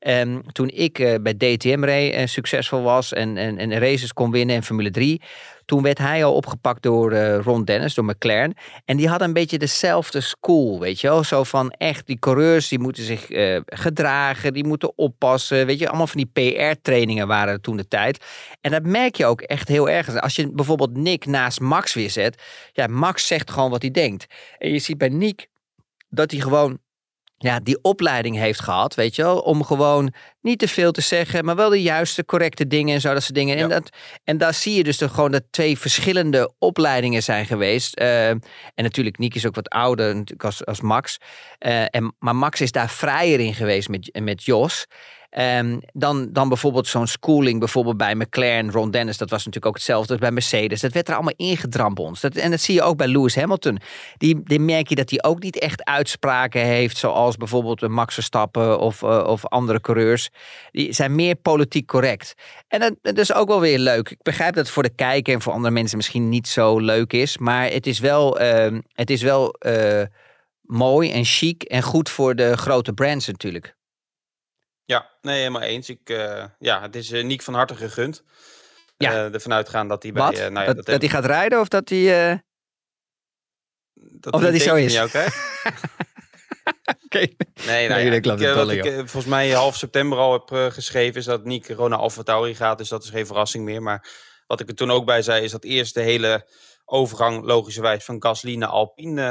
Um, 0.00 0.52
toen 0.52 0.68
ik 0.68 0.98
uh, 0.98 1.14
bij 1.20 1.34
DTM 1.34 1.84
reed 1.84 2.12
en 2.12 2.28
succesvol 2.28 2.82
was 2.82 3.12
en, 3.12 3.36
en, 3.36 3.58
en 3.58 3.78
races 3.78 4.12
kon 4.12 4.30
winnen 4.30 4.54
in 4.54 4.62
Formule 4.62 4.90
3. 4.90 5.22
Toen 5.64 5.82
werd 5.82 5.98
hij 5.98 6.24
al 6.24 6.34
opgepakt 6.34 6.82
door 6.82 7.12
uh, 7.12 7.38
Ron 7.38 7.64
Dennis, 7.64 7.94
door 7.94 8.04
McLaren. 8.04 8.54
En 8.84 8.96
die 8.96 9.08
hadden 9.08 9.28
een 9.28 9.34
beetje 9.34 9.58
dezelfde 9.58 10.20
school, 10.20 10.80
weet 10.80 11.00
je 11.00 11.08
wel. 11.08 11.24
Zo 11.24 11.44
van 11.44 11.70
echt, 11.70 12.06
die 12.06 12.18
coureurs 12.18 12.68
die 12.68 12.78
moeten 12.78 13.02
zich 13.04 13.26
gedragen, 13.66 14.52
die 14.52 14.64
moeten 14.64 14.98
oppassen. 14.98 15.66
Weet 15.66 15.78
je, 15.78 15.88
allemaal 15.88 16.06
van 16.06 16.26
die 16.32 16.52
PR-trainingen 16.52 17.26
waren 17.26 17.60
toen 17.60 17.76
de 17.76 17.88
tijd. 17.88 18.24
En 18.60 18.70
dat 18.70 18.82
merk 18.82 19.16
je 19.16 19.26
ook 19.26 19.40
echt 19.40 19.68
heel 19.68 19.88
erg. 19.88 20.20
Als 20.20 20.36
je 20.36 20.52
bijvoorbeeld 20.52 20.96
Nick 20.96 21.26
naast 21.26 21.60
Max 21.60 21.94
weer 21.94 22.10
zet. 22.10 22.42
Ja, 22.72 22.86
Max 22.86 23.26
zegt 23.26 23.50
gewoon 23.50 23.70
wat 23.70 23.82
hij 23.82 23.90
denkt. 23.90 24.26
En 24.58 24.72
je 24.72 24.78
ziet 24.78 24.98
bij 24.98 25.08
Nick 25.08 25.48
dat 26.08 26.30
hij 26.30 26.40
gewoon 26.40 26.78
ja, 27.38 27.60
die 27.60 27.78
opleiding 27.82 28.36
heeft 28.36 28.60
gehad, 28.60 28.94
weet 28.94 29.16
je 29.16 29.22
wel, 29.22 29.38
om 29.38 29.64
gewoon 29.64 30.12
niet 30.40 30.58
te 30.58 30.68
veel 30.68 30.92
te 30.92 31.00
zeggen, 31.00 31.44
maar 31.44 31.56
wel 31.56 31.70
de 31.70 31.82
juiste, 31.82 32.24
correcte 32.24 32.66
dingen 32.66 32.94
en 32.94 33.00
zo, 33.00 33.12
dat 33.12 33.22
soort 33.22 33.34
dingen. 33.34 33.56
Ja. 33.56 33.62
En, 33.62 33.68
dat, 33.68 33.88
en 34.24 34.38
daar 34.38 34.54
zie 34.54 34.74
je 34.74 34.84
dus 34.84 34.96
toch 34.96 35.14
gewoon 35.14 35.30
dat 35.30 35.42
twee 35.50 35.78
verschillende 35.78 36.52
opleidingen 36.58 37.22
zijn 37.22 37.46
geweest. 37.46 38.00
Uh, 38.00 38.28
en 38.28 38.42
natuurlijk, 38.74 39.18
Nick 39.18 39.34
is 39.34 39.46
ook 39.46 39.54
wat 39.54 39.68
ouder 39.68 40.06
natuurlijk 40.06 40.44
als, 40.44 40.64
als 40.64 40.80
Max. 40.80 41.18
Uh, 41.66 41.82
en, 41.90 42.14
maar 42.18 42.36
Max 42.36 42.60
is 42.60 42.72
daar 42.72 42.90
vrijer 42.90 43.40
in 43.40 43.54
geweest 43.54 43.88
met, 43.88 44.20
met 44.22 44.44
Jos. 44.44 44.86
Um, 45.30 45.80
dan, 45.92 46.28
dan 46.32 46.48
bijvoorbeeld 46.48 46.86
zo'n 46.86 47.06
schooling, 47.06 47.58
bijvoorbeeld 47.58 47.96
bij 47.96 48.14
McLaren, 48.14 48.70
Ron 48.70 48.90
Dennis, 48.90 49.18
dat 49.18 49.30
was 49.30 49.38
natuurlijk 49.38 49.66
ook 49.66 49.74
hetzelfde 49.74 50.12
als 50.12 50.20
bij 50.20 50.30
Mercedes. 50.30 50.80
Dat 50.80 50.92
werd 50.92 51.08
er 51.08 51.14
allemaal 51.14 51.32
ons. 51.98 52.20
Dat, 52.20 52.36
en 52.36 52.50
dat 52.50 52.60
zie 52.60 52.74
je 52.74 52.82
ook 52.82 52.96
bij 52.96 53.06
Lewis 53.06 53.36
Hamilton. 53.36 53.78
Die, 54.16 54.40
die 54.42 54.60
merk 54.60 54.88
je 54.88 54.94
dat 54.94 55.10
hij 55.10 55.22
ook 55.22 55.42
niet 55.42 55.58
echt 55.58 55.84
uitspraken 55.84 56.60
heeft, 56.60 56.96
zoals 56.96 57.36
bijvoorbeeld 57.36 57.88
Max 57.88 58.14
Verstappen 58.14 58.78
of, 58.78 59.02
uh, 59.02 59.24
of 59.26 59.46
andere 59.46 59.80
coureurs. 59.80 60.30
Die 60.70 60.92
zijn 60.92 61.14
meer 61.14 61.34
politiek 61.34 61.86
correct. 61.86 62.34
En 62.68 62.98
dat, 63.02 63.18
is 63.18 63.34
ook 63.34 63.48
wel 63.48 63.60
weer 63.60 63.78
leuk. 63.78 64.10
Ik 64.10 64.22
begrijp 64.22 64.54
dat 64.54 64.64
het 64.64 64.74
voor 64.74 64.82
de 64.82 64.94
kijker 64.94 65.34
en 65.34 65.42
voor 65.42 65.52
andere 65.52 65.74
mensen 65.74 65.96
misschien 65.96 66.28
niet 66.28 66.48
zo 66.48 66.78
leuk 66.78 67.12
is, 67.12 67.38
maar 67.38 67.70
het 67.70 67.86
is 67.86 67.98
wel, 67.98 68.40
uh, 68.40 68.78
het 68.92 69.10
is 69.10 69.22
wel 69.22 69.56
uh, 69.66 70.02
mooi 70.60 71.12
en 71.12 71.24
chic 71.24 71.62
en 71.62 71.82
goed 71.82 72.10
voor 72.10 72.34
de 72.34 72.56
grote 72.56 72.92
brands 72.92 73.26
natuurlijk. 73.26 73.76
Ja, 74.86 75.10
nee, 75.20 75.38
helemaal 75.38 75.62
eens. 75.62 75.88
Ik, 75.88 76.10
uh, 76.10 76.44
ja, 76.58 76.82
het 76.82 76.96
is 76.96 77.12
uh, 77.12 77.24
Niek 77.24 77.42
van 77.42 77.54
harte 77.54 77.74
gegund. 77.74 78.22
Ja. 78.96 79.12
Uh, 79.12 79.34
ervan 79.34 79.52
uitgaan 79.52 79.88
dat 79.88 80.02
hij 80.02 80.12
bij... 80.12 80.22
nou 80.22 80.52
ja, 80.52 80.64
dat, 80.64 80.76
dat, 80.76 80.86
dat 80.86 81.00
hij 81.00 81.10
gaat 81.10 81.24
rijden 81.24 81.60
of 81.60 81.68
dat 81.68 81.88
hij... 81.88 82.42
dat 83.94 84.32
of 84.34 84.40
dat 84.40 84.50
hij 84.50 84.58
zo 84.58 84.74
is? 84.74 84.94
Krijgt? 84.94 85.36
okay. 87.04 87.36
Nee, 87.66 87.88
nou 87.88 88.00
nee, 88.00 88.10
ja, 88.10 88.12
ik 88.12 88.54
wat 88.54 88.70
ik 88.70 88.84
volgens 88.84 89.24
mij 89.24 89.50
half 89.50 89.76
september 89.76 90.18
al 90.18 90.32
heb 90.32 90.72
geschreven... 90.72 91.20
is 91.20 91.24
dat 91.24 91.44
Niek 91.44 91.68
Rona 91.68 91.96
Alfa 91.96 92.52
gaat. 92.54 92.78
Dus 92.78 92.88
dat 92.88 93.04
is 93.04 93.10
geen 93.10 93.26
verrassing 93.26 93.64
meer. 93.64 93.82
Maar 93.82 94.08
wat 94.46 94.60
ik 94.60 94.68
er 94.68 94.74
toen 94.74 94.90
ook 94.90 95.04
bij 95.04 95.22
zei... 95.22 95.44
is 95.44 95.50
dat 95.50 95.64
eerst 95.64 95.94
de 95.94 96.00
hele 96.00 96.46
overgang 96.88 97.44
logischerwijs 97.44 98.04
van 98.04 98.22
Gasly 98.22 98.56
naar 98.56 98.68
Alpine 98.68 99.22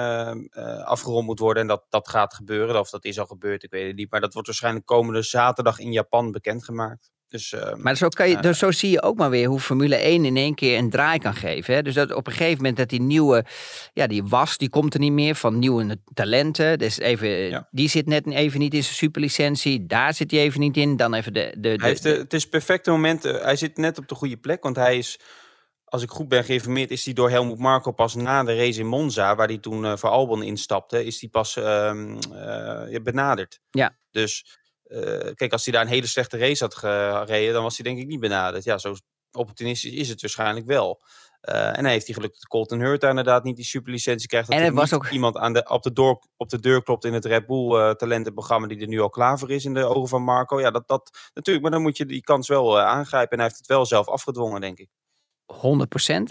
uh, 0.56 0.64
uh, 0.64 0.84
afgerond 0.84 1.26
moet 1.26 1.40
worden. 1.40 1.62
En 1.62 1.68
dat, 1.68 1.84
dat 1.90 2.10
gaat 2.10 2.34
gebeuren. 2.34 2.80
Of 2.80 2.90
dat 2.90 3.06
is 3.06 3.20
al 3.20 3.26
gebeurd, 3.26 3.64
ik 3.64 3.72
weet 3.72 3.88
het 3.88 3.96
niet. 3.96 4.12
Maar 4.12 4.22
dat 4.22 4.34
wordt 4.34 4.48
waarschijnlijk 4.48 4.86
komende 4.86 5.22
zaterdag 5.22 5.80
in 5.80 5.92
Japan 5.92 6.32
bekendgemaakt. 6.32 7.14
Dus, 7.30 7.52
uh, 7.52 7.74
maar 7.74 7.96
zo, 7.96 8.08
kan 8.08 8.30
je, 8.30 8.40
dus 8.40 8.60
zo 8.60 8.72
zie 8.72 8.90
je 8.90 9.02
ook 9.02 9.18
maar 9.18 9.30
weer 9.30 9.48
hoe 9.48 9.60
Formule 9.60 9.96
1 9.96 10.26
in 10.26 10.38
één 10.38 10.56
keer 10.56 10.78
een 10.78 10.90
draai 10.90 11.20
kan 11.20 11.34
geven. 11.34 11.74
Hè? 11.74 11.82
Dus 11.82 11.94
dat 11.94 12.14
op 12.14 12.28
een 12.28 12.34
gegeven 12.34 12.58
moment 12.58 12.78
dat 12.78 12.90
die 12.90 13.02
nieuwe, 13.02 13.46
ja, 13.94 14.08
die 14.08 14.24
was, 14.24 14.58
die 14.58 14.70
komt 14.70 14.94
er 14.94 15.00
niet 15.00 15.12
meer 15.12 15.36
van 15.36 15.60
nieuwe 15.60 15.98
talenten. 16.14 16.80
Dus 16.80 17.00
even, 17.00 17.28
ja. 17.30 17.68
die 17.72 17.90
zit 17.90 18.06
net 18.06 18.28
even 18.28 18.60
niet 18.60 18.74
in 18.74 18.84
zijn 18.84 18.96
superlicentie. 18.96 19.86
Daar 19.86 20.14
zit 20.14 20.32
hij 20.32 20.40
even 20.40 20.60
niet 20.60 20.78
in. 20.78 20.98
Dan 20.98 21.14
even 21.14 21.34
de. 21.34 21.54
de, 21.54 21.60
de, 21.60 21.70
hij 21.70 21.90
heeft 21.90 22.04
de, 22.04 22.10
het 22.10 22.34
is 22.34 22.42
het 22.42 22.52
perfecte 22.52 22.92
moment. 22.92 23.24
hij 23.24 23.56
zit 23.56 23.78
net 23.78 23.98
op 23.98 24.08
de 24.08 24.16
goede 24.16 24.38
plek, 24.38 24.64
want 24.64 24.76
hij 24.76 24.98
is 24.98 25.20
als 25.86 26.02
ik 26.02 26.10
goed 26.10 26.28
ben 26.28 26.44
geïnformeerd, 26.44 26.92
is 26.92 27.06
hij 27.06 27.14
door 27.14 27.30
Helmut 27.30 27.58
Marko 27.58 27.92
pas 27.92 28.16
na 28.16 28.44
de 28.44 28.56
race 28.56 28.80
in 28.80 28.88
Monza, 28.88 29.36
waar 29.36 29.48
hij 29.48 29.58
toen 29.58 29.84
uh, 29.84 29.96
voor 29.96 30.10
Albon 30.10 30.44
instapte, 30.44 31.06
is 31.06 31.20
hij 31.20 31.30
pas 31.30 31.56
uh, 31.56 31.92
uh, 32.92 33.02
benaderd. 33.04 33.60
Ja. 33.72 33.98
Dus 34.12 34.60
eh, 34.84 35.34
kijk, 35.34 35.52
als 35.52 35.66
hij 35.66 35.74
daar 35.74 35.84
een 35.84 35.88
hele 35.88 36.08
slechte 36.08 36.38
race 36.38 36.64
had 36.64 36.76
gereden, 36.76 37.54
dan 37.54 37.64
was 37.64 37.78
hij 37.78 37.86
denk 37.86 38.00
ik 38.00 38.08
niet 38.08 38.20
benaderd. 38.20 38.64
Ja, 38.64 38.78
zo 38.78 38.96
opportunistisch 39.32 39.92
is 39.92 40.10
het 40.10 40.22
waarschijnlijk 40.22 40.66
wel. 40.66 41.04
En 41.42 41.84
hij 41.84 41.92
heeft 41.92 42.06
die 42.06 42.16
geluk 42.16 42.34
dat 42.34 42.48
Colton 42.48 42.80
Hurta 42.80 43.10
inderdaad 43.10 43.44
niet 43.44 43.56
die 43.56 43.66
superlicentie 43.66 44.28
krijgt. 44.28 44.48
Dat 44.48 44.58
en 44.58 44.66
het 44.66 44.74
was 44.74 44.94
ook... 44.94 45.10
iemand 45.10 45.38
aan 45.38 45.54
de, 45.54 45.70
op, 45.70 45.84
de 45.84 45.94
door, 45.94 46.28
op 46.38 46.50
de 46.50 46.60
deur 46.60 46.84
klopt 46.84 47.06
in 47.06 47.14
het 47.14 47.26
Red 47.26 47.46
Bull 47.46 47.96
talentenprogramma 47.96 48.68
die 48.68 48.80
er 48.80 48.88
nu 48.88 49.00
al 49.00 49.10
klaar 49.10 49.40
voor 49.40 49.52
is 49.52 49.66
in 49.66 49.74
de 49.74 49.86
ogen 49.86 50.08
van 50.08 50.24
Marco. 50.24 50.60
Ja, 50.60 50.72
dat, 50.72 50.88
dat 50.88 51.30
natuurlijk, 51.34 51.66
maar 51.66 51.74
dan 51.74 51.82
moet 51.82 51.98
je 51.98 52.06
die 52.06 52.22
kans 52.22 52.48
wel 52.48 52.80
aangrijpen. 52.80 53.32
En 53.32 53.38
hij 53.38 53.48
heeft 53.48 53.60
het 53.60 53.68
wel 53.68 53.86
zelf 53.86 54.08
afgedwongen, 54.08 54.62
denk 54.62 54.80
ik. 54.80 54.90
100%. 55.54 55.56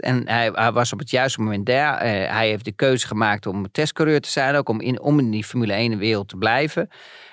En 0.01 0.29
hij, 0.29 0.51
hij, 0.53 0.73
was 0.73 0.93
op 0.93 0.99
het 0.99 1.11
juiste 1.11 1.41
moment 1.41 1.67
daar. 1.67 1.95
Uh, 1.95 2.11
hij 2.31 2.49
heeft 2.49 2.65
de 2.65 2.73
keuze 2.73 3.07
gemaakt 3.07 3.47
om 3.47 3.71
testcoureur 3.71 4.21
te 4.21 4.31
zijn, 4.31 4.55
ook 4.55 4.69
om 4.69 4.81
in, 4.81 5.01
om 5.01 5.19
in 5.19 5.31
die 5.31 5.45
Formule 5.45 5.73
1 5.73 5.99
wereld 5.99 6.29
te 6.29 6.37
blijven. 6.37 6.89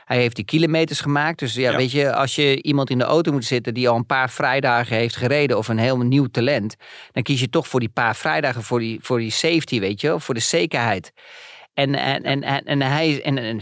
Hij 0.06 0.18
heeft 0.18 0.36
die 0.36 0.46
kilometers 0.46 1.02
gemaakt. 1.02 1.40
Dus 1.40 1.54
ja, 1.54 1.72
Ja. 1.72 1.78
weet 1.78 1.92
je, 1.92 2.14
als 2.14 2.36
je 2.36 2.62
iemand 2.64 2.90
in 2.90 2.98
de 2.98 3.04
auto 3.04 3.32
moet 3.32 3.46
zitten 3.46 3.74
die 3.74 3.90
al 3.90 3.96
een 3.96 4.06
paar 4.06 4.30
vrijdagen 4.30 4.96
heeft 4.96 5.16
gereden 5.16 5.58
of 5.58 5.68
een 5.68 5.78
helemaal 5.78 6.08
nieuw 6.08 6.28
talent, 6.28 6.76
dan 7.12 7.24
kies 7.24 7.40
je 7.40 7.50
toch 7.50 7.68
voor 7.68 7.80
die 7.80 7.90
paar 7.90 8.16
vrijdagen 8.16 8.64
voor 8.64 8.80
die, 8.80 9.00
voor 9.02 9.20
die 9.20 9.32
safety, 9.32 9.80
weet 9.80 10.02
je, 10.02 10.14
of 10.14 10.24
voor 10.24 10.34
de 10.34 10.40
zekerheid. 10.40 11.12
En, 11.74 11.96
en, 11.96 12.24
en, 12.24 12.42
en, 12.44 12.64
en 12.64 12.82
hij 12.82 13.22
en, 13.24 13.38
en 13.38 13.62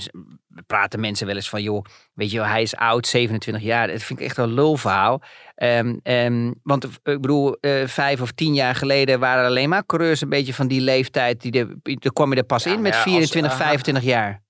praten 0.67 0.99
mensen 0.99 1.27
wel 1.27 1.35
eens 1.35 1.49
van, 1.49 1.61
joh, 1.61 1.85
weet 2.13 2.31
je 2.31 2.37
wel, 2.37 2.47
hij 2.47 2.61
is 2.61 2.75
oud, 2.75 3.07
27 3.07 3.63
jaar. 3.63 3.87
Dat 3.87 4.03
vind 4.03 4.19
ik 4.19 4.25
echt 4.25 4.37
een 4.37 4.53
lulverhaal. 4.53 5.21
Um, 5.55 5.99
um, 6.03 6.55
want 6.63 6.83
ik 6.83 6.99
bedoel, 7.03 7.57
uh, 7.61 7.87
vijf 7.87 8.21
of 8.21 8.31
tien 8.31 8.53
jaar 8.53 8.75
geleden 8.75 9.19
waren 9.19 9.43
er 9.43 9.49
alleen 9.49 9.69
maar 9.69 9.85
coureurs 9.85 10.21
een 10.21 10.29
beetje 10.29 10.53
van 10.53 10.67
die 10.67 10.81
leeftijd. 10.81 11.41
Die 11.41 11.51
de, 11.51 11.77
dan 11.81 12.13
kwam 12.13 12.31
je 12.31 12.37
er 12.37 12.43
pas 12.43 12.65
in 12.65 12.81
met 12.81 12.93
ja, 12.93 13.01
24, 13.01 13.51
als, 13.51 13.61
25 13.61 14.03
jaar. 14.03 14.41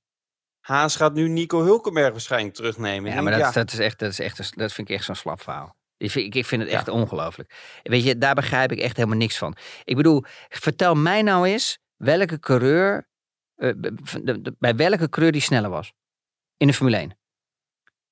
Haas 0.60 0.96
gaat 0.96 1.14
nu 1.14 1.28
Nico 1.28 1.64
Hulkenberg 1.64 2.12
waarschijnlijk 2.12 2.56
terugnemen. 2.56 3.12
Ja, 3.12 3.22
maar 3.22 3.40
dat, 3.40 3.54
dat, 3.54 3.72
is 3.74 3.80
echt, 3.80 4.00
dat, 4.00 4.10
is 4.12 4.20
echt, 4.20 4.58
dat 4.58 4.74
vind 4.74 4.90
ik 4.90 4.96
echt 4.96 5.06
zo'n 5.06 5.16
slap 5.16 5.42
verhaal. 5.42 5.78
Ik 5.98 6.12
vind, 6.12 6.36
ik 6.36 6.46
vind 6.46 6.62
het 6.62 6.72
echt 6.72 6.88
ongelooflijk. 6.88 7.54
Weet 7.84 8.04
je, 8.04 8.18
daar 8.18 8.36
begrijp 8.36 8.72
ik 8.72 8.80
echt 8.80 8.96
helemaal 8.96 9.18
niks 9.18 9.38
van. 9.38 9.56
Ik 9.84 9.96
bedoel, 9.96 10.24
vertel 10.50 10.96
mij 10.96 11.22
nou 11.22 11.48
eens 11.48 11.80
welke 11.98 12.40
coureur, 12.40 13.08
uh, 13.58 13.74
bij 14.60 14.76
welke 14.76 15.10
coureur 15.10 15.32
die 15.32 15.42
sneller 15.42 15.70
was 15.70 15.94
in 16.60 16.68
de 16.68 16.74
Formule 16.74 16.98
1. 16.98 17.18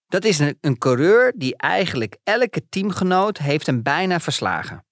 Dat 0.08 0.24
is 0.24 0.40
een, 0.40 0.58
een 0.62 0.78
coureur 0.78 1.34
die 1.36 1.58
eigenlijk 1.58 2.18
elke 2.24 2.68
teamgenoot 2.70 3.38
heeft 3.38 3.66
hem 3.66 3.84
bijna 3.84 4.20
verslagen. 4.20 4.86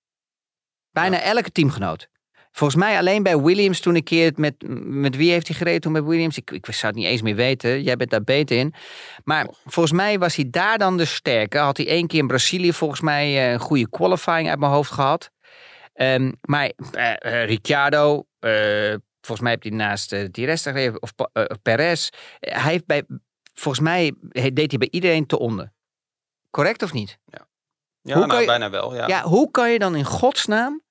Bijna 0.92 1.22
elke 1.22 1.52
teamgenoot. 1.52 2.08
Volgens 2.52 2.80
mij 2.80 2.98
alleen 2.98 3.24
bij 3.24 3.40
Williams 3.40 3.80
toen 3.80 3.96
een 3.96 4.04
keer 4.04 4.32
met, 4.36 4.56
met 4.86 5.16
wie 5.16 5.32
heeft 5.32 5.48
hij 5.48 5.56
gereden 5.56 5.82
toen 5.82 5.94
bij 5.94 6.04
Williams? 6.04 6.38
Ik, 6.38 6.52
ik 6.52 6.66
zou 6.66 6.88
het 6.88 6.96
niet 6.96 7.12
eens 7.12 7.22
meer 7.22 7.36
weten. 7.36 7.84
Jij 7.84 7.96
bent 7.96 8.10
daar 8.10 8.24
beter 8.24 8.58
in. 8.58 8.74
Maar 9.24 9.48
volgens 9.66 9.96
mij 9.96 10.20
was 10.20 10.36
hij 10.36 10.50
daar 10.50 10.78
dan 10.78 10.98
de 10.98 11.06
sterke. 11.06 11.58
Had 11.58 11.78
hij 11.78 11.88
één 11.88 12.08
keer 12.08 12.20
in 12.20 12.28
Brazilië 12.28 12.74
volgens 12.74 13.02
mij 13.02 13.46
eh, 13.46 13.52
een 13.52 13.60
goede 13.60 13.90
qualifying 13.90 14.50
uit 14.50 14.60
mijn 14.60 14.72
hoofd 14.72 14.92
gehad. 14.92 15.32
Um, 15.94 16.34
maar 16.42 16.72
uh, 16.96 17.46
Ricciardo, 17.46 18.26
uh, 18.40 18.96
volgens 19.22 19.40
mij 19.40 19.52
heeft 19.52 19.64
hij 19.64 19.72
naast 19.72 20.14
uh, 20.14 20.26
Di 20.32 20.46
Resta 20.46 20.72
gereden, 20.72 21.02
of 21.02 21.14
Perez. 21.62 22.10
hij 22.40 22.72
heeft 22.72 22.86
bij, 22.86 23.04
volgens 23.60 23.86
mij 23.86 24.14
deed 24.30 24.70
hij 24.70 24.78
bij 24.78 24.88
iedereen 24.92 25.26
te 25.26 25.40
onder. 25.40 25.74
Correct 26.50 26.84
of 26.84 26.94
niet? 26.94 27.18
Ja, 27.26 27.48
ja 28.02 28.26
nou, 28.26 28.40
je, 28.40 28.46
bijna 28.46 28.70
wel. 28.70 28.96
Ja. 28.96 29.08
ja, 29.08 29.24
hoe 29.24 29.52
kan 29.52 29.72
je 29.72 29.80
dan 29.80 29.96
in 29.96 30.06
godsnaam 30.06 30.84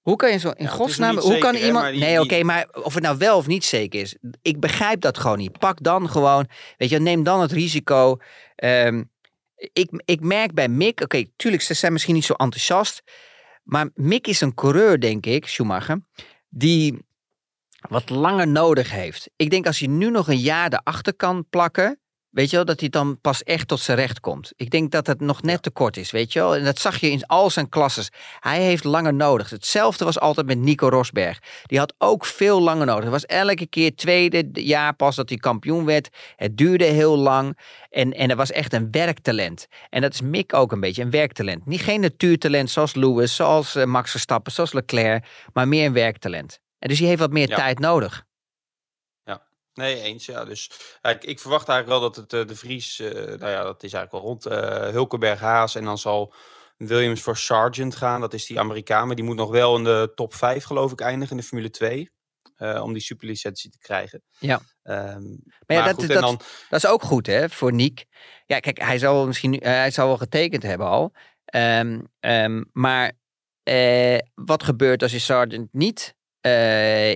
hoe 0.00 0.16
kan 0.16 0.30
je 0.30 0.38
zo 0.38 0.50
in 0.50 0.68
godsnaam. 0.68 1.18
Hoe 1.18 1.38
kan 1.38 1.54
iemand. 1.54 1.96
nee, 1.96 2.20
oké, 2.20 2.42
maar 2.42 2.68
of 2.72 2.94
het 2.94 3.02
nou 3.02 3.18
wel 3.18 3.36
of 3.36 3.46
niet 3.46 3.64
zeker 3.64 4.00
is. 4.00 4.16
Ik 4.42 4.60
begrijp 4.60 5.00
dat 5.00 5.18
gewoon 5.18 5.38
niet. 5.38 5.58
Pak 5.58 5.82
dan 5.82 6.10
gewoon. 6.10 6.48
Weet 6.76 6.88
je, 6.88 6.98
neem 6.98 7.22
dan 7.22 7.40
het 7.40 7.52
risico. 7.52 8.16
Um, 8.56 9.10
ik, 9.56 10.02
ik 10.04 10.20
merk 10.20 10.54
bij 10.54 10.68
Mick. 10.68 11.00
Oké, 11.00 11.24
tuurlijk, 11.36 11.62
ze 11.62 11.74
zijn 11.74 11.92
misschien 11.92 12.14
niet 12.14 12.24
zo 12.24 12.32
enthousiast. 12.32 13.02
Maar 13.62 13.88
Mick 13.94 14.26
is 14.26 14.40
een 14.40 14.54
coureur, 14.54 15.00
denk 15.00 15.26
ik, 15.26 15.46
Schumacher. 15.46 16.00
Die 16.48 16.98
wat 17.88 18.10
langer 18.10 18.48
nodig 18.48 18.90
heeft. 18.90 19.30
Ik 19.36 19.50
denk 19.50 19.66
als 19.66 19.78
hij 19.78 19.88
nu 19.88 20.10
nog 20.10 20.28
een 20.28 20.38
jaar 20.38 20.72
erachter 20.72 21.14
kan 21.14 21.46
plakken. 21.50 21.98
Weet 22.30 22.50
je 22.50 22.56
wel, 22.56 22.64
dat 22.64 22.80
hij 22.80 22.88
dan 22.88 23.20
pas 23.20 23.42
echt 23.42 23.68
tot 23.68 23.80
zijn 23.80 23.98
recht 23.98 24.20
komt. 24.20 24.52
Ik 24.56 24.70
denk 24.70 24.90
dat 24.90 25.06
het 25.06 25.20
nog 25.20 25.42
net 25.42 25.62
te 25.62 25.70
kort 25.70 25.96
is, 25.96 26.10
weet 26.10 26.32
je 26.32 26.38
wel. 26.38 26.56
En 26.56 26.64
dat 26.64 26.78
zag 26.78 27.00
je 27.00 27.10
in 27.10 27.26
al 27.26 27.50
zijn 27.50 27.68
klasses. 27.68 28.08
Hij 28.40 28.62
heeft 28.62 28.84
langer 28.84 29.14
nodig. 29.14 29.50
Hetzelfde 29.50 30.04
was 30.04 30.20
altijd 30.20 30.46
met 30.46 30.58
Nico 30.58 30.88
Rosberg. 30.88 31.38
Die 31.62 31.78
had 31.78 31.94
ook 31.98 32.24
veel 32.24 32.62
langer 32.62 32.86
nodig. 32.86 33.02
Het 33.02 33.12
was 33.12 33.26
elke 33.26 33.66
keer 33.66 33.94
tweede 33.94 34.48
jaar 34.52 34.94
pas 34.94 35.16
dat 35.16 35.28
hij 35.28 35.38
kampioen 35.38 35.84
werd. 35.84 36.08
Het 36.36 36.56
duurde 36.56 36.84
heel 36.84 37.16
lang. 37.16 37.58
En, 37.90 38.12
en 38.12 38.30
er 38.30 38.36
was 38.36 38.50
echt 38.50 38.72
een 38.72 38.90
werktalent. 38.90 39.66
En 39.88 40.00
dat 40.00 40.12
is 40.12 40.20
Mick 40.20 40.54
ook 40.54 40.72
een 40.72 40.80
beetje, 40.80 41.02
een 41.02 41.10
werktalent. 41.10 41.66
Niet 41.66 41.80
geen 41.80 42.00
natuurtalent 42.00 42.70
zoals 42.70 42.94
Lewis, 42.94 43.34
zoals 43.34 43.74
eh, 43.74 43.84
Max 43.84 44.10
Verstappen, 44.10 44.52
zoals 44.52 44.72
Leclerc. 44.72 45.26
Maar 45.52 45.68
meer 45.68 45.86
een 45.86 45.92
werktalent. 45.92 46.60
En 46.80 46.88
dus 46.88 46.98
hij 46.98 47.08
heeft 47.08 47.20
wat 47.20 47.30
meer 47.30 47.48
tijd 47.48 47.78
nodig. 47.78 48.28
Nee, 49.74 50.00
eens. 50.00 50.26
Ja. 50.26 50.44
Dus 50.44 50.70
ik, 51.02 51.24
ik 51.24 51.38
verwacht 51.38 51.68
eigenlijk 51.68 52.00
wel 52.00 52.10
dat 52.10 52.16
het 52.16 52.32
uh, 52.32 52.46
de 52.46 52.56
Vries, 52.56 52.98
uh, 52.98 53.10
nou 53.12 53.50
ja, 53.50 53.62
dat 53.62 53.82
is 53.82 53.92
eigenlijk 53.92 54.12
wel 54.12 54.20
rond 54.20 54.46
uh, 54.46 54.88
Hulkenberg 54.92 55.40
Haas. 55.40 55.74
En 55.74 55.84
dan 55.84 55.98
zal 55.98 56.34
Williams 56.76 57.20
voor 57.20 57.36
Sargent 57.36 57.96
gaan. 57.96 58.20
Dat 58.20 58.34
is 58.34 58.46
die 58.46 58.58
Amerikaan. 58.58 59.06
Maar 59.06 59.16
die 59.16 59.24
moet 59.24 59.36
nog 59.36 59.50
wel 59.50 59.76
in 59.76 59.84
de 59.84 60.12
top 60.14 60.34
5, 60.34 60.64
geloof 60.64 60.92
ik, 60.92 61.00
eindigen 61.00 61.30
in 61.30 61.36
de 61.36 61.48
Formule 61.48 61.70
2. 61.70 62.10
om 62.58 62.92
die 62.92 63.02
superlicentie 63.02 63.70
te 63.70 63.78
krijgen. 63.78 64.22
Ja. 64.38 64.54
Um, 64.54 64.62
maar 65.66 65.76
ja, 65.76 65.82
maar 65.82 65.84
dat, 65.84 65.94
goed, 65.94 66.08
dat, 66.08 66.22
dan... 66.22 66.40
dat, 66.68 66.84
is 66.84 66.90
ook 66.90 67.02
goed 67.02 67.26
hè, 67.26 67.48
voor 67.48 67.72
Niek. 67.72 68.04
Ja, 68.46 68.60
kijk, 68.60 68.78
hij 68.78 68.98
zal 68.98 69.26
misschien 69.26 69.52
hij 69.62 69.90
zal 69.90 70.06
wel 70.06 70.16
getekend 70.16 70.62
hebben 70.62 70.86
al. 70.86 71.12
Um, 71.54 72.06
um, 72.20 72.70
maar 72.72 73.12
wat 74.34 74.62
gebeurt 74.62 75.02
als 75.02 75.12
je 75.12 75.18
Sargent 75.18 75.68
niet 75.72 76.14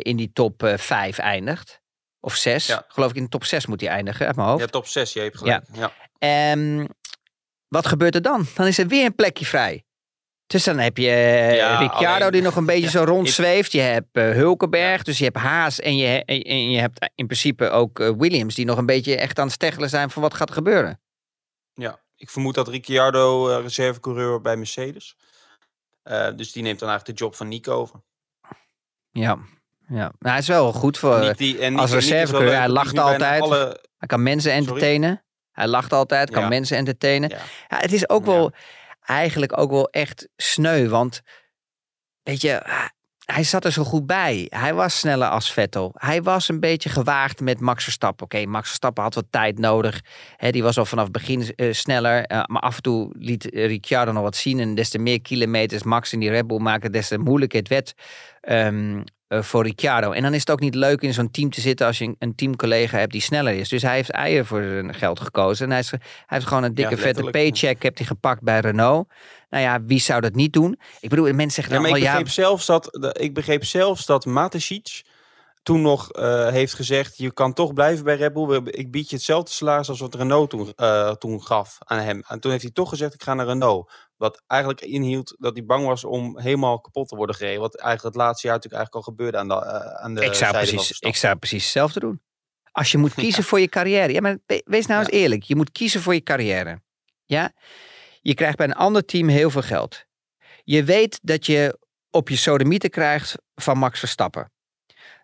in 0.03 0.17
die 0.17 0.31
top 0.33 0.73
5 0.77 1.19
eindigt? 1.19 1.83
Of 2.21 2.35
zes. 2.35 2.67
Ja. 2.67 2.85
Geloof 2.89 3.11
ik 3.11 3.17
in 3.17 3.23
de 3.23 3.29
top 3.29 3.45
zes 3.45 3.67
moet 3.67 3.81
hij 3.81 3.91
eindigen, 3.91 4.27
uit 4.27 4.37
mijn 4.37 4.49
hoofd. 4.49 4.61
Ja, 4.61 4.67
top 4.67 4.87
zes, 4.87 5.13
je 5.13 5.21
hebt 5.21 5.39
gelijk. 5.39 5.65
Ja. 5.73 5.93
ja. 6.19 6.87
wat 7.69 7.87
gebeurt 7.87 8.15
er 8.15 8.23
dan? 8.23 8.47
Dan 8.55 8.67
is 8.67 8.79
er 8.79 8.87
weer 8.87 9.05
een 9.05 9.15
plekje 9.15 9.45
vrij. 9.45 9.85
Dus 10.47 10.65
dan 10.65 10.79
heb 10.79 10.97
je 10.97 11.07
uh, 11.07 11.57
ja, 11.57 11.79
Ricciardo 11.79 12.31
die 12.31 12.43
nog 12.43 12.57
een 12.57 12.67
beetje 12.67 12.91
zo 12.91 13.05
rondzweeft. 13.05 13.73
Je 13.73 13.81
hebt 13.81 14.17
uh, 14.17 14.31
Hulkenberg, 14.31 15.03
dus 15.03 15.19
je 15.19 15.25
hebt 15.25 15.37
Haas. 15.37 15.81
En 15.81 15.97
je, 15.97 16.25
en 16.25 16.71
je 16.71 16.81
hebt 16.81 17.11
in 17.15 17.27
principe 17.27 17.71
ook 17.71 17.99
uh, 17.99 18.11
Williams 18.19 18.55
die 18.55 18.65
nog 18.65 18.79
een 18.79 18.87
beetje 18.87 19.17
echt 19.17 19.39
aan 19.39 19.45
het 19.45 19.55
steggelen 19.55 19.89
zijn 19.89 20.11
van 20.11 20.23
wat 20.23 20.35
gaat 20.35 20.49
er 20.49 20.55
gebeuren. 20.55 21.01
Ja, 21.75 22.01
ik 22.17 22.31
vermoed 22.31 22.55
dat 22.55 22.69
Ricciardo 22.69 23.47
reservecoureur 23.47 24.41
bij 24.41 24.57
Mercedes. 24.57 25.17
dus 26.37 26.53
die 26.53 26.63
neemt 26.63 26.79
dan 26.79 26.89
eigenlijk 26.89 27.19
de 27.19 27.25
job 27.25 27.35
van 27.35 27.49
Nico 27.49 27.73
over. 27.73 28.03
Ja, 29.15 29.39
ja, 29.89 29.97
nou, 29.97 30.13
hij 30.19 30.39
is 30.39 30.47
wel 30.47 30.73
goed 30.73 30.99
voor 30.99 31.35
die, 31.37 31.59
en 31.59 31.77
als 31.77 31.93
reservecoureur. 31.93 32.57
Hij 32.57 32.69
lacht 32.69 32.99
altijd. 32.99 33.49
Hij 33.99 34.09
kan 34.09 34.23
mensen 34.23 34.53
entertainen. 34.53 35.25
Hij 35.53 35.67
lacht 35.67 35.93
altijd, 35.93 36.31
kan 36.31 36.49
mensen 36.49 36.77
entertainen. 36.77 37.29
Ja. 37.29 37.39
ja. 37.69 37.77
het 37.77 37.93
is 37.93 38.09
ook 38.09 38.25
wel 38.25 38.53
eigenlijk 39.01 39.59
ook 39.59 39.71
wel 39.71 39.89
echt 39.91 40.29
sneu, 40.37 40.89
want 40.89 41.23
weet 42.23 42.41
je, 42.41 42.63
hij 43.25 43.43
zat 43.43 43.65
er 43.65 43.73
zo 43.73 43.85
goed 43.85 44.07
bij. 44.07 44.47
Hij 44.49 44.75
was 44.75 44.99
sneller 44.99 45.29
als 45.29 45.53
Vettel. 45.53 45.93
Hij 45.95 46.23
was 46.23 46.49
een 46.49 46.61
beetje 46.61 46.89
gewaagd 46.89 47.41
met 47.41 47.61
Max 47.61 47.83
Verstappen. 47.83 48.25
Oké, 48.25 48.47
Max 48.47 48.67
Verstappen 48.67 49.03
had 49.03 49.15
wat 49.15 49.27
tijd 49.31 49.59
nodig. 49.59 50.01
He, 50.37 50.51
die 50.51 50.63
was 50.63 50.79
al 50.79 50.85
vanaf 50.85 51.05
het 51.05 51.13
begin 51.13 51.53
uh, 51.57 51.73
sneller. 51.73 52.31
Uh, 52.31 52.43
maar 52.45 52.63
af 52.63 52.77
en 52.77 52.83
toe 52.83 53.15
liet 53.19 53.45
Ricciardo 53.45 54.13
nog 54.13 54.23
wat 54.23 54.37
zien. 54.37 54.61
En 54.61 54.75
des 54.75 54.89
te 54.89 54.99
meer 54.99 55.21
kilometers 55.21 55.83
Max 55.83 56.13
in 56.13 56.21
die 56.21 56.31
Red 56.31 56.47
Bull 56.47 56.59
maken, 56.59 56.93
des 56.93 57.09
te 57.09 57.19
moeilijker 57.19 57.59
het 57.59 57.69
werd 57.69 57.95
um, 58.49 59.05
uh, 59.29 59.43
voor 59.43 59.63
Ricciardo. 59.63 60.13
En 60.13 60.23
dan 60.23 60.35
is 60.35 60.41
het 60.41 60.51
ook 60.51 60.61
niet 60.61 60.75
leuk 60.75 61.01
in 61.01 61.15
zo'n 61.15 61.31
team 61.31 61.51
te 61.51 61.61
zitten 61.61 61.87
als 61.87 61.99
je 61.99 62.15
een 62.19 62.35
teamcollega 62.35 62.99
hebt 62.99 63.13
die 63.13 63.21
sneller 63.21 63.55
is. 63.55 63.69
Dus 63.69 63.83
hij 63.83 63.95
heeft 63.95 64.11
eieren 64.11 64.47
voor 64.47 64.63
zijn 64.63 64.95
geld 64.95 65.21
gekozen. 65.21 65.65
En 65.65 65.71
hij, 65.71 65.81
is, 65.81 65.91
hij 65.91 66.01
heeft 66.27 66.47
gewoon 66.47 66.63
een 66.63 66.75
dikke 66.75 66.97
vette 66.97 67.31
paycheck 67.31 67.83
heeft 67.83 67.99
hij 67.99 68.07
gepakt 68.07 68.43
bij 68.43 68.61
Renault. 68.61 69.09
Nou 69.55 69.67
ja, 69.67 69.85
wie 69.85 70.01
zou 70.01 70.21
dat 70.21 70.35
niet 70.35 70.53
doen? 70.53 70.79
Ik 71.01 71.09
bedoel, 71.09 71.33
mensen 71.33 71.51
zeggen 71.51 71.75
ja, 71.75 71.81
maar 71.81 71.99
ik 71.99 72.05
begreep, 72.05 72.29
zelfs 72.29 72.67
dat, 72.67 72.99
ik 73.21 73.35
begreep 73.35 73.65
zelfs 73.65 74.07
dat 74.07 74.25
Matesic 74.25 75.03
toen 75.63 75.83
nog 75.83 76.17
uh, 76.17 76.49
heeft 76.49 76.75
gezegd: 76.75 77.17
je 77.17 77.33
kan 77.33 77.53
toch 77.53 77.73
blijven 77.73 78.05
bij 78.05 78.17
Red 78.17 78.33
Bull. 78.33 78.61
Ik 78.65 78.91
bied 78.91 79.11
je 79.11 79.17
hetzelfde 79.17 79.51
salaris 79.51 79.89
als 79.89 80.01
wat 80.01 80.15
Renault 80.15 80.51
toen, 80.51 80.73
uh, 80.77 81.11
toen 81.11 81.43
gaf 81.43 81.79
aan 81.79 81.99
hem. 81.99 82.23
En 82.27 82.41
toen 82.41 82.51
heeft 82.51 82.63
hij 82.63 82.73
toch 82.73 82.89
gezegd: 82.89 83.15
ik 83.15 83.23
ga 83.23 83.35
naar 83.35 83.47
Renault. 83.47 83.93
Wat 84.17 84.43
eigenlijk 84.47 84.81
inhield 84.81 85.37
dat 85.39 85.57
hij 85.57 85.65
bang 85.65 85.87
was 85.87 86.05
om 86.05 86.39
helemaal 86.39 86.81
kapot 86.81 87.09
te 87.09 87.17
worden 87.17 87.37
gereden. 87.37 87.61
Wat 87.61 87.77
eigenlijk 87.77 88.15
het 88.15 88.25
laatste 88.25 88.47
jaar 88.47 88.57
natuurlijk 88.57 88.83
eigenlijk 88.83 89.07
al 89.07 89.15
gebeurde 89.15 89.39
aan 89.39 89.49
de, 89.49 89.55
uh, 89.55 90.05
aan 90.05 90.15
de 90.15 90.25
ik 90.25 90.35
zou 90.35 90.53
precies, 90.53 91.01
Ik 91.01 91.17
zou 91.17 91.37
precies 91.37 91.63
hetzelfde 91.63 92.01
doen. 92.01 92.21
Als 92.73 92.93
je 92.93 92.99
moet 92.99 93.15
kiezen 93.25 93.45
voor 93.45 93.61
je 93.61 93.69
carrière. 93.69 94.13
Ja, 94.13 94.21
maar 94.21 94.39
wees 94.65 94.87
nou 94.87 95.01
eens 95.01 95.11
eerlijk. 95.11 95.43
Je 95.43 95.57
moet 95.57 95.73
kiezen 95.73 96.01
voor 96.01 96.15
je 96.15 96.23
carrière. 96.23 96.83
Ja? 97.25 97.53
Je 98.25 98.35
krijgt 98.35 98.57
bij 98.57 98.67
een 98.67 98.75
ander 98.75 99.05
team 99.05 99.29
heel 99.29 99.51
veel 99.51 99.63
geld. 99.63 100.05
Je 100.63 100.85
weet 100.85 101.19
dat 101.23 101.47
je 101.47 101.79
op 102.11 102.29
je 102.29 102.37
sodemieten 102.37 102.91
krijgt 102.91 103.35
van 103.55 103.79
Max 103.79 103.99
Verstappen 103.99 104.53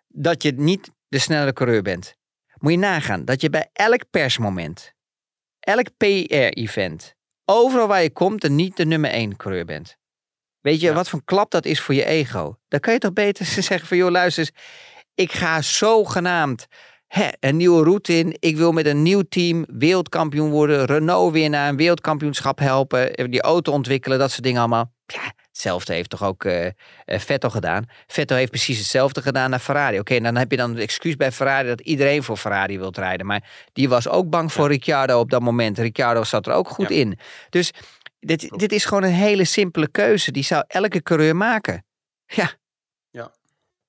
dat 0.07 0.43
je 0.43 0.51
niet 0.51 0.91
de 1.07 1.19
snelle 1.19 1.53
coureur 1.53 1.81
bent. 1.81 2.15
Moet 2.57 2.71
je 2.71 2.77
nagaan 2.77 3.25
dat 3.25 3.41
je 3.41 3.49
bij 3.49 3.69
elk 3.73 4.09
persmoment, 4.09 4.93
elk 5.59 5.87
PR-event, 5.97 7.15
overal 7.45 7.87
waar 7.87 8.01
je 8.01 8.11
komt, 8.11 8.43
er 8.43 8.51
niet 8.51 8.77
de 8.77 8.85
nummer 8.85 9.09
1 9.09 9.35
coureur 9.35 9.65
bent. 9.65 9.97
Weet 10.59 10.79
je 10.79 10.93
wat 10.93 11.09
voor 11.09 11.23
klap 11.23 11.51
dat 11.51 11.65
is 11.65 11.81
voor 11.81 11.95
je 11.95 12.05
ego? 12.05 12.59
Dan 12.67 12.79
kan 12.79 12.93
je 12.93 12.99
toch 12.99 13.13
beter 13.13 13.45
zeggen 13.63 13.87
van, 13.87 13.97
joh, 13.97 14.11
luister 14.11 14.43
eens, 14.43 14.63
ik 15.13 15.31
ga 15.31 15.61
zogenaamd 15.61 16.67
hè, 17.11 17.27
een 17.39 17.57
nieuwe 17.57 17.83
route 17.83 18.17
in. 18.17 18.35
Ik 18.39 18.57
wil 18.57 18.71
met 18.71 18.85
een 18.85 19.01
nieuw 19.01 19.21
team 19.29 19.65
wereldkampioen 19.67 20.49
worden. 20.49 20.85
Renault 20.85 21.33
weer 21.33 21.49
naar 21.49 21.69
een 21.69 21.77
wereldkampioenschap 21.77 22.59
helpen. 22.59 23.31
Die 23.31 23.41
auto 23.41 23.71
ontwikkelen, 23.71 24.19
dat 24.19 24.31
soort 24.31 24.43
dingen 24.43 24.59
allemaal. 24.59 24.93
Ja, 25.05 25.33
Hetzelfde 25.47 25.93
heeft 25.93 26.09
toch 26.09 26.23
ook 26.23 26.43
uh, 26.43 26.67
Vettel 27.05 27.49
gedaan. 27.49 27.85
Vettel 28.07 28.37
heeft 28.37 28.49
precies 28.49 28.77
hetzelfde 28.77 29.21
gedaan 29.21 29.49
naar 29.49 29.59
Ferrari. 29.59 29.99
Oké, 29.99 30.19
dan 30.19 30.35
heb 30.35 30.51
je 30.51 30.57
dan 30.57 30.69
het 30.69 30.79
excuus 30.79 31.15
bij 31.15 31.31
Ferrari 31.31 31.67
dat 31.67 31.81
iedereen 31.81 32.23
voor 32.23 32.37
Ferrari 32.37 32.79
wilt 32.79 32.97
rijden. 32.97 33.25
Maar 33.25 33.49
die 33.73 33.89
was 33.89 34.07
ook 34.07 34.29
bang 34.29 34.53
voor 34.53 34.67
Ricciardo 34.67 35.19
op 35.19 35.29
dat 35.29 35.41
moment. 35.41 35.77
Ricciardo 35.77 36.23
zat 36.23 36.47
er 36.47 36.53
ook 36.53 36.67
goed 36.67 36.89
in. 36.89 37.19
Dus 37.49 37.71
dit, 38.19 38.49
dit 38.49 38.71
is 38.71 38.85
gewoon 38.85 39.03
een 39.03 39.09
hele 39.09 39.45
simpele 39.45 39.87
keuze. 39.87 40.31
Die 40.31 40.43
zou 40.43 40.63
elke 40.67 41.03
coureur 41.03 41.35
maken. 41.35 41.85
Ja. 42.25 42.59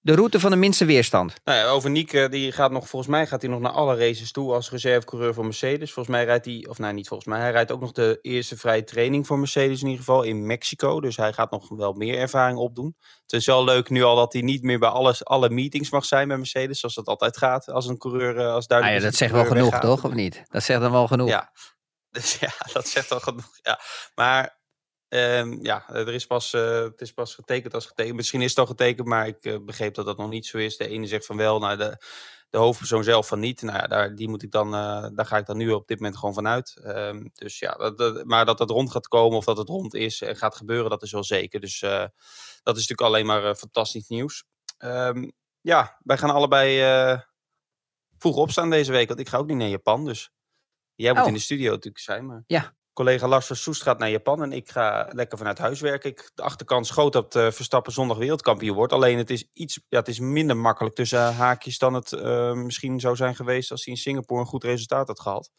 De 0.04 0.14
route 0.14 0.40
van 0.40 0.50
de 0.50 0.56
minste 0.56 0.84
weerstand. 0.84 1.34
Nou 1.44 1.58
ja, 1.58 1.66
over 1.66 1.90
Niek, 1.90 2.30
die 2.30 2.52
gaat 2.52 2.70
nog, 2.70 2.88
volgens 2.88 3.10
mij 3.10 3.26
gaat 3.26 3.42
hij 3.42 3.50
nog 3.50 3.60
naar 3.60 3.72
alle 3.72 3.96
races 3.96 4.32
toe 4.32 4.52
als 4.52 4.70
reservecoureur 4.70 5.34
voor 5.34 5.44
Mercedes. 5.44 5.92
Volgens 5.92 6.16
mij 6.16 6.24
rijdt 6.24 6.44
hij, 6.44 6.66
of 6.68 6.78
nou 6.78 6.94
niet 6.94 7.08
volgens 7.08 7.28
mij, 7.28 7.40
hij 7.40 7.50
rijdt 7.50 7.72
ook 7.72 7.80
nog 7.80 7.92
de 7.92 8.18
eerste 8.22 8.56
vrije 8.56 8.84
training 8.84 9.26
voor 9.26 9.38
Mercedes 9.38 9.80
in 9.80 9.86
ieder 9.86 10.04
geval 10.04 10.22
in 10.22 10.46
Mexico. 10.46 11.00
Dus 11.00 11.16
hij 11.16 11.32
gaat 11.32 11.50
nog 11.50 11.68
wel 11.68 11.92
meer 11.92 12.18
ervaring 12.18 12.58
opdoen. 12.58 12.96
Het 13.22 13.32
is 13.32 13.46
wel 13.46 13.64
leuk 13.64 13.90
nu 13.90 14.02
al 14.02 14.16
dat 14.16 14.32
hij 14.32 14.42
niet 14.42 14.62
meer 14.62 14.78
bij 14.78 14.88
alles, 14.88 15.24
alle 15.24 15.50
meetings 15.50 15.90
mag 15.90 16.04
zijn 16.04 16.28
bij 16.28 16.36
Mercedes, 16.36 16.80
zoals 16.80 16.94
dat 16.94 17.06
altijd 17.06 17.36
gaat 17.36 17.68
als 17.68 17.86
een 17.86 17.98
coureur, 17.98 18.38
eh, 18.38 18.52
als 18.52 18.66
duidelijk 18.66 18.98
ah 18.98 19.04
ja, 19.04 19.10
dat 19.10 19.18
zegt 19.18 19.32
wel 19.32 19.44
genoeg, 19.44 19.78
toch? 19.78 20.04
Of 20.04 20.12
niet? 20.12 20.42
Dat 20.48 20.62
zegt 20.62 20.80
dan 20.80 20.92
wel 20.92 21.06
genoeg. 21.06 21.28
Ja, 21.28 21.52
dus 22.10 22.38
ja, 22.38 22.52
dat 22.72 22.88
zegt 22.88 23.08
wel 23.08 23.20
genoeg. 23.20 23.58
Ja. 23.62 23.80
Maar 24.14 24.60
Um, 25.14 25.64
ja, 25.64 25.88
er 25.88 26.14
is 26.14 26.26
pas, 26.26 26.52
uh, 26.52 26.82
het 26.82 27.00
is 27.00 27.12
pas 27.12 27.34
getekend 27.34 27.74
als 27.74 27.86
getekend. 27.86 28.16
Misschien 28.16 28.42
is 28.42 28.50
het 28.50 28.58
al 28.58 28.66
getekend, 28.66 29.06
maar 29.06 29.26
ik 29.26 29.44
uh, 29.44 29.56
begreep 29.64 29.94
dat 29.94 30.06
dat 30.06 30.16
nog 30.16 30.28
niet 30.28 30.46
zo 30.46 30.58
is. 30.58 30.76
De 30.76 30.88
ene 30.88 31.06
zegt 31.06 31.26
van 31.26 31.36
wel, 31.36 31.58
nou 31.58 31.76
de, 31.76 31.96
de 32.50 32.58
hoofdpersoon 32.58 33.04
zelf 33.04 33.26
van 33.28 33.40
niet. 33.40 33.62
Nou 33.62 33.78
ja, 33.78 33.86
daar, 33.86 34.14
die 34.14 34.28
moet 34.28 34.42
ik 34.42 34.50
dan, 34.50 34.66
uh, 34.74 35.06
daar 35.14 35.26
ga 35.26 35.36
ik 35.36 35.46
dan 35.46 35.56
nu 35.56 35.70
op 35.70 35.88
dit 35.88 35.98
moment 35.98 36.18
gewoon 36.18 36.34
vanuit. 36.34 36.80
Um, 36.84 37.30
dus 37.34 37.58
ja, 37.58 37.72
dat, 37.74 37.98
dat, 37.98 38.24
maar 38.24 38.44
dat 38.44 38.58
het 38.58 38.70
rond 38.70 38.90
gaat 38.90 39.08
komen 39.08 39.36
of 39.38 39.44
dat 39.44 39.56
het 39.56 39.68
rond 39.68 39.94
is 39.94 40.22
en 40.22 40.36
gaat 40.36 40.56
gebeuren, 40.56 40.90
dat 40.90 41.02
is 41.02 41.12
wel 41.12 41.24
zeker. 41.24 41.60
Dus 41.60 41.80
dat 42.62 42.76
is 42.76 42.88
natuurlijk 42.88 43.00
alleen 43.00 43.26
maar 43.26 43.54
fantastisch 43.54 44.08
nieuws. 44.08 44.44
Um, 44.78 45.32
ja, 45.60 45.98
wij 46.02 46.18
gaan 46.18 46.30
allebei 46.30 46.80
vroeg 48.18 48.36
opstaan 48.36 48.70
deze 48.70 48.92
week, 48.92 49.08
want 49.08 49.20
ik 49.20 49.28
ga 49.28 49.38
ook 49.38 49.46
niet 49.46 49.56
naar 49.56 49.68
Japan. 49.68 50.04
Dus 50.04 50.30
jij 50.94 51.12
moet 51.12 51.22
Oh. 51.22 51.28
in 51.28 51.34
de 51.34 51.40
studio 51.40 51.70
natuurlijk 51.70 52.04
zijn. 52.04 52.26
Maar 52.26 52.42
Ja. 52.46 52.74
Collega 52.92 53.28
Lars 53.28 53.46
van 53.46 53.56
Soest 53.56 53.82
gaat 53.82 53.98
naar 53.98 54.10
Japan 54.10 54.42
en 54.42 54.52
ik 54.52 54.70
ga 54.70 55.08
lekker 55.12 55.38
vanuit 55.38 55.58
huis 55.58 55.80
werken. 55.80 56.10
Ik, 56.10 56.30
de 56.34 56.42
achterkans 56.42 56.90
groot 56.90 57.12
dat 57.12 57.34
eh, 57.34 57.50
Verstappen 57.50 57.92
zondag 57.92 58.16
wereldkampioen 58.16 58.76
wordt. 58.76 58.92
Alleen 58.92 59.18
het 59.18 59.30
is, 59.30 59.48
iets, 59.52 59.80
ja, 59.88 59.98
het 59.98 60.08
is 60.08 60.18
minder 60.18 60.56
makkelijk 60.56 60.94
tussen 60.94 61.34
haakjes 61.34 61.78
dan 61.78 61.94
het 61.94 62.12
eh, 62.12 62.52
misschien 62.52 63.00
zou 63.00 63.16
zijn 63.16 63.34
geweest 63.34 63.70
als 63.70 63.84
hij 63.84 63.94
in 63.94 64.00
Singapore 64.00 64.40
een 64.40 64.46
goed 64.46 64.64
resultaat 64.64 65.06
had 65.06 65.20
gehad. 65.20 65.50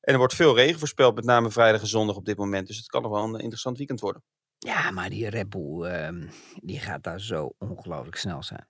En 0.00 0.12
er 0.12 0.18
wordt 0.18 0.34
veel 0.34 0.56
regen 0.56 0.78
voorspeld, 0.78 1.14
met 1.14 1.24
name 1.24 1.50
vrijdag 1.50 1.80
en 1.80 1.86
zondag 1.86 2.16
op 2.16 2.24
dit 2.24 2.38
moment. 2.38 2.66
Dus 2.66 2.76
het 2.76 2.86
kan 2.86 3.02
nog 3.02 3.10
wel 3.10 3.24
een 3.24 3.40
interessant 3.40 3.76
weekend 3.76 4.00
worden. 4.00 4.22
Ja, 4.58 4.90
maar 4.90 5.10
die 5.10 5.28
Red 5.28 5.48
Bull, 5.48 5.82
ehm, 5.82 6.28
die 6.54 6.80
gaat 6.80 7.02
daar 7.02 7.20
zo 7.20 7.54
ongelooflijk 7.58 8.16
snel 8.16 8.42
zijn. 8.42 8.68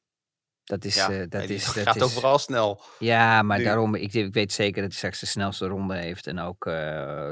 Dat 0.64 0.84
is, 0.84 0.94
Ja, 0.94 1.10
eh, 1.10 1.24
dat 1.28 1.42
is, 1.48 1.64
dat 1.74 1.74
gaat 1.84 1.96
is, 1.96 2.02
overal 2.02 2.38
snel. 2.38 2.82
Ja, 2.98 3.42
maar 3.42 3.58
Nu- 3.58 3.64
daarom, 3.64 3.94
ik, 3.94 4.12
ik 4.12 4.34
weet 4.34 4.52
zeker 4.52 4.80
dat 4.82 4.90
hij 4.90 4.98
straks 4.98 5.20
de 5.20 5.26
snelste 5.26 5.66
ronde 5.66 5.96
heeft 5.96 6.26
en 6.26 6.38
ook 6.38 6.66
eh, 6.66 6.72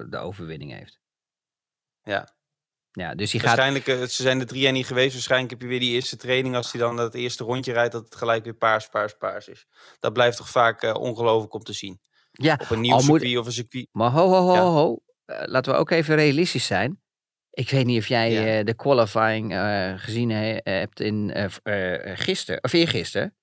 de 0.08 0.18
overwinning 0.18 0.72
heeft. 0.72 0.98
Ja. 2.02 2.36
Ja, 2.90 3.14
dus 3.14 3.30
hij 3.32 3.40
gaat, 3.40 3.48
Waarschijnlijk, 3.48 3.86
eh, 3.86 4.00
ze 4.08 4.22
zijn 4.22 4.40
er 4.40 4.46
drie 4.46 4.60
jaar 4.60 4.72
niet 4.72 4.86
geweest. 4.86 5.12
Waarschijnlijk 5.12 5.50
heb 5.50 5.60
je 5.60 5.66
weer 5.66 5.80
die 5.80 5.92
eerste 5.94 6.16
training. 6.16 6.56
Als 6.56 6.72
hij 6.72 6.80
dan 6.80 6.96
dat 6.96 7.14
eerste 7.14 7.44
rondje 7.44 7.72
rijdt, 7.72 7.92
dat 7.92 8.04
het 8.04 8.14
gelijk 8.14 8.44
weer 8.44 8.54
paars, 8.54 8.86
paars, 8.88 9.14
paars 9.14 9.48
is. 9.48 9.66
Dat 9.98 10.12
blijft 10.12 10.36
toch 10.36 10.48
vaak 10.50 10.82
ongelooflijk 10.98 11.54
om 11.54 11.62
te 11.62 11.72
zien. 11.72 12.00
ja, 12.30 12.58
Op 12.62 12.70
een 12.70 12.80
nieuw 12.80 12.94
moet- 12.94 13.04
circuit 13.04 13.36
of 13.38 13.46
een 13.46 13.52
circuit. 13.52 13.88
maar 13.92 14.10
ho, 14.10 14.28
ho, 14.28 14.40
ho, 14.40 14.54
Ja. 14.54 14.60
ho, 14.60 14.98
laten 15.26 15.72
we 15.72 15.78
ook 15.78 15.90
even 15.90 16.14
realistisch 16.14 16.66
zijn. 16.66 17.02
Ik 17.58 17.70
weet 17.70 17.86
niet 17.86 17.98
of 17.98 18.06
jij 18.06 18.32
Ja. 18.32 18.58
eh, 18.58 18.64
de 18.64 18.74
qualifying 18.74 19.52
eh, 19.54 19.92
gezien 19.96 20.30
he- 20.30 20.60
hebt 20.62 21.00
in 21.00 21.32
eh, 21.32 21.44
eh, 22.04 22.18
gisteren, 22.18 22.62
of 22.64 22.72
eergisteren. 22.72 23.34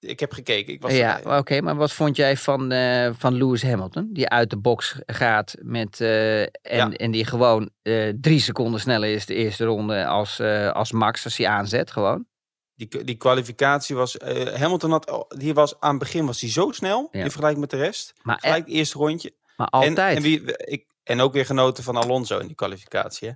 Ik 0.00 0.20
heb 0.20 0.32
gekeken. 0.32 0.72
Ik 0.72 0.82
was 0.82 0.92
Ja, 0.92 1.20
oké, 1.24 1.60
maar 1.60 1.76
wat 1.76 1.92
vond 1.92 2.16
jij 2.16 2.36
van, 2.36 2.72
eh, 2.72 3.10
van 3.18 3.34
Lewis 3.34 3.62
Hamilton? 3.62 4.08
Die 4.12 4.28
uit 4.28 4.50
de 4.50 4.56
box 4.56 4.98
gaat 5.06 5.54
met, 5.62 6.00
eh, 6.00 6.40
en, 6.42 6.48
Ja. 6.62 6.90
en 6.90 7.10
die 7.10 7.24
gewoon 7.24 7.70
eh, 7.82 8.12
drie 8.20 8.40
seconden 8.40 8.80
sneller 8.80 9.08
is 9.08 9.26
de 9.26 9.34
eerste 9.34 9.64
ronde 9.64 10.06
als, 10.06 10.38
eh, 10.38 10.70
als 10.72 10.92
Max, 10.92 11.24
als 11.24 11.36
hij 11.36 11.46
aanzet 11.48 11.90
gewoon. 11.90 12.26
Die, 12.74 13.04
die 13.04 13.16
kwalificatie 13.16 13.96
was... 13.96 14.16
eh, 14.16 14.54
Hamilton 14.54 14.90
had... 14.90 15.34
Die 15.38 15.54
was, 15.54 15.80
aan 15.80 15.90
het 15.90 15.98
begin 15.98 16.26
was 16.26 16.40
hij 16.40 16.50
zo 16.50 16.70
snel. 16.72 17.08
Ja. 17.10 17.18
In 17.18 17.24
vergelijking 17.24 17.60
met 17.60 17.70
de 17.70 17.76
rest. 17.76 18.12
Maar, 18.22 18.38
Gelijk 18.40 18.64
het 18.64 18.74
eerste 18.74 18.98
rondje. 18.98 19.34
maar 19.56 19.66
En, 19.66 19.88
altijd. 19.88 20.16
en, 20.16 20.22
wie, 20.22 20.56
ik, 20.56 20.84
en 21.02 21.20
ook 21.20 21.32
weer 21.32 21.46
genoten 21.46 21.84
van 21.84 21.96
Alonso 21.96 22.38
in 22.38 22.46
die 22.46 22.56
kwalificatie. 22.56 23.28
Hè? 23.28 23.34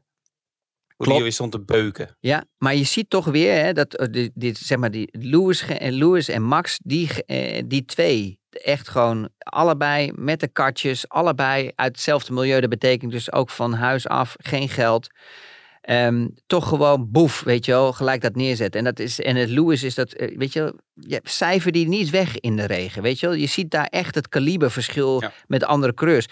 Hoe 1.00 1.08
Klopt. 1.08 1.24
die 1.24 1.30
weer 1.30 1.38
stond 1.48 1.52
te 1.52 1.72
beuken. 1.74 2.16
Ja, 2.20 2.44
maar 2.58 2.74
je 2.74 2.84
ziet 2.84 3.10
toch 3.10 3.24
weer 3.24 3.54
hè, 3.64 3.72
dat 3.72 3.94
eh, 3.94 4.06
die, 4.10 4.30
dit, 4.34 4.58
zeg 4.58 4.78
maar, 4.78 4.90
die 4.90 5.08
Lewis, 5.12 5.62
en 5.66 5.92
Lewis 5.92 6.28
en 6.28 6.42
Max, 6.42 6.78
die, 6.82 7.24
eh, 7.24 7.62
die 7.66 7.84
twee, 7.84 8.38
echt 8.50 8.88
gewoon 8.88 9.28
allebei 9.38 10.12
met 10.14 10.40
de 10.40 10.48
kartjes, 10.48 11.08
allebei 11.08 11.70
uit 11.74 11.92
hetzelfde 11.92 12.32
milieu. 12.32 12.60
Dat 12.60 12.70
betekent 12.70 13.12
dus 13.12 13.32
ook 13.32 13.50
van 13.50 13.72
huis 13.72 14.08
af 14.08 14.36
geen 14.38 14.68
geld. 14.68 15.08
Ehm, 15.80 16.28
toch 16.46 16.68
gewoon 16.68 17.10
boef, 17.10 17.40
weet 17.42 17.64
je 17.64 17.72
wel, 17.72 17.92
gelijk 17.92 18.20
dat 18.20 18.34
neerzetten. 18.34 18.78
En, 18.80 18.84
dat 18.86 18.98
is, 18.98 19.20
en 19.20 19.36
het 19.36 19.48
Lewis 19.50 19.82
is 19.82 19.94
dat, 19.94 20.12
eh, 20.12 20.38
weet 20.38 20.52
je 20.52 20.60
wel, 20.60 20.72
je 20.94 21.20
cijfer 21.22 21.72
die 21.72 21.88
niet 21.88 22.10
weg 22.10 22.40
in 22.40 22.56
de 22.56 22.66
regen, 22.66 23.02
weet 23.02 23.20
je 23.20 23.26
wel. 23.26 23.34
Je 23.34 23.46
ziet 23.46 23.70
daar 23.70 23.86
echt 23.86 24.14
het 24.14 24.28
kaliberverschil 24.28 25.20
Ja. 25.22 25.32
met 25.46 25.64
andere 25.64 25.94
coureurs. 25.94 26.26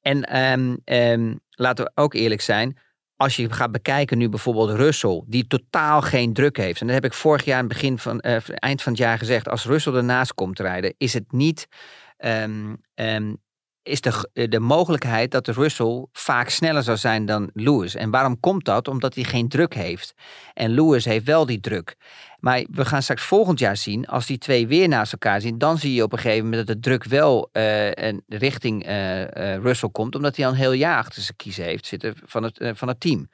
En 0.00 0.22
ehm, 0.22 0.76
ehm, 0.84 1.34
laten 1.50 1.84
we 1.84 1.90
ook 1.94 2.14
eerlijk 2.14 2.40
zijn, 2.40 2.78
als 3.16 3.36
je 3.36 3.52
gaat 3.52 3.72
bekijken 3.72 4.18
nu 4.18 4.28
bijvoorbeeld 4.28 4.70
Russell, 4.70 5.22
die 5.26 5.46
totaal 5.46 6.02
geen 6.02 6.32
druk 6.32 6.56
heeft. 6.56 6.80
En 6.80 6.86
dat 6.86 6.94
heb 6.94 7.04
ik 7.04 7.12
vorig 7.12 7.44
jaar 7.44 7.66
begin 7.66 7.98
van, 7.98 8.20
eh, 8.20 8.36
eind 8.46 8.82
van 8.82 8.92
het 8.92 9.00
jaar 9.00 9.18
gezegd. 9.18 9.48
Als 9.48 9.64
Russell 9.64 9.94
ernaast 9.94 10.34
komt 10.34 10.58
rijden, 10.58 10.94
is 10.98 11.12
het 11.12 11.32
niet... 11.32 11.68
ehm, 12.16 12.74
ehm, 12.94 13.34
is 13.82 14.00
de, 14.00 14.30
eh, 14.32 14.50
de 14.50 14.60
mogelijkheid 14.60 15.30
dat 15.30 15.48
Russell 15.48 16.06
vaak 16.12 16.48
sneller 16.48 16.82
zou 16.82 16.96
zijn 16.96 17.26
dan 17.26 17.50
Lewis. 17.52 17.94
En 17.94 18.10
waarom 18.10 18.40
komt 18.40 18.64
dat? 18.64 18.88
Omdat 18.88 19.14
hij 19.14 19.24
geen 19.24 19.48
druk 19.48 19.74
heeft. 19.74 20.14
En 20.54 20.70
Lewis 20.70 21.04
heeft 21.04 21.24
wel 21.24 21.46
die 21.46 21.60
druk. 21.60 21.96
Maar 22.44 22.64
we 22.70 22.84
gaan 22.84 23.02
straks 23.02 23.22
volgend 23.22 23.58
jaar 23.58 23.76
zien, 23.76 24.06
als 24.06 24.26
die 24.26 24.38
twee 24.38 24.66
weer 24.66 24.88
naast 24.88 25.12
elkaar 25.12 25.40
zien, 25.40 25.58
dan 25.58 25.78
zie 25.78 25.94
je 25.94 26.02
op 26.02 26.12
een 26.12 26.18
gegeven 26.18 26.44
moment 26.44 26.66
dat 26.66 26.76
de 26.76 26.82
druk 26.82 27.04
wel 27.04 27.48
eh, 27.52 28.12
richting 28.28 28.84
eh, 28.84 29.54
eh, 29.54 29.62
Russell 29.62 29.88
komt, 29.88 30.14
omdat 30.14 30.36
hij 30.36 30.46
al 30.46 30.52
een 30.52 30.58
heel 30.58 30.72
jaar 30.72 30.98
achter 30.98 31.22
zijn 31.22 31.36
kiezen 31.36 31.64
heeft 31.64 31.86
zitten 31.86 32.14
van 32.24 32.42
het, 32.42 32.70
van 32.74 32.88
het 32.88 33.00
team. 33.00 33.28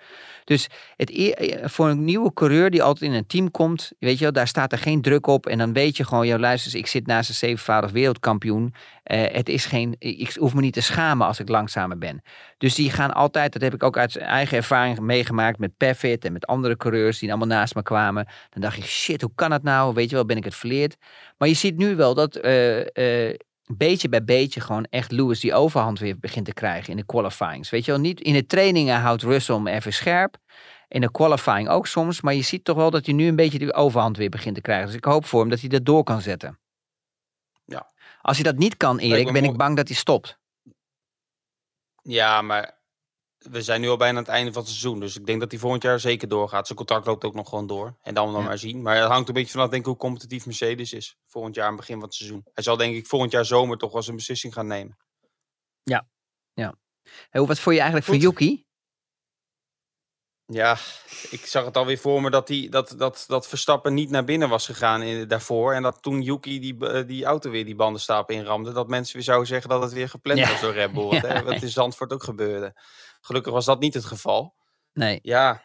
Dus 0.44 0.68
het, 0.96 1.11
e- 1.11 1.68
voor 1.68 1.88
een 1.88 2.04
nieuwe 2.04 2.32
coureur 2.32 2.70
die 2.70 2.82
altijd 2.82 3.11
in 3.11 3.16
een 3.16 3.26
team 3.26 3.50
komt, 3.50 3.92
weet 3.98 4.18
je 4.18 4.24
wel, 4.24 4.32
daar 4.32 4.48
staat 4.48 4.72
er 4.72 4.78
geen 4.78 5.02
druk 5.02 5.26
op. 5.26 5.46
En 5.46 5.58
dan 5.58 5.72
weet 5.72 5.96
je 5.96 6.04
gewoon, 6.04 6.26
joh, 6.26 6.38
luister, 6.38 6.76
ik 6.76 6.86
zit 6.86 7.06
naast 7.06 7.28
een 7.28 7.34
zevenvoudig 7.34 7.90
wereldkampioen. 7.90 8.74
Het 9.02 9.48
is 9.48 9.64
geen, 9.64 9.94
ik 9.98 10.32
hoef 10.32 10.54
me 10.54 10.61
niet 10.61 10.72
te 10.72 10.80
schamen 10.80 11.26
als 11.26 11.40
ik 11.40 11.48
langzamer 11.48 11.98
ben. 11.98 12.22
Dus 12.61 12.74
die 12.74 12.90
gaan 12.90 13.14
altijd, 13.14 13.52
dat 13.52 13.62
heb 13.62 13.74
ik 13.74 13.82
ook 13.82 13.96
uit 13.96 14.16
eigen 14.16 14.56
ervaring 14.56 14.98
meegemaakt 14.98 15.58
met 15.58 15.76
Pavitt 15.76 16.24
en 16.24 16.32
met 16.32 16.46
andere 16.46 16.76
coureurs 16.76 17.18
die 17.18 17.28
allemaal 17.28 17.48
naast 17.48 17.74
me 17.74 17.82
kwamen. 17.82 18.26
Dan 18.50 18.62
dacht 18.62 18.76
ik, 18.76 18.84
shit, 18.84 19.20
hoe 19.22 19.30
kan 19.34 19.50
dat 19.50 19.62
nou? 19.62 19.94
Weet 19.94 20.11
je 20.11 20.14
wel, 20.14 20.24
ben 20.24 20.36
ik 20.36 20.44
het 20.44 20.54
verleerd? 20.54 20.96
Maar 21.38 21.48
je 21.48 21.54
ziet 21.54 21.76
nu 21.76 21.96
wel 21.96 22.14
dat 22.14 22.36
eh, 22.36 23.28
eh, 23.28 23.34
beetje 23.76 24.08
bij 24.08 24.24
beetje 24.24 24.61
gewoon 24.61 24.84
echt 24.90 25.11
Lewis 25.11 25.40
die 25.40 25.54
overhand 25.54 25.98
weer 25.98 26.18
begint 26.18 26.44
te 26.44 26.52
krijgen 26.52 26.90
in 26.90 26.96
de 26.96 27.06
qualifyings. 27.06 27.70
Weet 27.70 27.84
je 27.84 27.90
wel, 27.90 28.00
niet 28.00 28.20
in 28.20 28.32
de 28.32 28.46
trainingen 28.46 29.00
houdt 29.00 29.22
Russell 29.22 29.54
hem 29.54 29.66
even 29.66 29.92
scherp. 29.92 30.36
In 30.88 31.00
de 31.00 31.11
qualifying 31.11 31.68
ook 31.68 31.86
soms. 31.86 32.20
Maar 32.20 32.34
je 32.34 32.42
ziet 32.42 32.64
toch 32.64 32.76
wel 32.76 32.90
dat 32.90 33.06
hij 33.06 33.14
nu 33.14 33.26
een 33.26 33.36
beetje 33.36 33.58
die 33.58 33.72
overhand 33.72 34.16
weer 34.16 34.28
begint 34.28 34.54
te 34.54 34.61
krijgen. 34.61 34.86
Dus 34.86 34.96
ik 34.96 35.04
hoop 35.04 35.24
voor 35.24 35.40
hem 35.40 35.48
dat 35.48 35.61
hij 35.61 35.68
dat 35.68 35.84
door 35.84 36.02
kan 36.02 36.20
zetten. 36.20 36.58
Ja. 37.64 37.92
Als 38.20 38.36
hij 38.36 38.44
dat 38.44 38.56
niet 38.56 38.76
kan, 38.76 38.98
Erik, 38.98 39.32
ben 39.32 39.44
ik 39.44 39.56
bang 39.56 39.76
dat 39.76 39.88
hij 39.88 39.96
stopt. 39.96 40.39
Ja, 42.03 42.42
maar 42.42 42.78
we 43.38 43.62
zijn 43.62 43.80
nu 43.80 43.88
al 43.88 43.96
bijna 43.96 44.16
aan 44.18 44.24
het 44.24 44.32
einde 44.32 44.53
van 44.53 44.62
het 44.62 44.70
seizoen. 44.70 45.01
Dus 45.01 45.16
ik 45.16 45.26
denk 45.26 45.40
dat 45.40 45.51
hij 45.51 45.61
volgend 45.61 45.82
jaar 45.82 46.01
zeker 46.01 46.28
doorgaat. 46.28 46.66
Zijn 46.66 46.78
contract 46.78 47.07
loopt 47.07 47.24
ook 47.24 47.34
nog 47.34 47.48
gewoon 47.48 47.66
door. 47.66 47.96
En 48.03 48.14
dan 48.14 48.32
dan 48.32 48.40
Ja. 48.40 48.46
maar 48.46 48.59
zien. 48.59 48.82
Maar 48.82 48.96
het 48.96 49.09
hangt 49.11 49.28
een 49.28 49.34
beetje 49.34 49.51
vanaf 49.51 49.68
denk 49.68 49.80
ik, 49.82 49.88
hoe 49.88 49.96
competitief 49.96 50.46
Mercedes 50.46 50.92
is. 50.92 51.16
Volgend 51.26 51.55
jaar 51.55 51.64
aan 51.64 51.70
het 51.72 51.80
begin 51.80 51.94
van 51.94 52.05
het 52.05 52.14
seizoen. 52.14 52.40
Hij 52.53 52.64
zal 52.64 52.76
denk 52.76 52.96
ik 52.96 53.07
volgend 53.07 53.32
jaar 53.32 53.44
zomer 53.44 53.76
toch 53.78 53.92
wel 53.92 54.03
zijn 54.03 54.16
beslissing 54.16 54.53
gaan 54.53 54.66
nemen. 54.66 54.96
Hey, 57.30 57.42
wat 57.42 57.59
vond 57.59 57.74
je 57.76 57.80
eigenlijk 57.80 58.05
Goed. 58.11 58.20
van 58.22 58.24
Yuki? 58.30 58.66
Ja, 60.53 60.76
ik 61.30 61.46
zag 61.46 61.64
het 61.64 61.76
alweer 61.76 61.98
voor 61.98 62.22
me 62.22 62.30
dat, 62.30 62.46
die, 62.46 62.70
dat, 62.70 62.94
dat, 62.96 63.24
dat 63.26 63.48
Verstappen 63.48 63.94
niet 63.94 64.11
naar 64.11 64.24
binnen 64.24 64.48
was 64.48 64.66
gegaan 64.66 65.03
in, 65.03 65.28
daarvoor. 65.28 65.72
En 65.72 65.82
dat 65.82 66.03
toen 66.03 66.22
Yuki 66.22 66.61
die, 66.61 66.86
eh, 66.88 67.07
die 67.07 67.24
auto 67.24 67.51
weer 67.51 67.64
die 67.64 67.74
bandenstapel 67.74 68.36
inramde. 68.36 68.72
Dat 68.72 68.88
mensen 68.88 69.14
weer 69.14 69.24
zouden 69.24 69.48
zeggen 69.48 69.70
dat 69.70 69.82
het 69.82 69.92
weer 69.92 70.09
gepland 70.09 70.38
Ja. 70.38 70.51
was 70.51 70.61
door 70.61 70.72
Red 70.72 70.92
Bull. 70.92 71.09
Ja. 71.14 71.20
hè, 71.20 71.42
wat 71.42 71.62
in 71.62 71.68
Zandvoort 71.68 72.12
ook 72.12 72.22
gebeurde. 72.22 72.74
Gelukkig 73.20 73.53
was 73.53 73.64
dat 73.64 73.80
niet 73.80 73.94
het 73.94 74.05
geval. 74.05 74.55
Nee. 74.92 75.18
Ja. 75.22 75.62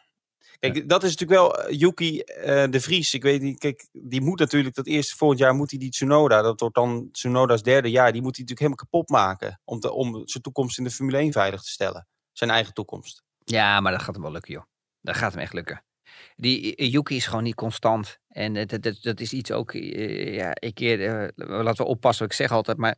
Kijk, 0.60 0.90
dat 0.90 1.04
is 1.04 1.10
natuurlijk 1.16 1.40
wel 1.40 1.60
eh, 1.60 1.80
Yuki 1.80 2.20
eh, 2.20 2.64
de 2.70 2.82
Vries. 2.82 3.14
Ik 3.14 3.24
weet 3.24 3.42
niet, 3.42 3.60
kijk, 3.60 3.88
die 3.92 4.22
moet 4.22 4.40
natuurlijk 4.40 4.76
dat 4.76 4.88
eerste 4.88 5.16
volgend 5.16 5.40
jaar 5.40 5.54
moet 5.56 5.70
hij 5.70 5.80
die 5.80 5.90
Tsunoda, 5.90 6.42
dat 6.42 6.60
wordt 6.60 6.76
dan 6.76 7.10
Tsunoda's 7.12 7.62
derde 7.64 7.90
jaar, 7.90 8.12
die 8.12 8.22
moet 8.22 8.36
hij 8.36 8.46
natuurlijk 8.46 8.60
helemaal 8.60 9.06
kapot 9.06 9.10
maken 9.10 9.62
om, 9.64 9.80
te, 9.80 9.92
om 9.92 10.28
zijn 10.28 10.44
toekomst 10.44 10.78
in 10.78 10.84
de 10.84 10.92
Formule 10.92 11.18
1 11.18 11.32
veilig 11.32 11.62
te 11.62 11.70
stellen. 11.70 12.08
Zijn 12.32 12.50
eigen 12.50 12.74
toekomst. 12.74 13.24
Ja, 13.44 13.80
maar 13.80 13.92
dat 13.92 14.02
gaat 14.02 14.14
hem 14.14 14.24
wel 14.24 14.32
lukken, 14.32 14.54
joh. 14.54 14.64
Dat 15.06 15.16
gaat 15.18 15.32
hem 15.34 15.42
echt 15.42 15.54
lukken. 15.54 15.84
Die 16.36 16.76
eh, 16.76 16.92
Yuki 16.92 17.16
is 17.16 17.26
gewoon 17.26 17.44
niet 17.44 17.56
constant. 17.56 18.20
En 18.28 18.54
dat, 18.54 18.70
dat, 18.70 18.84
dat- 18.84 19.02
dat 19.02 19.20
is 19.20 19.34
iets 19.34 19.52
ook, 19.52 19.74
eh, 19.74 20.36
ja, 20.36 20.52
ik 20.60 20.80
eh, 20.80 21.28
laten 21.36 21.84
we 21.86 21.90
oppassen 21.92 22.24
wat 22.24 22.32
ik 22.34 22.38
zeg 22.38 22.52
altijd, 22.52 22.78
maar 22.78 22.96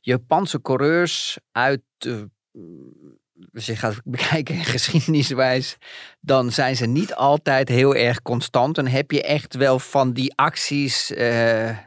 Japanse 0.00 0.60
coureurs 0.62 1.38
uit, 1.52 1.82
eh, 1.98 2.22
als 3.52 3.66
je 3.66 3.76
gaat 3.76 4.00
bekijken 4.16 4.64
geschiedeniswijs, 4.64 5.76
dan 6.20 6.52
zijn 6.52 6.76
ze 6.76 6.86
niet 6.86 7.14
altijd 7.14 7.68
heel 7.68 7.94
erg 7.94 8.22
constant. 8.22 8.74
Dan 8.74 8.86
heb 8.86 9.10
je 9.10 9.22
echt 9.22 9.54
wel 9.54 9.78
van 9.78 10.12
die 10.12 10.34
acties. 10.34 11.10
Uh, 11.10 11.78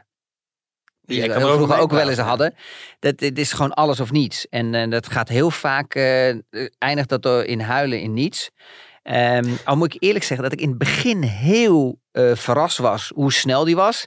die 1.10 1.32
we 1.32 1.40
vroeger 1.40 1.78
ook 1.78 1.90
wel 1.90 2.08
eens 2.08 2.18
hadden. 2.18 2.54
Dat, 2.98 3.20
het 3.20 3.38
is 3.38 3.52
gewoon 3.52 3.72
alles 3.72 4.00
of 4.00 4.12
niets. 4.12 4.48
En 4.48 4.74
uh, 4.74 4.90
dat 4.90 5.10
gaat 5.10 5.28
heel 5.28 5.50
vaak, 5.50 5.94
uh, 5.94 6.34
eindigt 6.78 7.08
dat 7.08 7.26
in 7.44 7.60
huilen 7.60 8.00
in 8.00 8.14
niets. 8.14 8.50
Um, 9.02 9.58
al 9.64 9.76
moet 9.76 9.94
ik 9.94 10.02
eerlijk 10.02 10.24
zeggen 10.24 10.48
dat 10.48 10.52
ik 10.58 10.60
in 10.60 10.68
het 10.68 10.78
begin 10.78 11.22
heel 11.22 11.98
verrast 12.34 12.78
was 12.78 13.12
hoe 13.14 13.32
snel 13.32 13.64
die 13.64 13.76
was. 13.76 14.06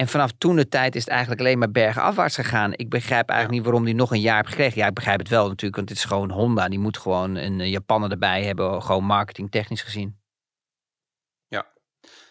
En 0.00 0.08
vanaf 0.08 0.30
toen 0.38 0.56
de 0.56 0.68
tijd 0.68 0.94
is 0.94 1.00
het 1.00 1.10
eigenlijk 1.10 1.40
alleen 1.40 1.58
maar 1.58 1.70
bergenafwaarts 1.70 2.34
gegaan. 2.34 2.72
Ik 2.72 2.88
begrijp 2.88 3.28
eigenlijk 3.28 3.58
niet 3.58 3.68
waarom 3.68 3.84
die 3.84 3.94
nog 3.94 4.10
een 4.10 4.20
jaar 4.20 4.36
heeft 4.36 4.48
gekregen. 4.48 4.78
Ja, 4.78 4.86
ik 4.86 4.94
begrijp 4.94 5.18
het 5.18 5.28
wel 5.28 5.48
natuurlijk, 5.48 5.76
want 5.76 5.88
het 5.88 5.98
is 5.98 6.04
gewoon 6.04 6.30
Honda. 6.30 6.68
Die 6.68 6.78
moet 6.78 6.98
gewoon 6.98 7.34
een 7.36 7.60
eh, 7.60 7.70
Japaner 7.70 8.10
erbij 8.10 8.44
hebben, 8.44 8.82
gewoon 8.82 9.04
marketingtechnisch 9.04 9.82
gezien. 9.82 10.19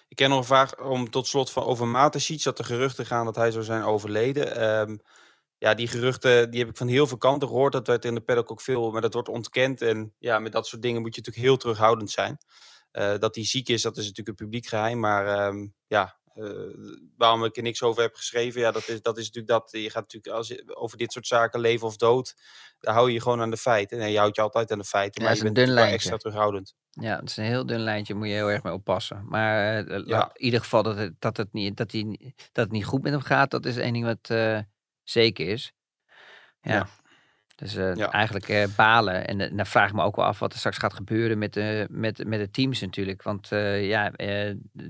Ik 0.09 0.15
ken 0.15 0.29
nog 0.29 0.45
vraag 0.45 0.79
om 0.79 1.09
tot 1.09 1.27
slot 1.27 1.51
van 1.51 1.63
over 1.63 1.87
Matasic, 1.87 2.43
dat 2.43 2.57
de 2.57 2.63
geruchten 2.63 3.05
gaan 3.05 3.25
dat 3.25 3.35
hij 3.35 3.51
zou 3.51 3.63
zijn 3.63 3.83
overleden. 3.83 4.63
Um, 4.79 5.01
ja, 5.57 5.73
die 5.73 5.87
geruchten 5.87 6.51
die 6.51 6.59
heb 6.59 6.69
ik 6.69 6.77
van 6.77 6.87
heel 6.87 7.07
veel 7.07 7.17
kanten 7.17 7.47
gehoord. 7.47 7.73
Dat 7.73 7.87
werd 7.87 8.05
in 8.05 8.15
de 8.15 8.21
paddock 8.21 8.51
ook 8.51 8.61
veel, 8.61 8.91
maar 8.91 9.01
dat 9.01 9.13
wordt 9.13 9.29
ontkend. 9.29 9.81
En 9.81 10.13
ja, 10.19 10.39
met 10.39 10.51
dat 10.51 10.67
soort 10.67 10.81
dingen 10.81 11.01
moet 11.01 11.15
je 11.15 11.21
natuurlijk 11.21 11.47
heel 11.47 11.57
terughoudend 11.57 12.11
zijn. 12.11 12.37
Uh, 12.91 13.17
dat 13.17 13.35
hij 13.35 13.45
ziek 13.45 13.69
is, 13.69 13.81
dat 13.81 13.97
is 13.97 14.03
natuurlijk 14.07 14.27
een 14.27 14.45
publiek 14.45 14.67
geheim. 14.67 14.99
Maar 14.99 15.47
um, 15.47 15.73
ja, 15.87 16.19
waarom 17.17 17.43
ik 17.43 17.57
er 17.57 17.63
niks 17.63 17.83
over 17.83 18.01
heb 18.01 18.15
geschreven, 18.15 18.61
ja, 18.61 18.71
dat 18.71 18.87
is, 18.87 19.01
dat 19.01 19.17
is 19.17 19.25
natuurlijk 19.25 19.53
dat. 19.53 19.81
Je 19.81 19.89
gaat 19.89 20.01
natuurlijk 20.01 20.35
als 20.35 20.47
je, 20.47 20.75
over 20.75 20.97
dit 20.97 21.11
soort 21.11 21.27
zaken, 21.27 21.59
leven 21.59 21.87
of 21.87 21.97
dood, 21.97 22.35
daar 22.79 22.93
hou 22.93 23.07
je 23.07 23.13
je 23.13 23.21
gewoon 23.21 23.41
aan 23.41 23.49
de 23.49 23.57
feiten. 23.57 23.99
En 23.99 24.11
je 24.11 24.17
houdt 24.17 24.35
je 24.35 24.41
altijd 24.41 24.71
aan 24.71 24.77
de 24.77 24.83
feiten, 24.83 25.23
maar 25.23 25.35
je 25.35 25.51
bent 25.51 25.69
wel 25.69 25.85
extra 25.85 26.17
terughoudend. 26.17 26.75
Ja, 26.89 27.19
het 27.19 27.29
is 27.29 27.37
een 27.37 27.43
heel 27.43 27.65
dun 27.65 27.79
lijntje, 27.79 28.13
moet 28.13 28.27
je 28.27 28.33
heel 28.33 28.51
erg 28.51 28.63
mee 28.63 28.73
oppassen. 28.73 29.25
Maar 29.27 29.87
uh, 29.87 30.05
ja. 30.05 30.29
in 30.33 30.45
ieder 30.45 30.59
geval 30.59 30.83
dat 30.83 30.97
het, 30.97 31.13
dat, 31.19 31.37
het 31.37 31.53
niet, 31.53 31.77
dat, 31.77 31.89
die, 31.89 32.33
dat 32.35 32.63
het 32.63 32.71
niet 32.71 32.85
goed 32.85 33.01
met 33.01 33.11
hem 33.11 33.21
gaat, 33.21 33.51
dat 33.51 33.65
is 33.65 33.77
één 33.77 33.93
ding 33.93 34.05
wat 34.05 34.29
uh, 34.31 34.59
zeker 35.03 35.47
is. 35.47 35.73
ja. 36.61 36.73
ja. 36.73 36.87
Dus 37.59 37.75
uh, 37.75 38.13
eigenlijk 38.13 38.49
uh, 38.49 38.65
balen. 38.75 39.27
En 39.27 39.39
uh, 39.39 39.57
dan 39.57 39.65
vraag 39.65 39.89
ik 39.89 39.95
me 39.95 40.03
ook 40.03 40.15
wel 40.15 40.25
af 40.25 40.39
wat 40.39 40.51
er 40.53 40.57
straks 40.59 40.77
gaat 40.77 40.93
gebeuren 40.93 41.37
met 41.37 41.53
de, 41.53 41.87
met, 41.89 42.27
met 42.27 42.39
de 42.39 42.49
teams 42.49 42.81
natuurlijk. 42.81 43.23
Want 43.23 43.47
ja, 43.49 44.11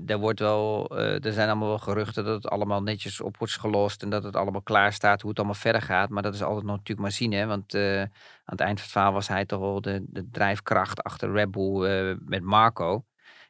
er, 0.06 0.18
wordt 0.18 0.40
wel, 0.40 0.90
er 0.98 1.32
zijn 1.32 1.48
allemaal 1.48 1.68
wel 1.68 1.78
geruchten 1.78 2.24
dat 2.24 2.42
het 2.42 2.52
allemaal 2.52 2.82
netjes 2.82 3.20
op 3.20 3.36
wordt 3.36 3.58
gelost. 3.58 4.02
En 4.02 4.10
dat 4.10 4.22
het 4.22 4.36
allemaal 4.36 4.62
klaar 4.62 4.92
staat 4.92 5.20
hoe 5.20 5.30
het 5.30 5.38
allemaal 5.38 5.56
verder 5.56 5.82
gaat. 5.82 6.08
Maar 6.08 6.22
dat 6.22 6.34
is 6.34 6.42
altijd 6.42 6.64
nog 6.64 6.76
natuurlijk 6.76 7.00
maar 7.00 7.12
zien. 7.12 7.32
Hè? 7.32 7.46
Want 7.46 7.74
aan 7.74 8.10
het 8.44 8.60
eind 8.60 8.78
van 8.78 8.82
het 8.82 8.92
verhaal 8.92 9.12
was 9.12 9.28
hij 9.28 9.44
toch 9.46 9.60
wel 9.60 9.80
de, 9.80 10.04
de 10.08 10.30
drijfkracht 10.30 11.02
achter 11.02 11.32
Red 11.32 11.50
Bull 11.50 12.16
met 12.24 12.42
Marco. 12.42 13.04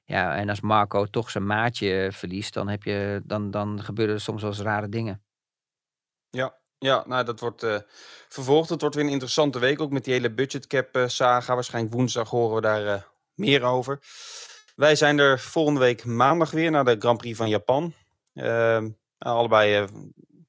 Ja, 0.04 0.36
en 0.36 0.48
als 0.48 0.60
Marco 0.60 1.04
toch 1.06 1.30
zijn 1.30 1.46
maatje 1.46 2.08
verliest, 2.12 2.54
dan, 2.54 2.68
heb 2.68 2.82
je, 2.82 3.22
dan, 3.24 3.50
dan 3.50 3.82
gebeuren 3.82 4.14
er 4.14 4.20
soms 4.20 4.42
wel 4.42 4.50
eens 4.50 4.60
rare 4.60 4.88
dingen. 4.88 5.22
Ja, 6.30 6.59
ja, 6.80 7.04
nou, 7.06 7.24
dat 7.24 7.40
wordt 7.40 7.64
uh, 7.64 7.76
vervolgd. 8.28 8.68
Het 8.68 8.80
wordt 8.80 8.96
weer 8.96 9.04
een 9.04 9.10
interessante 9.10 9.58
week, 9.58 9.80
ook 9.80 9.90
met 9.90 10.04
die 10.04 10.12
hele 10.12 10.30
budgetcap 10.30 10.96
uh, 10.96 11.04
saga. 11.06 11.54
Waarschijnlijk 11.54 11.94
woensdag 11.94 12.30
horen 12.30 12.54
we 12.54 12.60
daar 12.60 12.84
uh, 12.84 13.02
meer 13.34 13.62
over. 13.62 14.00
Wij 14.74 14.94
zijn 14.94 15.18
er 15.18 15.40
volgende 15.40 15.80
week 15.80 16.04
maandag 16.04 16.50
weer 16.50 16.70
naar 16.70 16.84
de 16.84 16.96
Grand 16.98 17.18
Prix 17.18 17.36
van 17.36 17.48
Japan. 17.48 17.94
Ehm, 18.34 18.88
nou, 19.18 19.36
allebei, 19.36 19.86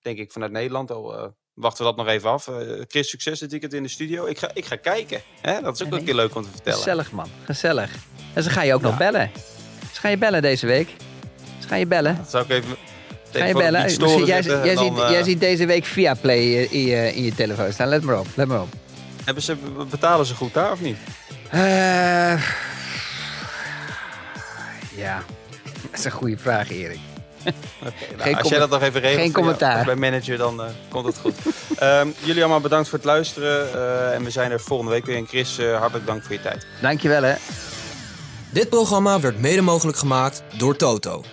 denk 0.01 0.17
ik, 0.17 0.32
vanuit 0.32 0.51
Nederland. 0.51 0.91
Al 0.91 1.34
wachten 1.53 1.86
we 1.86 1.89
dat 1.89 2.05
nog 2.05 2.07
even 2.07 2.29
af. 2.29 2.49
Chris, 2.88 3.09
succes 3.09 3.39
dit 3.39 3.51
weekend 3.51 3.73
in 3.73 3.84
de 3.84 3.89
studio. 3.89 4.25
Ik 4.25 4.38
ga, 4.38 4.49
ik 4.53 4.65
ga 4.65 4.75
kijken. 4.75 5.21
Hè? 5.41 5.61
Dat 5.61 5.75
is 5.75 5.84
ook 5.84 5.89
nee. 5.89 5.99
een 5.99 6.05
keer 6.05 6.15
leuk 6.15 6.36
om 6.36 6.43
te 6.43 6.49
vertellen. 6.49 6.77
Gezellig, 6.77 7.11
man. 7.11 7.29
Gezellig. 7.43 7.95
En 8.34 8.43
ze 8.43 8.49
ga 8.49 8.61
je 8.61 8.73
ook 8.73 8.82
ja. 8.82 8.88
nog 8.88 8.97
bellen. 8.97 9.32
Ze 9.93 9.99
ga 9.99 10.09
je 10.09 10.17
bellen 10.17 10.41
deze 10.41 10.65
week. 10.65 10.95
Ze 11.59 11.67
ga 11.67 11.75
je 11.75 11.88
bellen. 11.88 12.15
Dat 12.15 12.29
zou 12.29 12.43
ik 12.43 12.49
even 12.49 12.77
Ga 13.32 13.45
je 13.45 13.53
bellen? 13.53 13.89
Jij, 13.89 14.25
jij, 14.25 14.41
jij, 14.63 14.77
ziet, 14.77 14.91
uh... 14.91 15.09
jij, 15.09 15.23
ziet, 15.23 15.39
deze 15.39 15.65
week 15.65 15.86
via 15.86 16.13
Play 16.13 16.63
in 16.63 16.86
je, 16.86 17.15
in 17.15 17.23
je 17.23 17.36
telefoon 17.36 17.73
staan. 17.73 17.88
Let 17.88 18.03
maar 18.03 18.19
op, 18.19 18.27
let 18.34 18.47
maar 18.47 18.61
op. 18.61 18.73
Hebben 19.25 19.43
ze, 19.43 19.55
betalen 19.89 20.25
ze 20.25 20.36
goed 20.36 20.53
daar 20.53 20.71
of 20.71 20.82
niet? 20.82 20.97
Uh, 21.53 21.61
ja, 24.95 25.23
dat 25.82 25.99
is 25.99 26.05
een 26.05 26.11
goede 26.11 26.38
vraag, 26.38 26.69
Erik. 26.69 26.99
Okay, 27.79 27.93
nou, 28.17 28.36
als 28.36 28.49
jij 28.49 28.59
dat 28.59 28.69
nog 28.69 28.82
even 28.82 29.01
regelt 29.01 29.21
geen 29.21 29.32
commentaar. 29.32 29.86
bij 29.86 29.95
manager, 29.95 30.38
dan 30.38 30.61
uh, 30.61 30.65
komt 30.89 31.05
het 31.05 31.17
goed. 31.17 31.34
um, 31.82 32.13
jullie 32.27 32.41
allemaal 32.41 32.61
bedankt 32.61 32.89
voor 32.89 32.97
het 32.97 33.07
luisteren. 33.07 33.67
Uh, 33.75 34.13
en 34.13 34.23
we 34.23 34.29
zijn 34.29 34.51
er 34.51 34.59
volgende 34.59 34.91
week 34.91 35.05
weer. 35.05 35.15
En 35.15 35.27
Chris, 35.27 35.59
uh, 35.59 35.77
hartelijk 35.77 36.05
dank 36.05 36.23
voor 36.23 36.34
je 36.34 36.41
tijd. 36.41 36.65
Dankjewel 36.82 37.23
hè. 37.23 37.34
Dit 38.49 38.69
programma 38.69 39.19
werd 39.19 39.39
mede 39.39 39.61
mogelijk 39.61 39.97
gemaakt 39.97 40.43
door 40.57 40.75
Toto. 40.75 41.23